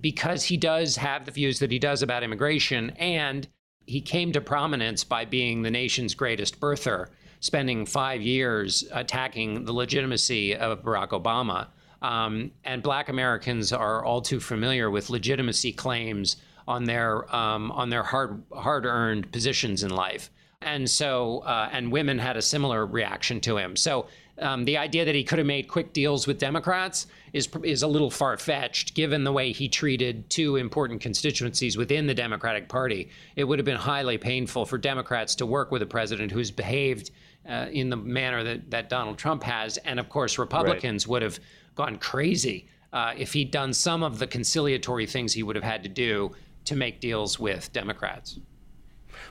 because 0.00 0.44
he 0.44 0.56
does 0.56 0.96
have 0.96 1.24
the 1.24 1.30
views 1.30 1.58
that 1.60 1.70
he 1.70 1.78
does 1.78 2.02
about 2.02 2.22
immigration 2.22 2.90
and 2.98 3.48
he 3.86 4.00
came 4.00 4.32
to 4.32 4.40
prominence 4.40 5.04
by 5.04 5.24
being 5.24 5.62
the 5.62 5.70
nation's 5.70 6.14
greatest 6.14 6.60
birther 6.60 7.06
spending 7.40 7.86
five 7.86 8.20
years 8.20 8.84
attacking 8.92 9.64
the 9.64 9.72
legitimacy 9.72 10.54
of 10.56 10.82
barack 10.82 11.10
obama. 11.10 11.68
Um, 12.02 12.52
and 12.64 12.82
black 12.82 13.08
americans 13.08 13.72
are 13.72 14.04
all 14.04 14.20
too 14.20 14.40
familiar 14.40 14.90
with 14.90 15.08
legitimacy 15.08 15.72
claims 15.72 16.36
on 16.66 16.84
their 16.84 17.34
um, 17.34 17.72
on 17.72 17.88
their 17.88 18.02
hard 18.02 18.42
hard 18.52 18.84
earned 18.84 19.32
positions 19.32 19.82
in 19.82 19.90
life. 19.90 20.30
And 20.60 20.88
so 20.90 21.38
uh, 21.40 21.70
and 21.72 21.90
women 21.90 22.18
had 22.18 22.36
a 22.36 22.42
similar 22.42 22.84
reaction 22.84 23.40
to 23.42 23.56
him. 23.56 23.76
So 23.76 24.06
um, 24.40 24.64
the 24.64 24.76
idea 24.76 25.04
that 25.04 25.14
he 25.14 25.24
could 25.24 25.38
have 25.38 25.46
made 25.46 25.68
quick 25.68 25.92
deals 25.92 26.26
with 26.26 26.38
Democrats 26.38 27.06
is 27.32 27.48
is 27.62 27.82
a 27.82 27.88
little 27.88 28.10
far 28.10 28.36
fetched, 28.36 28.94
given 28.94 29.24
the 29.24 29.32
way 29.32 29.52
he 29.52 29.68
treated 29.68 30.28
two 30.30 30.56
important 30.56 31.00
constituencies 31.00 31.76
within 31.76 32.06
the 32.06 32.14
Democratic 32.14 32.68
Party. 32.68 33.10
It 33.36 33.44
would 33.44 33.58
have 33.58 33.66
been 33.66 33.76
highly 33.76 34.18
painful 34.18 34.66
for 34.66 34.78
Democrats 34.78 35.34
to 35.36 35.46
work 35.46 35.70
with 35.70 35.82
a 35.82 35.86
president 35.86 36.32
who's 36.32 36.50
behaved 36.50 37.10
uh, 37.48 37.66
in 37.70 37.90
the 37.90 37.96
manner 37.96 38.44
that, 38.44 38.70
that 38.70 38.88
Donald 38.88 39.18
Trump 39.18 39.42
has, 39.42 39.76
and 39.78 39.98
of 39.98 40.08
course, 40.08 40.38
Republicans 40.38 41.06
right. 41.06 41.10
would 41.10 41.22
have 41.22 41.40
gone 41.74 41.96
crazy 41.98 42.68
uh, 42.92 43.12
if 43.16 43.32
he'd 43.32 43.50
done 43.50 43.72
some 43.72 44.02
of 44.02 44.18
the 44.18 44.26
conciliatory 44.26 45.06
things 45.06 45.32
he 45.32 45.42
would 45.42 45.56
have 45.56 45.64
had 45.64 45.82
to 45.82 45.88
do 45.88 46.30
to 46.64 46.76
make 46.76 47.00
deals 47.00 47.38
with 47.38 47.72
Democrats. 47.72 48.38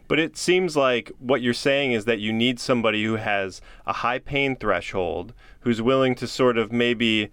But 0.08 0.20
it 0.20 0.38
seems 0.38 0.76
like 0.76 1.12
what 1.20 1.42
you're 1.42 1.54
saying 1.54 1.92
is 1.92 2.06
that 2.06 2.20
you 2.20 2.34
need 2.34 2.60
somebody 2.60 3.04
who 3.04 3.16
has 3.16 3.62
a 3.86 3.94
high 3.94 4.20
pain 4.20 4.56
threshold, 4.56 5.34
who's 5.62 5.82
willing 5.82 6.16
to 6.16 6.28
sort 6.28 6.58
of 6.58 6.72
maybe 6.72 7.30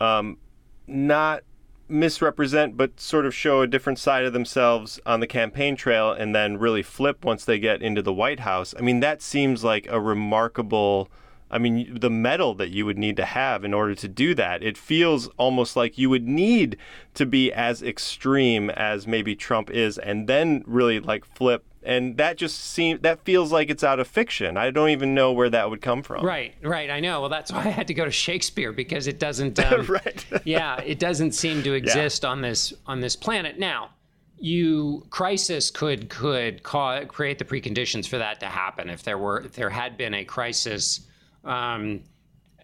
um, 0.00 0.38
not 0.86 1.42
misrepresent, 1.88 2.76
but 2.76 2.98
sort 2.98 3.26
of 3.26 3.34
show 3.34 3.60
a 3.60 3.66
different 3.66 3.98
side 3.98 4.24
of 4.24 4.32
themselves 4.32 4.98
on 5.06 5.20
the 5.20 5.26
campaign 5.26 5.76
trail 5.76 6.10
and 6.10 6.34
then 6.34 6.56
really 6.56 6.82
flip 6.82 7.24
once 7.24 7.44
they 7.44 7.58
get 7.58 7.82
into 7.82 8.02
the 8.02 8.12
White 8.12 8.40
House. 8.40 8.74
I 8.76 8.80
mean, 8.80 9.00
that 9.00 9.22
seems 9.22 9.62
like 9.62 9.86
a 9.88 10.00
remarkable. 10.00 11.08
I 11.50 11.58
mean, 11.58 11.98
the 12.00 12.08
mettle 12.08 12.54
that 12.54 12.70
you 12.70 12.86
would 12.86 12.96
need 12.96 13.16
to 13.18 13.26
have 13.26 13.62
in 13.62 13.74
order 13.74 13.94
to 13.96 14.08
do 14.08 14.34
that. 14.36 14.62
It 14.62 14.78
feels 14.78 15.28
almost 15.36 15.76
like 15.76 15.98
you 15.98 16.08
would 16.08 16.26
need 16.26 16.78
to 17.12 17.26
be 17.26 17.52
as 17.52 17.82
extreme 17.82 18.70
as 18.70 19.06
maybe 19.06 19.36
Trump 19.36 19.70
is 19.70 19.98
and 19.98 20.26
then 20.26 20.64
really 20.66 20.98
like 20.98 21.26
flip 21.26 21.66
and 21.84 22.16
that 22.16 22.36
just 22.36 22.58
seems 22.58 23.00
that 23.00 23.20
feels 23.24 23.50
like 23.52 23.70
it's 23.70 23.82
out 23.82 23.98
of 23.98 24.06
fiction. 24.06 24.56
I 24.56 24.70
don't 24.70 24.90
even 24.90 25.14
know 25.14 25.32
where 25.32 25.50
that 25.50 25.70
would 25.70 25.80
come 25.80 26.02
from. 26.02 26.24
Right, 26.24 26.54
right. 26.62 26.90
I 26.90 27.00
know. 27.00 27.20
Well, 27.20 27.30
that's 27.30 27.52
why 27.52 27.60
I 27.60 27.68
had 27.68 27.88
to 27.88 27.94
go 27.94 28.04
to 28.04 28.10
Shakespeare 28.10 28.72
because 28.72 29.06
it 29.06 29.18
doesn't. 29.18 29.58
Um, 29.72 29.86
right. 29.86 30.26
yeah, 30.44 30.80
it 30.80 30.98
doesn't 30.98 31.32
seem 31.32 31.62
to 31.62 31.72
exist 31.72 32.24
yeah. 32.24 32.30
on 32.30 32.40
this 32.40 32.72
on 32.86 33.00
this 33.00 33.14
planet 33.14 33.58
now. 33.58 33.90
You 34.38 35.06
crisis 35.10 35.70
could 35.70 36.08
could 36.08 36.62
create 36.62 37.38
the 37.38 37.44
preconditions 37.44 38.08
for 38.08 38.18
that 38.18 38.40
to 38.40 38.46
happen 38.46 38.90
if 38.90 39.02
there 39.04 39.18
were 39.18 39.40
if 39.40 39.52
there 39.52 39.70
had 39.70 39.96
been 39.96 40.14
a 40.14 40.24
crisis. 40.24 41.00
Um, 41.44 42.02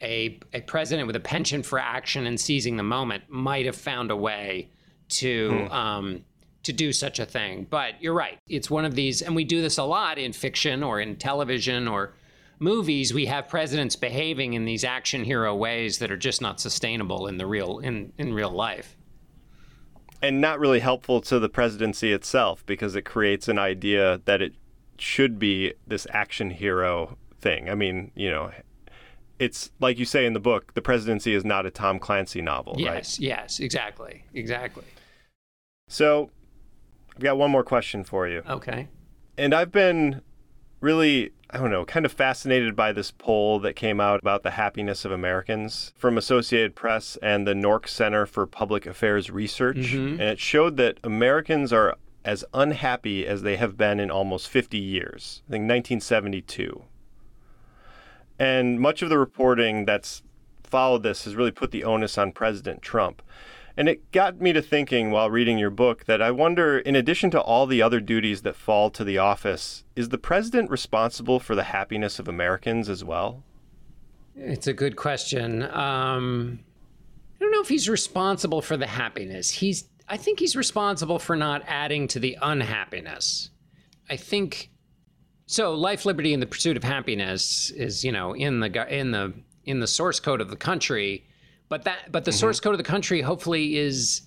a, 0.00 0.38
a 0.52 0.60
president 0.60 1.06
with 1.06 1.16
a 1.16 1.20
penchant 1.20 1.66
for 1.66 1.78
action 1.78 2.26
and 2.26 2.38
seizing 2.38 2.76
the 2.76 2.84
moment 2.84 3.24
might 3.28 3.66
have 3.66 3.74
found 3.74 4.10
a 4.12 4.16
way 4.16 4.70
to 5.08 5.66
hmm. 5.66 5.72
um, 5.72 6.24
to 6.64 6.72
do 6.72 6.92
such 6.92 7.18
a 7.18 7.26
thing. 7.26 7.66
But 7.68 8.02
you're 8.02 8.14
right. 8.14 8.38
It's 8.48 8.70
one 8.70 8.84
of 8.84 8.94
these, 8.94 9.22
and 9.22 9.34
we 9.34 9.44
do 9.44 9.62
this 9.62 9.78
a 9.78 9.84
lot 9.84 10.18
in 10.18 10.32
fiction 10.32 10.82
or 10.82 11.00
in 11.00 11.16
television 11.16 11.88
or 11.88 12.14
movies. 12.58 13.14
We 13.14 13.26
have 13.26 13.48
presidents 13.48 13.96
behaving 13.96 14.54
in 14.54 14.64
these 14.64 14.84
action 14.84 15.24
hero 15.24 15.54
ways 15.54 15.98
that 15.98 16.10
are 16.10 16.16
just 16.16 16.40
not 16.40 16.60
sustainable 16.60 17.26
in 17.26 17.38
the 17.38 17.46
real 17.46 17.78
in, 17.78 18.12
in 18.18 18.34
real 18.34 18.50
life. 18.50 18.96
And 20.20 20.40
not 20.40 20.58
really 20.58 20.80
helpful 20.80 21.20
to 21.22 21.38
the 21.38 21.48
presidency 21.48 22.12
itself 22.12 22.66
because 22.66 22.96
it 22.96 23.02
creates 23.02 23.46
an 23.46 23.58
idea 23.58 24.20
that 24.24 24.42
it 24.42 24.54
should 24.98 25.38
be 25.38 25.74
this 25.86 26.08
action 26.10 26.50
hero 26.50 27.16
thing. 27.40 27.70
I 27.70 27.76
mean, 27.76 28.10
you 28.16 28.30
know, 28.30 28.50
it's 29.38 29.70
like 29.78 29.96
you 29.98 30.04
say 30.04 30.26
in 30.26 30.32
the 30.32 30.40
book, 30.40 30.74
the 30.74 30.82
presidency 30.82 31.34
is 31.34 31.44
not 31.44 31.66
a 31.66 31.70
Tom 31.70 32.00
Clancy 32.00 32.42
novel, 32.42 32.74
yes, 32.76 32.86
right? 32.86 32.96
Yes, 32.96 33.20
yes, 33.20 33.60
exactly. 33.60 34.24
Exactly. 34.34 34.84
So 35.88 36.30
I've 37.18 37.24
got 37.24 37.36
one 37.36 37.50
more 37.50 37.64
question 37.64 38.04
for 38.04 38.28
you. 38.28 38.44
Okay. 38.48 38.86
And 39.36 39.52
I've 39.52 39.72
been 39.72 40.22
really, 40.80 41.32
I 41.50 41.58
don't 41.58 41.72
know, 41.72 41.84
kind 41.84 42.06
of 42.06 42.12
fascinated 42.12 42.76
by 42.76 42.92
this 42.92 43.10
poll 43.10 43.58
that 43.58 43.74
came 43.74 44.00
out 44.00 44.20
about 44.20 44.44
the 44.44 44.52
happiness 44.52 45.04
of 45.04 45.10
Americans 45.10 45.92
from 45.96 46.16
Associated 46.16 46.76
Press 46.76 47.18
and 47.20 47.44
the 47.44 47.54
NORC 47.54 47.88
Center 47.88 48.24
for 48.24 48.46
Public 48.46 48.86
Affairs 48.86 49.30
Research. 49.30 49.78
Mm-hmm. 49.78 50.12
And 50.12 50.22
it 50.22 50.38
showed 50.38 50.76
that 50.76 51.00
Americans 51.02 51.72
are 51.72 51.96
as 52.24 52.44
unhappy 52.54 53.26
as 53.26 53.42
they 53.42 53.56
have 53.56 53.76
been 53.76 53.98
in 53.98 54.12
almost 54.12 54.48
50 54.48 54.78
years, 54.78 55.42
I 55.48 55.50
think 55.50 55.62
1972. 55.62 56.84
And 58.38 58.78
much 58.78 59.02
of 59.02 59.08
the 59.08 59.18
reporting 59.18 59.86
that's 59.86 60.22
followed 60.62 61.02
this 61.02 61.24
has 61.24 61.34
really 61.34 61.50
put 61.50 61.72
the 61.72 61.82
onus 61.82 62.16
on 62.16 62.30
President 62.30 62.80
Trump. 62.80 63.22
And 63.78 63.88
it 63.88 64.10
got 64.10 64.40
me 64.40 64.52
to 64.54 64.60
thinking 64.60 65.12
while 65.12 65.30
reading 65.30 65.56
your 65.56 65.70
book 65.70 66.06
that 66.06 66.20
I 66.20 66.32
wonder, 66.32 66.80
in 66.80 66.96
addition 66.96 67.30
to 67.30 67.40
all 67.40 67.64
the 67.64 67.80
other 67.80 68.00
duties 68.00 68.42
that 68.42 68.56
fall 68.56 68.90
to 68.90 69.04
the 69.04 69.18
office, 69.18 69.84
is 69.94 70.08
the 70.08 70.18
president 70.18 70.68
responsible 70.68 71.38
for 71.38 71.54
the 71.54 71.62
happiness 71.62 72.18
of 72.18 72.26
Americans 72.26 72.88
as 72.88 73.04
well? 73.04 73.44
It's 74.34 74.66
a 74.66 74.72
good 74.72 74.96
question. 74.96 75.62
Um, 75.62 76.58
I 77.36 77.38
don't 77.38 77.52
know 77.52 77.60
if 77.60 77.68
he's 77.68 77.88
responsible 77.88 78.62
for 78.62 78.76
the 78.76 78.88
happiness. 78.88 79.48
He's, 79.48 79.88
I 80.08 80.16
think 80.16 80.40
he's 80.40 80.56
responsible 80.56 81.20
for 81.20 81.36
not 81.36 81.62
adding 81.68 82.08
to 82.08 82.18
the 82.18 82.36
unhappiness. 82.42 83.50
I 84.10 84.16
think 84.16 84.70
so. 85.46 85.72
Life, 85.72 86.04
liberty, 86.04 86.34
and 86.34 86.42
the 86.42 86.46
pursuit 86.46 86.76
of 86.76 86.82
happiness 86.82 87.70
is, 87.70 88.02
you 88.02 88.10
know, 88.10 88.32
in 88.32 88.58
the 88.58 88.86
in 88.92 89.12
the 89.12 89.34
in 89.64 89.78
the 89.78 89.86
source 89.86 90.18
code 90.18 90.40
of 90.40 90.50
the 90.50 90.56
country 90.56 91.28
but 91.68 91.84
that 91.84 92.10
but 92.10 92.24
the 92.24 92.30
mm-hmm. 92.30 92.38
source 92.38 92.60
code 92.60 92.74
of 92.74 92.78
the 92.78 92.84
country 92.84 93.20
hopefully 93.20 93.76
is 93.76 94.22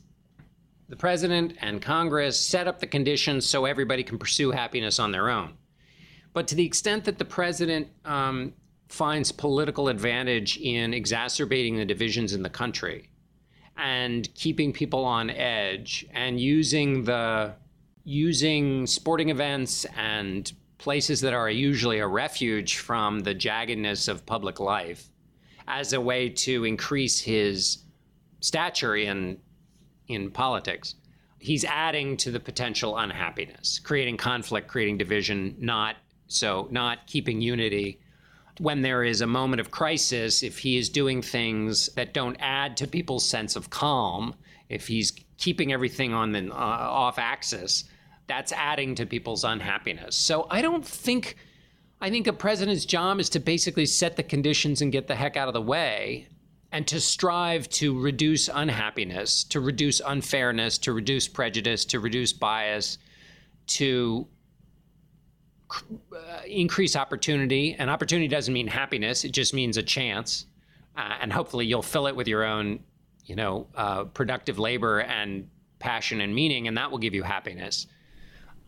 the 0.89 0.95
president 0.95 1.55
and 1.61 1.81
Congress 1.81 2.39
set 2.39 2.67
up 2.67 2.79
the 2.79 2.87
conditions 2.87 3.45
so 3.45 3.65
everybody 3.65 4.03
can 4.03 4.17
pursue 4.17 4.51
happiness 4.51 4.99
on 4.99 5.11
their 5.11 5.29
own. 5.29 5.53
But 6.33 6.47
to 6.49 6.55
the 6.55 6.65
extent 6.65 7.05
that 7.05 7.17
the 7.17 7.25
president 7.25 7.87
um, 8.03 8.53
finds 8.89 9.31
political 9.31 9.87
advantage 9.87 10.57
in 10.57 10.93
exacerbating 10.93 11.77
the 11.77 11.85
divisions 11.85 12.33
in 12.33 12.43
the 12.43 12.49
country 12.49 13.09
and 13.77 14.33
keeping 14.35 14.73
people 14.73 15.05
on 15.05 15.29
edge 15.29 16.05
and 16.13 16.39
using 16.39 17.05
the 17.05 17.53
using 18.03 18.85
sporting 18.85 19.29
events 19.29 19.85
and 19.95 20.51
places 20.77 21.21
that 21.21 21.33
are 21.33 21.49
usually 21.49 21.99
a 21.99 22.07
refuge 22.07 22.77
from 22.77 23.19
the 23.21 23.33
jaggedness 23.33 24.09
of 24.09 24.25
public 24.25 24.59
life 24.59 25.10
as 25.71 25.93
a 25.93 26.01
way 26.01 26.27
to 26.29 26.65
increase 26.65 27.19
his 27.19 27.79
stature 28.41 28.95
in 28.95 29.37
in 30.07 30.29
politics. 30.29 30.95
He's 31.39 31.63
adding 31.63 32.17
to 32.17 32.29
the 32.29 32.39
potential 32.39 32.97
unhappiness, 32.97 33.79
creating 33.79 34.17
conflict, 34.17 34.67
creating 34.67 34.97
division, 34.97 35.55
not 35.57 35.95
so 36.27 36.67
not 36.71 37.07
keeping 37.07 37.41
unity. 37.41 37.99
When 38.59 38.81
there 38.81 39.03
is 39.03 39.21
a 39.21 39.27
moment 39.27 39.61
of 39.61 39.71
crisis, 39.71 40.43
if 40.43 40.59
he 40.59 40.77
is 40.77 40.89
doing 40.89 41.21
things 41.21 41.87
that 41.95 42.13
don't 42.13 42.35
add 42.39 42.77
to 42.77 42.87
people's 42.87 43.27
sense 43.27 43.55
of 43.55 43.69
calm, 43.69 44.35
if 44.69 44.87
he's 44.87 45.13
keeping 45.37 45.71
everything 45.71 46.13
on 46.13 46.33
the 46.33 46.51
uh, 46.51 46.55
off 46.55 47.17
axis, 47.17 47.85
that's 48.27 48.51
adding 48.51 48.93
to 48.95 49.05
people's 49.05 49.43
unhappiness. 49.45 50.15
So 50.15 50.47
I 50.49 50.61
don't 50.61 50.85
think 50.85 51.37
I 52.03 52.09
think 52.09 52.25
a 52.25 52.33
president's 52.33 52.83
job 52.83 53.19
is 53.19 53.29
to 53.29 53.39
basically 53.39 53.85
set 53.85 54.15
the 54.15 54.23
conditions 54.23 54.81
and 54.81 54.91
get 54.91 55.07
the 55.07 55.15
heck 55.15 55.37
out 55.37 55.47
of 55.47 55.53
the 55.53 55.61
way 55.61 56.27
and 56.71 56.87
to 56.87 56.99
strive 56.99 57.69
to 57.69 57.99
reduce 57.99 58.49
unhappiness, 58.51 59.43
to 59.45 59.59
reduce 59.59 59.99
unfairness, 59.99 60.79
to 60.79 60.93
reduce 60.93 61.27
prejudice, 61.27 61.85
to 61.85 61.99
reduce 61.99 62.33
bias, 62.33 62.97
to 63.67 64.27
uh, 65.71 66.41
increase 66.47 66.95
opportunity. 66.95 67.75
And 67.77 67.87
opportunity 67.89 68.27
doesn't 68.27 68.53
mean 68.53 68.67
happiness, 68.67 69.23
it 69.23 69.31
just 69.31 69.53
means 69.53 69.77
a 69.77 69.83
chance. 69.83 70.47
Uh, 70.97 71.17
and 71.21 71.31
hopefully 71.31 71.67
you'll 71.67 71.83
fill 71.83 72.07
it 72.07 72.15
with 72.15 72.27
your 72.27 72.43
own, 72.43 72.79
you 73.25 73.35
know, 73.35 73.67
uh, 73.75 74.05
productive 74.05 74.57
labor 74.57 75.01
and 75.01 75.47
passion 75.77 76.21
and 76.21 76.33
meaning, 76.33 76.67
and 76.67 76.77
that 76.77 76.89
will 76.89 76.97
give 76.97 77.13
you 77.13 77.21
happiness. 77.21 77.85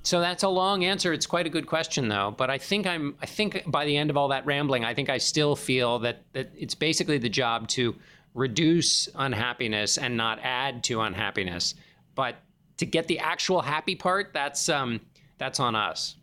So 0.03 0.19
that's 0.19 0.43
a 0.43 0.49
long 0.49 0.83
answer. 0.83 1.13
It's 1.13 1.25
quite 1.25 1.47
a 1.47 1.49
good 1.49 1.65
question, 1.65 2.09
though. 2.09 2.35
But 2.37 2.49
I 2.49 2.57
think 2.57 2.85
I'm. 2.85 3.15
I 3.21 3.25
think 3.25 3.63
by 3.65 3.85
the 3.85 3.95
end 3.95 4.09
of 4.09 4.17
all 4.17 4.27
that 4.27 4.45
rambling, 4.45 4.83
I 4.83 4.93
think 4.93 5.09
I 5.09 5.17
still 5.17 5.55
feel 5.55 5.99
that 5.99 6.23
that 6.33 6.51
it's 6.57 6.75
basically 6.75 7.17
the 7.17 7.29
job 7.29 7.69
to 7.69 7.95
reduce 8.33 9.07
unhappiness 9.15 9.97
and 9.97 10.17
not 10.17 10.39
add 10.43 10.83
to 10.85 11.01
unhappiness. 11.01 11.75
But 12.15 12.35
to 12.77 12.85
get 12.85 13.07
the 13.07 13.19
actual 13.19 13.61
happy 13.61 13.95
part, 13.95 14.31
that's 14.33 14.67
um, 14.67 14.99
that's 15.37 15.61
on 15.61 15.73
us. 15.73 16.15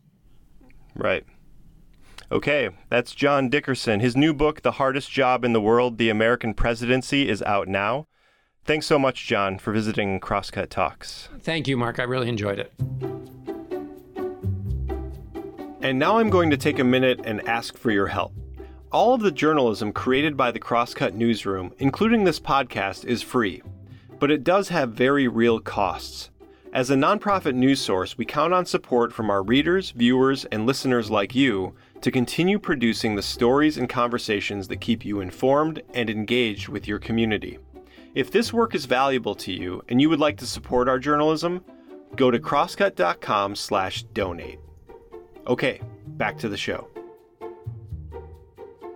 Right. 0.95 1.25
Okay, 2.31 2.69
that's 2.91 3.13
John 3.13 3.49
Dickerson. 3.49 3.99
His 3.99 4.15
new 4.15 4.33
book, 4.33 4.63
The 4.63 4.73
Hardest 4.73 5.11
Job 5.11 5.43
in 5.43 5.55
the 5.55 5.61
World: 5.61 5.97
The 5.97 6.11
American 6.11 6.53
Presidency, 6.53 7.31
is 7.31 7.43
out 7.43 7.67
now. 7.67 8.09
Thanks 8.67 8.85
so 8.87 8.99
much, 8.99 9.27
John, 9.27 9.59
for 9.59 9.73
visiting 9.73 10.21
Crosscut 10.21 10.69
Talks. 10.69 11.31
Thank 11.41 11.67
you, 11.67 11.79
Mark. 11.79 11.99
I 11.99 12.03
really 12.03 12.29
enjoyed 12.29 12.59
it. 12.59 12.73
And 15.83 15.99
now 15.99 16.19
I'm 16.19 16.29
going 16.29 16.51
to 16.51 16.59
take 16.59 16.79
a 16.79 16.85
minute 16.85 17.23
and 17.25 17.49
ask 17.49 17.79
for 17.79 17.91
your 17.91 18.09
help. 18.09 18.35
All 18.93 19.15
of 19.15 19.23
the 19.23 19.31
journalism 19.31 19.93
created 19.93 20.37
by 20.37 20.51
the 20.51 20.61
Crosscut 20.61 21.15
Newsroom, 21.15 21.73
including 21.79 22.25
this 22.25 22.39
podcast, 22.39 23.07
is 23.07 23.23
free, 23.23 23.63
but 24.19 24.31
it 24.31 24.45
does 24.45 24.69
have 24.69 24.93
very 24.93 25.27
real 25.27 25.59
costs. 25.59 26.29
As 26.75 26.91
a 26.91 26.97
nonprofit 26.97 27.55
news 27.55 27.81
source, 27.81 28.19
we 28.19 28.27
count 28.27 28.53
on 28.53 28.67
support 28.67 29.11
from 29.11 29.31
our 29.31 29.43
readers, 29.43 29.93
viewers, 29.93 30.45
and 30.47 30.67
listeners 30.67 31.11
like 31.11 31.35
you 31.35 31.75
to 32.03 32.11
continue 32.11 32.59
producing 32.59 33.17
the 33.17 33.23
stories 33.23 33.79
and 33.79 33.89
conversations 33.89 34.69
that 34.69 34.83
keep 34.83 35.03
you 35.03 35.21
informed 35.21 35.81
and 35.95 36.11
engaged 36.11 36.69
with 36.69 36.87
your 36.87 36.99
community. 36.99 37.59
If 38.15 38.31
this 38.31 38.53
work 38.53 38.75
is 38.75 38.85
valuable 38.85 39.35
to 39.37 39.51
you 39.51 39.83
and 39.89 39.99
you 40.01 40.11
would 40.11 40.21
like 40.21 40.37
to 40.39 40.47
support 40.47 40.89
our 40.89 40.99
journalism, 40.99 41.65
go 42.17 42.31
to 42.31 42.39
crosscut.com/donate. 42.39 44.59
Okay, 45.47 45.81
back 46.07 46.39
to 46.39 46.49
the 46.49 46.57
show. 46.57 46.89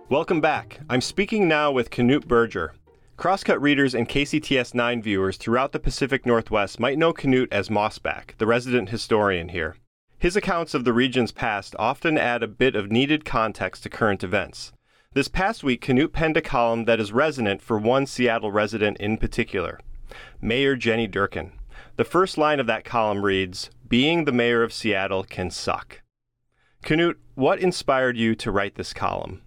Welcome 0.09 0.39
back. 0.39 0.79
I'm 0.89 1.01
speaking 1.01 1.47
now 1.47 1.71
with 1.71 1.89
Knute 1.89 2.27
Berger. 2.27 2.73
Crosscut 3.17 3.59
readers 3.61 3.95
and 3.95 4.07
KCTS 4.07 4.73
9 4.73 5.01
viewers 5.01 5.37
throughout 5.37 5.71
the 5.71 5.79
Pacific 5.79 6.25
Northwest 6.25 6.79
might 6.79 6.97
know 6.97 7.13
Knute 7.13 7.47
as 7.51 7.69
Mossback, 7.69 8.37
the 8.37 8.45
resident 8.45 8.89
historian 8.89 9.49
here. 9.49 9.77
His 10.19 10.35
accounts 10.35 10.73
of 10.73 10.83
the 10.83 10.93
region's 10.93 11.31
past 11.31 11.75
often 11.79 12.17
add 12.17 12.43
a 12.43 12.47
bit 12.47 12.75
of 12.75 12.91
needed 12.91 13.25
context 13.25 13.83
to 13.83 13.89
current 13.89 14.23
events. 14.23 14.71
This 15.13 15.27
past 15.27 15.63
week, 15.63 15.85
Knute 15.85 16.11
penned 16.13 16.37
a 16.37 16.41
column 16.41 16.85
that 16.85 16.99
is 16.99 17.11
resonant 17.11 17.61
for 17.61 17.77
one 17.77 18.05
Seattle 18.05 18.51
resident 18.51 18.97
in 18.97 19.17
particular 19.17 19.79
Mayor 20.41 20.75
Jenny 20.75 21.07
Durkan. 21.07 21.53
The 21.95 22.05
first 22.05 22.37
line 22.37 22.59
of 22.59 22.67
that 22.67 22.85
column 22.85 23.23
reads 23.23 23.69
Being 23.87 24.25
the 24.25 24.31
mayor 24.31 24.61
of 24.61 24.73
Seattle 24.73 25.23
can 25.23 25.49
suck. 25.49 26.01
Knute, 26.85 27.15
what 27.33 27.59
inspired 27.59 28.15
you 28.15 28.35
to 28.35 28.51
write 28.51 28.75
this 28.75 28.93
column? 28.93 29.41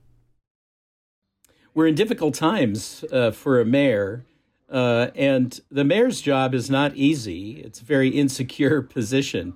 We're 1.72 1.86
in 1.86 1.95
difficult 1.95 2.34
times 2.34 3.05
uh, 3.12 3.30
for 3.30 3.61
a 3.61 3.64
mayor, 3.64 4.24
uh, 4.68 5.11
and 5.14 5.61
the 5.70 5.84
mayor's 5.84 6.20
job 6.20 6.53
is 6.53 6.68
not 6.68 6.97
easy. 6.97 7.61
It's 7.61 7.80
a 7.80 7.84
very 7.84 8.09
insecure 8.09 8.82
position. 8.97 9.55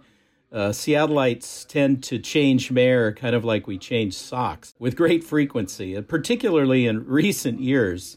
Uh, 0.52 0.68
Seattleites 0.68 1.66
tend 1.66 2.04
to 2.04 2.20
change 2.20 2.70
mayor 2.70 3.12
kind 3.12 3.34
of 3.34 3.44
like 3.44 3.66
we 3.66 3.78
change 3.78 4.14
socks 4.14 4.74
with 4.78 4.94
great 4.94 5.24
frequency, 5.24 6.00
particularly 6.02 6.86
in 6.86 7.04
recent 7.08 7.60
years. 7.60 8.16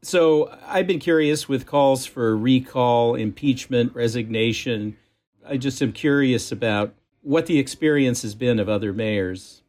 So 0.00 0.56
I've 0.64 0.86
been 0.86 1.00
curious 1.00 1.48
with 1.48 1.66
calls 1.66 2.06
for 2.06 2.34
recall, 2.34 3.14
impeachment, 3.14 3.94
resignation. 3.94 4.96
I 5.46 5.58
just 5.58 5.82
am 5.82 5.92
curious 5.92 6.50
about 6.50 6.94
what 7.26 7.46
the 7.46 7.58
experience 7.58 8.22
has 8.22 8.36
been 8.36 8.60
of 8.60 8.68
other 8.68 8.92
mayors. 8.92 9.62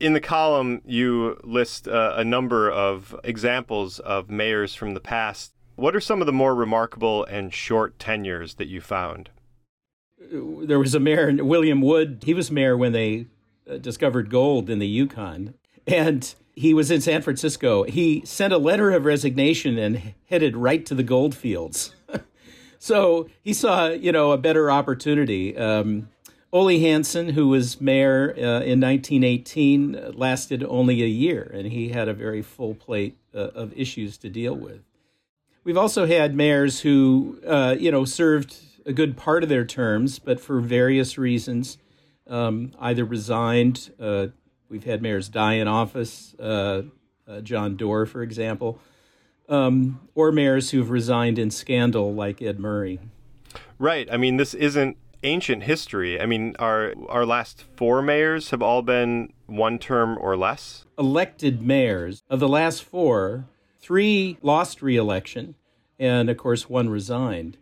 In 0.00 0.12
the 0.12 0.20
column, 0.20 0.82
you 0.84 1.38
list 1.44 1.86
uh, 1.86 2.14
a 2.16 2.24
number 2.24 2.68
of 2.68 3.14
examples 3.22 4.00
of 4.00 4.28
mayors 4.28 4.74
from 4.74 4.94
the 4.94 5.00
past. 5.00 5.52
What 5.76 5.94
are 5.94 6.00
some 6.00 6.20
of 6.20 6.26
the 6.26 6.32
more 6.32 6.54
remarkable 6.54 7.24
and 7.24 7.54
short 7.54 8.00
tenures 8.00 8.54
that 8.54 8.66
you 8.66 8.80
found? 8.80 9.30
There 10.18 10.80
was 10.80 10.96
a 10.96 11.00
mayor, 11.00 11.32
William 11.44 11.80
Wood. 11.80 12.22
He 12.26 12.34
was 12.34 12.50
mayor 12.50 12.76
when 12.76 12.90
they 12.90 13.26
uh, 13.70 13.76
discovered 13.76 14.28
gold 14.28 14.68
in 14.68 14.80
the 14.80 14.88
Yukon. 14.88 15.54
And 15.86 16.34
he 16.56 16.74
was 16.74 16.90
in 16.90 17.00
San 17.00 17.22
Francisco. 17.22 17.84
He 17.84 18.22
sent 18.24 18.52
a 18.52 18.58
letter 18.58 18.90
of 18.90 19.04
resignation 19.04 19.78
and 19.78 20.14
headed 20.28 20.56
right 20.56 20.84
to 20.86 20.94
the 20.96 21.04
gold 21.04 21.36
fields. 21.36 21.94
so 22.80 23.28
he 23.42 23.52
saw, 23.52 23.90
you 23.90 24.10
know, 24.10 24.32
a 24.32 24.38
better 24.38 24.72
opportunity. 24.72 25.56
Um, 25.56 26.08
Ole 26.52 26.78
Hansen, 26.78 27.30
who 27.30 27.48
was 27.48 27.80
mayor 27.80 28.30
uh, 28.36 28.62
in 28.62 28.80
1918, 28.80 30.12
lasted 30.14 30.64
only 30.64 31.02
a 31.02 31.06
year, 31.06 31.50
and 31.52 31.66
he 31.66 31.88
had 31.88 32.08
a 32.08 32.14
very 32.14 32.42
full 32.42 32.74
plate 32.74 33.16
uh, 33.34 33.38
of 33.38 33.72
issues 33.76 34.16
to 34.18 34.30
deal 34.30 34.54
with. 34.54 34.80
We've 35.64 35.76
also 35.76 36.06
had 36.06 36.34
mayors 36.34 36.80
who, 36.80 37.40
uh, 37.46 37.74
you 37.78 37.90
know, 37.90 38.04
served 38.04 38.56
a 38.86 38.92
good 38.92 39.16
part 39.16 39.42
of 39.42 39.48
their 39.48 39.64
terms, 39.64 40.18
but 40.20 40.38
for 40.40 40.60
various 40.60 41.18
reasons, 41.18 41.78
um, 42.28 42.72
either 42.78 43.04
resigned, 43.04 43.90
uh, 43.98 44.28
We've 44.68 44.84
had 44.84 45.00
mayors 45.00 45.28
die 45.28 45.54
in 45.54 45.68
office, 45.68 46.34
uh, 46.40 46.82
uh, 47.28 47.40
John 47.40 47.76
Dore, 47.76 48.04
for 48.06 48.22
example, 48.22 48.80
um, 49.48 50.00
or 50.14 50.32
mayors 50.32 50.70
who've 50.70 50.90
resigned 50.90 51.38
in 51.38 51.50
scandal, 51.50 52.12
like 52.12 52.42
Ed 52.42 52.58
Murray. 52.58 52.98
Right. 53.78 54.08
I 54.10 54.16
mean, 54.16 54.38
this 54.38 54.54
isn't 54.54 54.96
ancient 55.26 55.64
history. 55.64 56.20
I 56.20 56.26
mean, 56.26 56.54
our 56.58 56.94
our 57.08 57.26
last 57.26 57.64
four 57.76 58.00
mayors 58.00 58.50
have 58.50 58.62
all 58.62 58.82
been 58.82 59.32
one 59.46 59.78
term 59.78 60.16
or 60.20 60.36
less. 60.36 60.86
Elected 60.98 61.60
mayors 61.60 62.22
of 62.30 62.40
the 62.40 62.48
last 62.48 62.82
four, 62.82 63.46
three 63.80 64.38
lost 64.40 64.80
re-election, 64.80 65.56
and 65.98 66.30
of 66.30 66.36
course 66.36 66.70
one 66.70 66.88
resigned. 66.88 67.58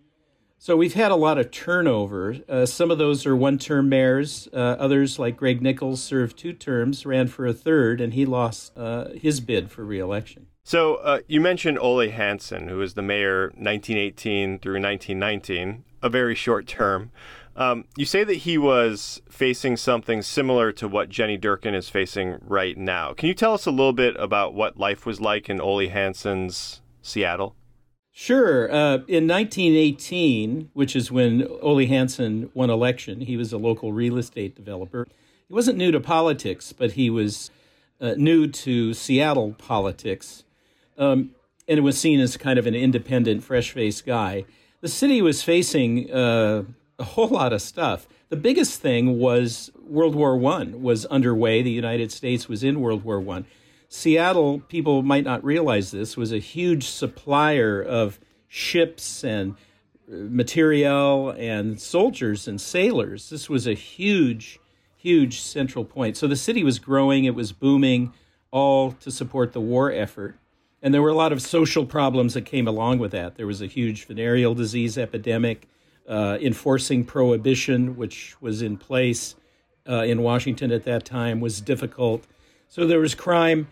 So 0.59 0.79
we've 0.79 0.95
had 0.95 1.11
a 1.11 1.17
lot 1.17 1.37
of 1.37 1.51
turnover. 1.51 2.37
Uh, 2.49 2.65
some 2.65 2.91
of 2.91 2.97
those 2.97 3.27
are 3.27 3.37
one 3.37 3.59
term 3.59 3.89
mayors. 3.89 4.49
Uh, 4.53 4.77
others, 4.79 5.19
like 5.19 5.37
Greg 5.37 5.61
Nickels, 5.61 6.03
served 6.03 6.39
two 6.39 6.55
terms, 6.55 7.05
ran 7.05 7.27
for 7.27 7.47
a 7.47 7.53
third, 7.53 8.01
and 8.01 8.15
he 8.15 8.25
lost 8.25 8.73
uh, 8.77 9.11
his 9.11 9.41
bid 9.41 9.71
for 9.71 9.85
reelection. 9.85 10.47
So 10.63 10.95
uh, 10.97 11.21
you 11.29 11.43
mentioned 11.43 11.79
Ole 11.79 12.09
Hansen, 12.09 12.69
who 12.69 12.79
was 12.79 12.95
the 12.95 13.03
mayor 13.03 13.49
1918 13.49 14.61
through 14.61 14.81
1919, 14.81 15.85
a 16.03 16.09
very 16.09 16.35
short 16.35 16.67
term. 16.67 17.11
Um, 17.57 17.85
you 17.97 18.05
say 18.05 18.25
that 18.25 18.35
he 18.35 18.59
was 18.59 19.23
facing 19.29 19.77
something 19.77 20.23
similar 20.23 20.73
to 20.73 20.89
what 20.89 21.09
Jenny 21.09 21.39
Durkan 21.39 21.75
is 21.75 21.89
facing 21.89 22.39
right 22.41 22.77
now. 22.77 23.13
Can 23.13 23.29
you 23.29 23.35
tell 23.35 23.55
us 23.55 23.67
a 23.67 23.71
little 23.71 23.93
bit 23.93 24.17
about 24.19 24.55
what 24.55 24.77
life 24.77 25.07
was 25.07 25.21
like 25.21 25.49
in 25.49 25.61
Ole 25.61 25.89
Hansen's 25.89 26.81
Seattle? 27.01 27.55
Sure. 28.17 28.71
Uh, 28.73 28.95
in 29.09 29.27
1918, 29.27 30.71
which 30.73 30.95
is 30.95 31.11
when 31.11 31.47
Ole 31.61 31.87
Hansen 31.87 32.51
won 32.55 32.71
election, 32.71 33.21
he 33.21 33.37
was 33.37 33.53
a 33.53 33.59
local 33.59 33.93
real 33.93 34.19
estate 34.19 34.55
developer. 34.55 35.07
He 35.49 35.55
wasn't 35.55 35.79
new 35.79 35.91
to 35.91 36.01
politics, 36.01 36.73
but 36.73 36.93
he 36.93 37.11
was 37.11 37.51
uh, 38.01 38.15
new 38.17 38.47
to 38.47 38.95
Seattle 38.95 39.55
politics, 39.59 40.45
um, 40.97 41.31
and 41.67 41.79
it 41.79 41.83
was 41.83 41.99
seen 41.99 42.21
as 42.21 42.37
kind 42.37 42.59
of 42.59 42.67
an 42.67 42.75
independent, 42.75 43.43
fresh-faced 43.43 44.07
guy. 44.07 44.45
The 44.81 44.89
city 44.89 45.21
was 45.21 45.43
facing 45.43 46.11
uh, 46.13 46.65
a 46.99 47.05
whole 47.05 47.29
lot 47.29 47.53
of 47.53 47.61
stuff. 47.61 48.07
The 48.29 48.37
biggest 48.37 48.81
thing 48.81 49.19
was 49.19 49.71
World 49.87 50.15
War 50.15 50.37
One 50.37 50.83
was 50.83 51.07
underway. 51.07 51.63
The 51.63 51.71
United 51.71 52.13
States 52.13 52.49
was 52.49 52.63
in 52.63 52.81
World 52.81 53.05
War 53.05 53.21
One. 53.21 53.47
Seattle, 53.89 54.61
people 54.61 55.03
might 55.03 55.25
not 55.25 55.45
realize 55.45 55.91
this, 55.91 56.17
was 56.17 56.33
a 56.33 56.39
huge 56.39 56.85
supplier 56.85 57.81
of 57.81 58.19
ships 58.49 59.23
and 59.23 59.53
uh, 59.53 60.17
materiel 60.17 61.31
and 61.39 61.81
soldiers 61.81 62.49
and 62.49 62.61
sailors. 62.61 63.31
This 63.31 63.49
was 63.49 63.67
a 63.67 63.75
huge, 63.75 64.59
huge 64.97 65.41
central 65.41 65.85
point. 65.85 66.17
So 66.17 66.27
the 66.27 66.37
city 66.37 66.65
was 66.65 66.79
growing, 66.79 67.25
it 67.25 67.35
was 67.35 67.53
booming, 67.53 68.13
all 68.51 68.93
to 68.93 69.11
support 69.11 69.53
the 69.53 69.61
war 69.61 69.93
effort. 69.93 70.37
And 70.83 70.93
there 70.93 71.03
were 71.03 71.09
a 71.09 71.15
lot 71.15 71.33
of 71.33 71.41
social 71.41 71.87
problems 71.87 72.35
that 72.35 72.43
came 72.43 72.69
along 72.69 72.99
with 72.99 73.13
that. 73.13 73.37
There 73.37 73.47
was 73.47 73.63
a 73.63 73.67
huge 73.67 74.07
venereal 74.07 74.55
disease 74.55 74.99
epidemic, 74.99 75.69
uh, 76.09 76.39
enforcing 76.41 77.05
prohibition, 77.05 77.97
which 77.97 78.37
was 78.41 78.63
in 78.63 78.77
place 78.77 79.35
uh, 79.89 80.03
in 80.03 80.23
Washington 80.23 80.71
at 80.71 80.85
that 80.85 81.05
time, 81.05 81.41
was 81.41 81.61
difficult. 81.61 82.25
So 82.69 82.87
there 82.87 83.01
was 83.01 83.15
crime 83.15 83.69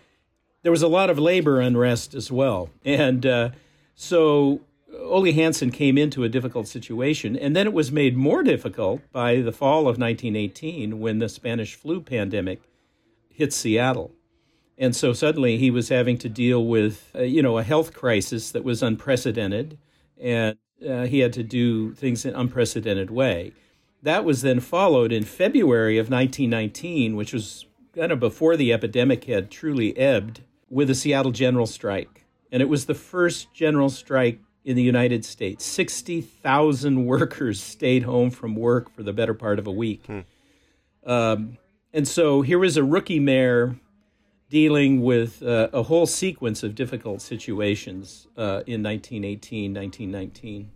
there 0.62 0.72
was 0.72 0.82
a 0.82 0.88
lot 0.88 1.10
of 1.10 1.18
labor 1.18 1.60
unrest 1.60 2.14
as 2.14 2.30
well. 2.30 2.70
And 2.84 3.26
uh, 3.26 3.50
so 3.94 4.60
Ole 4.96 5.32
Hansen 5.32 5.70
came 5.70 5.98
into 5.98 6.24
a 6.24 6.28
difficult 6.28 6.68
situation. 6.68 7.36
And 7.36 7.54
then 7.54 7.66
it 7.66 7.72
was 7.72 7.92
made 7.92 8.16
more 8.16 8.42
difficult 8.42 9.02
by 9.12 9.40
the 9.40 9.52
fall 9.52 9.80
of 9.80 9.98
1918 9.98 11.00
when 11.00 11.18
the 11.18 11.28
Spanish 11.28 11.74
flu 11.74 12.00
pandemic 12.00 12.62
hit 13.28 13.52
Seattle. 13.52 14.12
And 14.78 14.96
so 14.96 15.12
suddenly 15.12 15.58
he 15.58 15.70
was 15.70 15.90
having 15.90 16.16
to 16.18 16.28
deal 16.28 16.64
with, 16.64 17.10
uh, 17.14 17.22
you 17.22 17.42
know, 17.42 17.58
a 17.58 17.62
health 17.62 17.92
crisis 17.92 18.50
that 18.52 18.64
was 18.64 18.82
unprecedented. 18.82 19.78
And 20.20 20.56
uh, 20.88 21.06
he 21.06 21.20
had 21.20 21.32
to 21.34 21.42
do 21.42 21.92
things 21.94 22.24
in 22.24 22.34
an 22.34 22.40
unprecedented 22.40 23.10
way. 23.10 23.52
That 24.02 24.24
was 24.24 24.42
then 24.42 24.60
followed 24.60 25.12
in 25.12 25.24
February 25.24 25.98
of 25.98 26.10
1919, 26.10 27.16
which 27.16 27.32
was 27.32 27.66
kind 27.94 28.10
of 28.10 28.20
before 28.20 28.56
the 28.56 28.72
epidemic 28.72 29.24
had 29.24 29.50
truly 29.50 29.96
ebbed 29.96 30.42
with 30.68 30.90
a 30.90 30.94
Seattle 30.94 31.32
general 31.32 31.66
strike. 31.66 32.24
And 32.50 32.60
it 32.60 32.68
was 32.68 32.86
the 32.86 32.94
first 32.94 33.52
general 33.54 33.90
strike 33.90 34.40
in 34.64 34.76
the 34.76 34.82
United 34.82 35.24
States. 35.24 35.64
60,000 35.64 37.06
workers 37.06 37.62
stayed 37.62 38.02
home 38.04 38.30
from 38.30 38.54
work 38.54 38.90
for 38.90 39.02
the 39.02 39.12
better 39.12 39.34
part 39.34 39.58
of 39.58 39.66
a 39.66 39.72
week. 39.72 40.04
Hmm. 40.06 40.20
Um, 41.04 41.58
and 41.92 42.06
so 42.06 42.42
here 42.42 42.58
was 42.58 42.76
a 42.76 42.84
rookie 42.84 43.20
mayor 43.20 43.76
dealing 44.52 45.00
with 45.00 45.42
uh, 45.42 45.66
a 45.72 45.84
whole 45.84 46.04
sequence 46.04 46.62
of 46.62 46.74
difficult 46.74 47.22
situations 47.22 48.28
uh, 48.36 48.60
in 48.66 48.82
1918, 48.82 49.72
1919. 49.72 50.70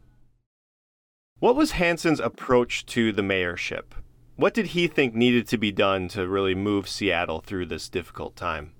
What 1.41 1.57
was 1.57 1.72
Hansen's 1.72 2.18
approach 2.18 2.87
to 2.87 3.12
the 3.12 3.20
mayorship? 3.20 3.93
What 4.37 4.55
did 4.55 4.68
he 4.68 4.87
think 4.87 5.14
needed 5.14 5.47
to 5.49 5.59
be 5.59 5.72
done 5.72 6.09
to 6.09 6.27
really 6.27 6.55
move 6.55 6.89
Seattle 6.89 7.41
through 7.41 7.66
this 7.66 7.91
difficult 7.91 8.35
time? 8.35 8.72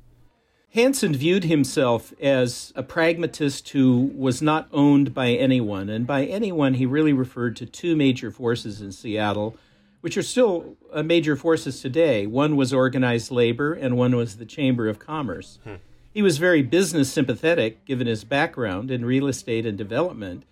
Hansen 0.71 1.15
viewed 1.15 1.45
himself 1.45 2.15
as 2.19 2.73
a 2.75 2.83
pragmatist 2.83 3.69
who 3.69 4.11
was 4.17 4.41
not 4.41 4.67
owned 4.73 5.13
by 5.13 5.29
anyone. 5.33 5.91
And 5.91 6.07
by 6.07 6.25
anyone, 6.25 6.73
he 6.73 6.87
really 6.87 7.13
referred 7.13 7.55
to 7.57 7.67
two 7.67 7.97
major 7.97 8.31
forces 8.31 8.81
in 8.81 8.93
Seattle, 8.93 9.59
which 10.01 10.17
are 10.17 10.23
still 10.23 10.77
uh, 10.93 11.03
major 11.03 11.37
forces 11.37 11.81
today. 11.81 12.27
One 12.27 12.57
was 12.57 12.73
organized 12.73 13.31
labor, 13.31 13.73
and 13.73 13.97
one 13.97 14.17
was 14.17 14.37
the 14.37 14.47
Chamber 14.47 14.89
of 14.89 14.99
Commerce. 14.99 15.59
Hmm. 15.65 15.75
He 16.13 16.23
was 16.23 16.39
very 16.39 16.63
business 16.63 17.13
sympathetic, 17.13 17.85
given 17.85 18.07
his 18.07 18.25
background 18.25 18.91
in 18.91 19.05
real 19.05 19.27
estate 19.27 19.67
and 19.67 19.77
development. 19.77 20.45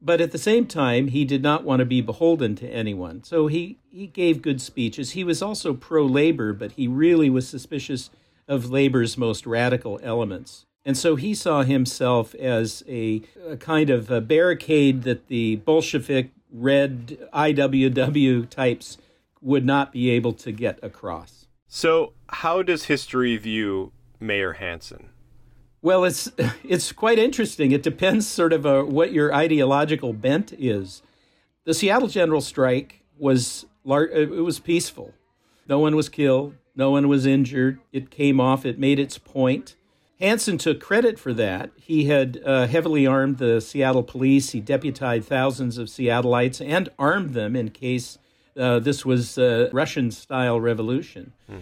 But 0.00 0.20
at 0.20 0.32
the 0.32 0.38
same 0.38 0.66
time, 0.66 1.08
he 1.08 1.24
did 1.24 1.42
not 1.42 1.64
want 1.64 1.80
to 1.80 1.86
be 1.86 2.00
beholden 2.00 2.56
to 2.56 2.68
anyone. 2.68 3.22
So 3.24 3.46
he, 3.46 3.78
he 3.88 4.06
gave 4.06 4.42
good 4.42 4.60
speeches. 4.60 5.12
He 5.12 5.24
was 5.24 5.40
also 5.40 5.72
pro 5.72 6.04
labor, 6.04 6.52
but 6.52 6.72
he 6.72 6.88
really 6.88 7.30
was 7.30 7.48
suspicious 7.48 8.10
of 8.48 8.70
labor's 8.70 9.16
most 9.16 9.46
radical 9.46 9.98
elements. 10.02 10.66
And 10.84 10.98
so 10.98 11.16
he 11.16 11.34
saw 11.34 11.62
himself 11.62 12.34
as 12.34 12.82
a, 12.86 13.22
a 13.48 13.56
kind 13.56 13.88
of 13.88 14.10
a 14.10 14.20
barricade 14.20 15.04
that 15.04 15.28
the 15.28 15.56
Bolshevik 15.56 16.32
red 16.54 17.18
IWW 17.34 18.48
types 18.48 18.96
would 19.42 19.66
not 19.66 19.92
be 19.92 20.08
able 20.10 20.32
to 20.32 20.52
get 20.52 20.78
across. 20.82 21.46
So, 21.66 22.12
how 22.28 22.62
does 22.62 22.84
history 22.84 23.36
view 23.36 23.92
Mayor 24.20 24.54
Hansen? 24.54 25.10
Well, 25.82 26.04
it's 26.04 26.30
it's 26.64 26.92
quite 26.92 27.18
interesting. 27.18 27.72
It 27.72 27.82
depends 27.82 28.26
sort 28.26 28.52
of 28.52 28.64
uh, 28.64 28.84
what 28.84 29.12
your 29.12 29.34
ideological 29.34 30.12
bent 30.12 30.52
is. 30.52 31.02
The 31.64 31.74
Seattle 31.74 32.08
General 32.08 32.40
Strike 32.40 33.02
was 33.18 33.66
lar- 33.84 34.06
it 34.06 34.30
was 34.30 34.60
peaceful. 34.60 35.12
No 35.68 35.78
one 35.78 35.96
was 35.96 36.08
killed. 36.08 36.54
No 36.76 36.90
one 36.90 37.08
was 37.08 37.26
injured. 37.26 37.80
It 37.92 38.10
came 38.10 38.40
off, 38.40 38.64
it 38.64 38.78
made 38.78 38.98
its 38.98 39.18
point. 39.18 39.76
Hansen 40.20 40.58
took 40.58 40.80
credit 40.80 41.18
for 41.18 41.32
that. 41.34 41.70
He 41.76 42.04
had 42.04 42.40
uh, 42.44 42.66
heavily 42.66 43.06
armed 43.06 43.38
the 43.38 43.60
Seattle 43.60 44.02
police. 44.04 44.50
He 44.50 44.60
deputized 44.60 45.28
thousands 45.28 45.76
of 45.76 45.88
Seattleites 45.88 46.64
and 46.64 46.88
armed 46.98 47.34
them 47.34 47.56
in 47.56 47.70
case 47.70 48.18
Uh, 48.56 48.78
this 48.78 49.04
was 49.04 49.36
a 49.36 49.68
Russian 49.72 50.12
style 50.12 50.60
revolution. 50.60 51.32
Hmm. 51.48 51.58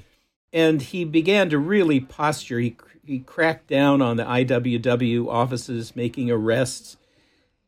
And 0.53 0.83
he 0.83 1.07
began 1.07 1.49
to 1.49 1.59
really 1.59 2.01
posture. 2.01 2.59
He, 2.59 2.77
he 3.03 3.21
cracked 3.21 3.69
down 3.69 4.03
on 4.03 4.19
the 4.19 4.25
IWW 4.25 5.27
offices, 5.27 5.97
making 5.97 6.31
arrests. 6.31 6.99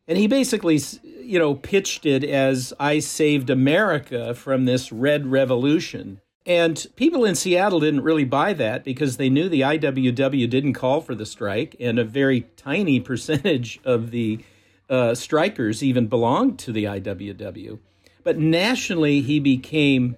And 0.07 0.18
he 0.18 0.26
basically, 0.26 0.78
you 1.03 1.39
know, 1.39 1.55
pitched 1.55 2.05
it 2.05 2.22
as 2.22 2.74
I 2.78 2.99
saved 2.99 3.49
America 3.49 4.35
from 4.35 4.66
this 4.66 4.93
red 4.93 5.26
revolution. 5.28 6.20
And 6.47 6.86
people 6.97 7.24
in 7.24 7.34
Seattle 7.34 7.80
didn't 7.80 8.03
really 8.03 8.24
buy 8.24 8.53
that 8.53 8.84
because 8.84 9.16
they 9.16 9.30
knew 9.30 9.49
the 9.49 9.62
IWW 9.62 10.49
didn't 10.51 10.74
call 10.74 11.01
for 11.01 11.14
the 11.14 11.24
strike, 11.24 11.74
and 11.80 11.99
a 11.99 12.05
very 12.05 12.42
tiny 12.57 13.01
percentage 13.01 13.80
of 13.84 14.11
the 14.11 14.45
uh, 14.90 15.14
strikers 15.14 15.82
even 15.82 16.07
belonged 16.07 16.59
to 16.61 16.72
the 16.72 16.84
IWW. 16.84 17.78
But 18.22 18.38
nationally, 18.38 19.22
he 19.22 19.40
became 19.40 20.16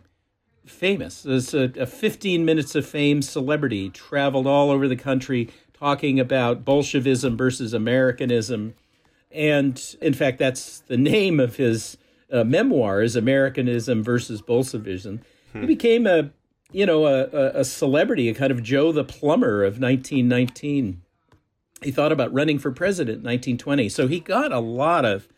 famous 0.64 1.24
as 1.24 1.54
a, 1.54 1.72
a 1.78 1.86
15 1.86 2.44
minutes 2.44 2.74
of 2.74 2.86
fame 2.86 3.22
celebrity, 3.22 3.88
traveled 3.90 4.48
all 4.48 4.70
over 4.70 4.88
the 4.88 4.96
country 4.96 5.48
talking 5.72 6.18
about 6.18 6.64
Bolshevism 6.64 7.36
versus 7.36 7.72
Americanism. 7.72 8.74
And 9.30 9.80
in 10.00 10.14
fact, 10.14 10.38
that's 10.38 10.80
the 10.80 10.96
name 10.96 11.38
of 11.38 11.56
his 11.56 11.96
uh, 12.32 12.42
memoir 12.42 13.02
is 13.02 13.14
Americanism 13.14 14.02
versus 14.02 14.42
Bolshevism. 14.42 15.20
Hmm. 15.56 15.60
He 15.62 15.66
became 15.66 16.06
a, 16.06 16.30
you 16.72 16.86
know, 16.86 17.06
a, 17.06 17.60
a 17.60 17.64
celebrity, 17.64 18.28
a 18.28 18.34
kind 18.34 18.50
of 18.50 18.62
Joe 18.62 18.92
the 18.92 19.04
Plumber 19.04 19.62
of 19.64 19.80
1919. 19.80 21.02
He 21.82 21.90
thought 21.90 22.12
about 22.12 22.32
running 22.32 22.58
for 22.58 22.70
president 22.70 23.18
in 23.18 23.24
1920. 23.24 23.88
So 23.88 24.08
he 24.08 24.20
got 24.20 24.52
a 24.52 24.60
lot 24.60 25.04
of 25.04 25.28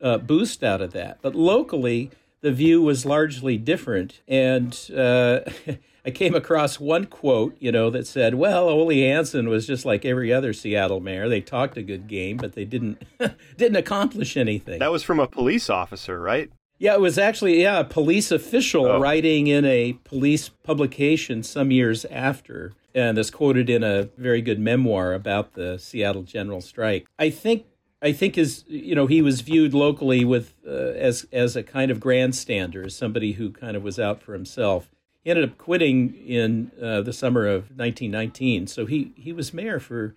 uh, 0.00 0.18
boost 0.18 0.62
out 0.62 0.80
of 0.80 0.92
that. 0.92 1.18
But 1.22 1.34
locally, 1.34 2.10
the 2.40 2.52
view 2.52 2.82
was 2.82 3.06
largely 3.06 3.56
different. 3.56 4.20
And 4.28 4.78
uh, 4.94 5.40
I 6.04 6.10
came 6.10 6.34
across 6.34 6.80
one 6.80 7.06
quote, 7.06 7.56
you 7.60 7.70
know, 7.70 7.88
that 7.90 8.06
said, 8.06 8.34
"Well, 8.34 8.68
Ole 8.68 8.90
Hansen 8.90 9.48
was 9.48 9.66
just 9.66 9.84
like 9.84 10.04
every 10.04 10.32
other 10.32 10.52
Seattle 10.52 11.00
mayor. 11.00 11.28
They 11.28 11.40
talked 11.40 11.76
a 11.76 11.82
good 11.82 12.08
game, 12.08 12.36
but 12.36 12.54
they 12.54 12.64
didn't 12.64 13.02
didn't 13.56 13.76
accomplish 13.76 14.36
anything." 14.36 14.80
That 14.80 14.90
was 14.90 15.04
from 15.04 15.20
a 15.20 15.28
police 15.28 15.70
officer, 15.70 16.20
right? 16.20 16.50
Yeah, 16.82 16.94
it 16.94 17.00
was 17.00 17.16
actually 17.16 17.62
yeah 17.62 17.78
a 17.78 17.84
police 17.84 18.32
official 18.32 18.86
oh. 18.86 18.98
writing 18.98 19.46
in 19.46 19.64
a 19.64 19.92
police 20.02 20.48
publication 20.48 21.44
some 21.44 21.70
years 21.70 22.04
after, 22.06 22.72
and 22.92 23.16
that's 23.16 23.30
quoted 23.30 23.70
in 23.70 23.84
a 23.84 24.08
very 24.18 24.42
good 24.42 24.58
memoir 24.58 25.12
about 25.12 25.52
the 25.52 25.78
Seattle 25.78 26.24
general 26.24 26.60
strike. 26.60 27.06
I 27.20 27.30
think 27.30 27.66
I 28.02 28.10
think 28.10 28.36
is 28.36 28.64
you 28.66 28.96
know 28.96 29.06
he 29.06 29.22
was 29.22 29.42
viewed 29.42 29.74
locally 29.74 30.24
with 30.24 30.54
uh, 30.66 30.70
as 30.70 31.24
as 31.32 31.54
a 31.54 31.62
kind 31.62 31.92
of 31.92 32.00
grandstander, 32.00 32.86
as 32.86 32.96
somebody 32.96 33.34
who 33.34 33.52
kind 33.52 33.76
of 33.76 33.84
was 33.84 34.00
out 34.00 34.20
for 34.20 34.32
himself. 34.32 34.90
He 35.22 35.30
ended 35.30 35.48
up 35.48 35.58
quitting 35.58 36.16
in 36.26 36.72
uh, 36.82 37.02
the 37.02 37.12
summer 37.12 37.46
of 37.46 37.70
1919, 37.70 38.66
so 38.66 38.86
he 38.86 39.12
he 39.14 39.32
was 39.32 39.54
mayor 39.54 39.78
for 39.78 40.16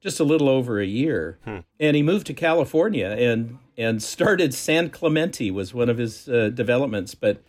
just 0.00 0.18
a 0.18 0.24
little 0.24 0.48
over 0.48 0.80
a 0.80 0.86
year, 0.86 1.38
hmm. 1.44 1.58
and 1.78 1.94
he 1.94 2.02
moved 2.02 2.26
to 2.28 2.32
California 2.32 3.08
and 3.08 3.58
and 3.76 4.02
started 4.02 4.54
San 4.54 4.90
Clemente 4.90 5.50
was 5.50 5.74
one 5.74 5.88
of 5.88 5.98
his 5.98 6.28
uh, 6.28 6.50
developments. 6.50 7.14
But 7.14 7.42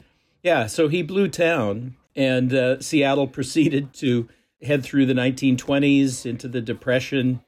yeah, 0.44 0.68
so 0.68 0.88
he 0.88 1.02
blew 1.02 1.28
town, 1.28 1.96
and 2.16 2.54
uh, 2.54 2.82
Seattle 2.82 3.28
proceeded 3.28 3.94
to 3.96 4.28
head 4.62 4.84
through 4.84 5.06
the 5.06 5.14
1920s 5.14 6.26
into 6.26 6.48
the 6.48 6.62
Depression 6.62 7.42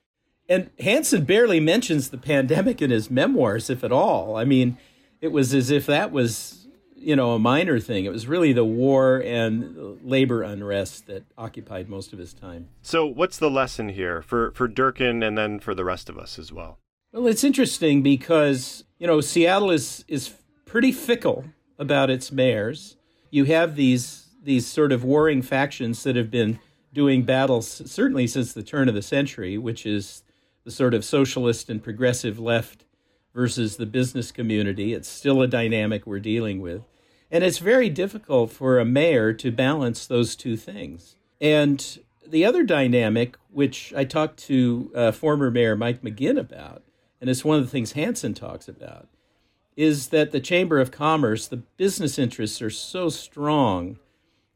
and 0.49 0.71
Hansen 0.80 1.25
barely 1.25 1.59
mentions 1.59 2.09
the 2.09 2.17
pandemic 2.17 2.82
in 2.82 2.89
his 2.89 3.11
memoirs, 3.11 3.69
if 3.69 3.84
at 3.84 3.91
all. 3.91 4.36
I 4.36 4.45
mean, 4.45 4.77
it 5.21 5.32
was 5.32 5.53
as 5.53 5.69
if 5.69 5.86
that 5.86 6.11
was, 6.11 6.67
you 6.95 7.15
know, 7.15 7.34
a 7.34 7.39
minor 7.39 7.80
thing. 7.80 8.05
It 8.05 8.11
was 8.11 8.25
really 8.25 8.51
the 8.51 8.65
war 8.65 9.21
and 9.23 9.99
labor 10.03 10.41
unrest 10.41 11.05
that 11.05 11.23
occupied 11.38 11.88
most 11.88 12.13
of 12.13 12.19
his 12.19 12.34
time. 12.34 12.69
So, 12.82 13.05
what's 13.05 13.38
the 13.38 13.51
lesson 13.51 13.89
here 13.89 14.23
for, 14.23 14.51
for 14.53 14.67
Durkan 14.67 15.25
and 15.25 15.38
then 15.38 15.59
for 15.59 15.75
the 15.75 15.86
rest 15.86 16.09
of 16.09 16.17
us 16.17 16.39
as 16.39 16.51
well? 16.51 16.80
Well, 17.12 17.28
it's 17.28 17.43
interesting 17.43 18.03
because, 18.03 18.84
you 18.99 19.07
know, 19.07 19.20
Seattle 19.20 19.72
is, 19.72 20.05
is 20.07 20.34
pretty 20.66 20.91
fickle 20.91 21.45
about 21.80 22.10
its 22.12 22.32
mayors. 22.32 22.97
You 23.32 23.45
have 23.45 23.76
these 23.76 24.26
these 24.41 24.66
sort 24.66 24.91
of 24.91 25.03
warring 25.03 25.41
factions 25.41 26.03
that 26.03 26.16
have 26.16 26.32
been 26.32 26.60
doing 26.93 27.24
battles 27.24 27.82
certainly 27.91 28.26
since 28.26 28.53
the 28.53 28.64
turn 28.64 28.88
of 28.88 28.95
the 28.95 29.01
century, 29.01 29.57
which 29.57 29.86
is 29.86 30.24
the 30.64 30.72
sort 30.72 30.93
of 30.93 31.03
socialist 31.03 31.70
and 31.70 31.84
progressive 31.84 32.39
left 32.39 32.86
versus 33.34 33.78
the 33.78 33.86
business 33.86 34.32
community. 34.32 34.93
It's 34.93 35.10
still 35.10 35.41
a 35.41 35.47
dynamic 35.47 36.05
we're 36.05 36.20
dealing 36.20 36.62
with. 36.62 36.84
And 37.30 37.43
it's 37.43 37.60
very 37.60 37.89
difficult 37.89 38.51
for 38.51 38.80
a 38.80 38.86
mayor 38.86 39.34
to 39.34 39.51
balance 39.51 40.07
those 40.07 40.36
two 40.36 40.55
things. 40.55 41.16
And 41.41 41.99
the 42.26 42.45
other 42.45 42.64
dynamic, 42.64 43.38
which 43.51 43.93
I 43.95 44.03
talked 44.05 44.39
to 44.45 44.91
uh, 44.95 45.12
former 45.12 45.51
Mayor 45.51 45.76
Mike 45.76 46.01
McGinn 46.01 46.39
about, 46.39 46.84
and 47.22 47.30
it's 47.30 47.45
one 47.45 47.57
of 47.57 47.65
the 47.65 47.72
things 47.72 47.93
Hansen 47.93 48.34
talks 48.34 48.67
about, 48.67 49.07
is 49.76 50.07
that 50.07 50.32
the 50.32 50.39
Chamber 50.39 50.80
of 50.80 50.91
Commerce, 50.91 51.47
the 51.47 51.57
business 51.57 52.20
interests 52.20 52.61
are 52.61 52.70
so 52.70 53.09
strong 53.09 53.97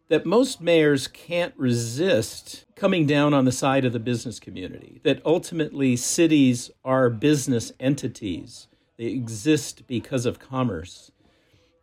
that 0.10 0.26
most 0.26 0.62
mayors 0.62 1.08
can't 1.08 1.54
resist 1.58 2.66
coming 2.76 3.08
down 3.08 3.34
on 3.34 3.46
the 3.46 3.52
side 3.52 3.86
of 3.86 3.94
the 3.94 4.00
business 4.00 4.40
community, 4.40 5.00
that 5.04 5.22
ultimately 5.26 5.96
cities 5.96 6.70
are 6.84 7.10
business 7.10 7.72
entities. 7.80 8.68
They 8.98 9.06
exist 9.06 9.88
because 9.88 10.26
of 10.26 10.40
commerce. 10.40 11.12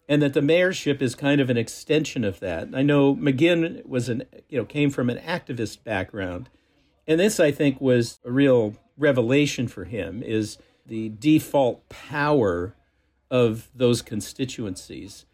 And 0.09 0.21
that 0.23 0.35
the 0.35 0.41
mayorship 0.41 1.01
is 1.01 1.15
kind 1.15 1.41
of 1.41 1.51
an 1.51 1.57
extension 1.57 2.25
of 2.25 2.41
that. 2.41 2.69
I 2.75 2.83
know 2.83 3.15
McGinn 3.15 3.87
was 3.87 4.09
an 4.09 4.25
you 4.49 4.59
know 4.59 4.65
came 4.65 4.91
from 4.91 5.09
an 5.09 5.19
activist 5.19 5.85
background. 5.85 6.51
And 7.07 7.19
this 7.19 7.41
I 7.41 7.53
think 7.53 7.81
was 7.81 8.19
a 8.25 8.31
real 8.31 8.75
revelation 9.01 9.67
for 9.67 9.85
him 9.85 10.23
is 10.23 10.59
the 10.87 11.09
default 11.19 11.89
power 11.89 12.75
of 13.31 13.69
those 13.75 14.03
constituencies 14.03 15.27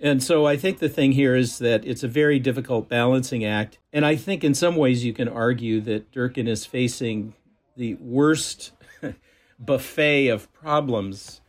and 0.00 0.22
so 0.22 0.46
I 0.46 0.56
think 0.56 0.78
the 0.78 0.88
thing 0.88 1.12
here 1.12 1.36
is 1.36 1.58
that 1.58 1.84
it's 1.84 2.02
a 2.02 2.08
very 2.08 2.38
difficult 2.38 2.88
balancing 2.88 3.44
act. 3.44 3.78
And 3.92 4.04
I 4.04 4.16
think 4.16 4.42
in 4.42 4.54
some 4.54 4.76
ways 4.76 5.04
you 5.04 5.12
can 5.12 5.28
argue 5.28 5.80
that 5.82 6.12
Durkan 6.12 6.48
is 6.48 6.66
facing 6.66 7.34
the 7.76 7.94
worst 7.94 8.72
buffet 9.58 10.28
of 10.28 10.52
problems 10.52 11.40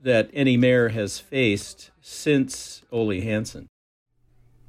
that 0.00 0.30
any 0.32 0.56
mayor 0.56 0.90
has 0.90 1.18
faced 1.18 1.90
since 2.00 2.82
Ole 2.92 3.20
Hansen. 3.20 3.68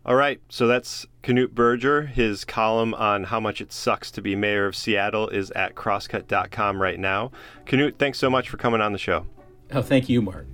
All 0.07 0.15
right, 0.15 0.39
so 0.47 0.67
that's 0.67 1.05
Knute 1.21 1.51
Berger. 1.51 2.03
His 2.03 2.45
column 2.45 2.93
on 2.93 3.25
how 3.25 3.41
much 3.41 3.59
it 3.59 3.73
sucks 3.73 4.09
to 4.11 4.21
be 4.21 4.37
mayor 4.37 4.65
of 4.65 4.73
Seattle 4.73 5.27
is 5.27 5.51
at 5.51 5.75
crosscut.com 5.75 6.81
right 6.81 6.97
now. 6.97 7.31
Knute, 7.65 7.97
thanks 7.97 8.17
so 8.17 8.29
much 8.29 8.47
for 8.47 8.55
coming 8.55 8.79
on 8.79 8.93
the 8.93 8.97
show. 8.97 9.27
Oh, 9.73 9.81
thank 9.81 10.07
you, 10.07 10.21
Mark. 10.21 10.47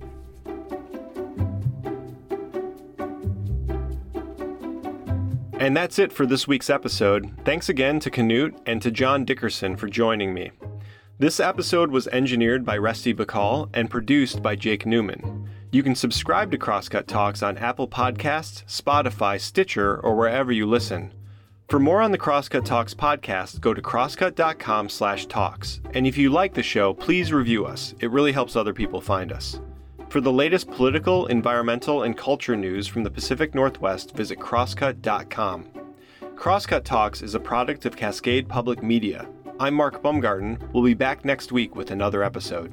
And 5.60 5.76
that's 5.76 6.00
it 6.00 6.12
for 6.12 6.26
this 6.26 6.48
week's 6.48 6.68
episode. 6.68 7.30
Thanks 7.44 7.68
again 7.68 8.00
to 8.00 8.10
Knute 8.10 8.58
and 8.66 8.82
to 8.82 8.90
John 8.90 9.24
Dickerson 9.24 9.76
for 9.76 9.86
joining 9.86 10.34
me. 10.34 10.50
This 11.20 11.38
episode 11.38 11.92
was 11.92 12.08
engineered 12.08 12.64
by 12.64 12.76
Rusty 12.76 13.14
Bacall 13.14 13.68
and 13.72 13.88
produced 13.88 14.42
by 14.42 14.56
Jake 14.56 14.84
Newman. 14.84 15.48
You 15.74 15.82
can 15.82 15.96
subscribe 15.96 16.52
to 16.52 16.56
Crosscut 16.56 17.08
Talks 17.08 17.42
on 17.42 17.58
Apple 17.58 17.88
Podcasts, 17.88 18.62
Spotify, 18.66 19.40
Stitcher, 19.40 19.98
or 19.98 20.14
wherever 20.14 20.52
you 20.52 20.66
listen. 20.66 21.12
For 21.68 21.80
more 21.80 22.00
on 22.00 22.12
the 22.12 22.16
Crosscut 22.16 22.64
Talks 22.64 22.94
podcast, 22.94 23.60
go 23.60 23.74
to 23.74 23.82
crosscut.com/talks. 23.82 25.80
And 25.92 26.06
if 26.06 26.16
you 26.16 26.30
like 26.30 26.54
the 26.54 26.62
show, 26.62 26.94
please 26.94 27.32
review 27.32 27.66
us. 27.66 27.92
It 27.98 28.12
really 28.12 28.30
helps 28.30 28.54
other 28.54 28.72
people 28.72 29.00
find 29.00 29.32
us. 29.32 29.58
For 30.10 30.20
the 30.20 30.30
latest 30.30 30.70
political, 30.70 31.26
environmental, 31.26 32.04
and 32.04 32.16
culture 32.16 32.54
news 32.54 32.86
from 32.86 33.02
the 33.02 33.10
Pacific 33.10 33.52
Northwest, 33.52 34.14
visit 34.14 34.38
crosscut.com. 34.38 35.66
Crosscut 36.36 36.84
Talks 36.84 37.20
is 37.20 37.34
a 37.34 37.40
product 37.40 37.84
of 37.84 37.96
Cascade 37.96 38.48
Public 38.48 38.80
Media. 38.80 39.26
I'm 39.58 39.74
Mark 39.74 40.00
Baumgarten. 40.02 40.56
We'll 40.72 40.84
be 40.84 40.94
back 40.94 41.24
next 41.24 41.50
week 41.50 41.74
with 41.74 41.90
another 41.90 42.22
episode. 42.22 42.72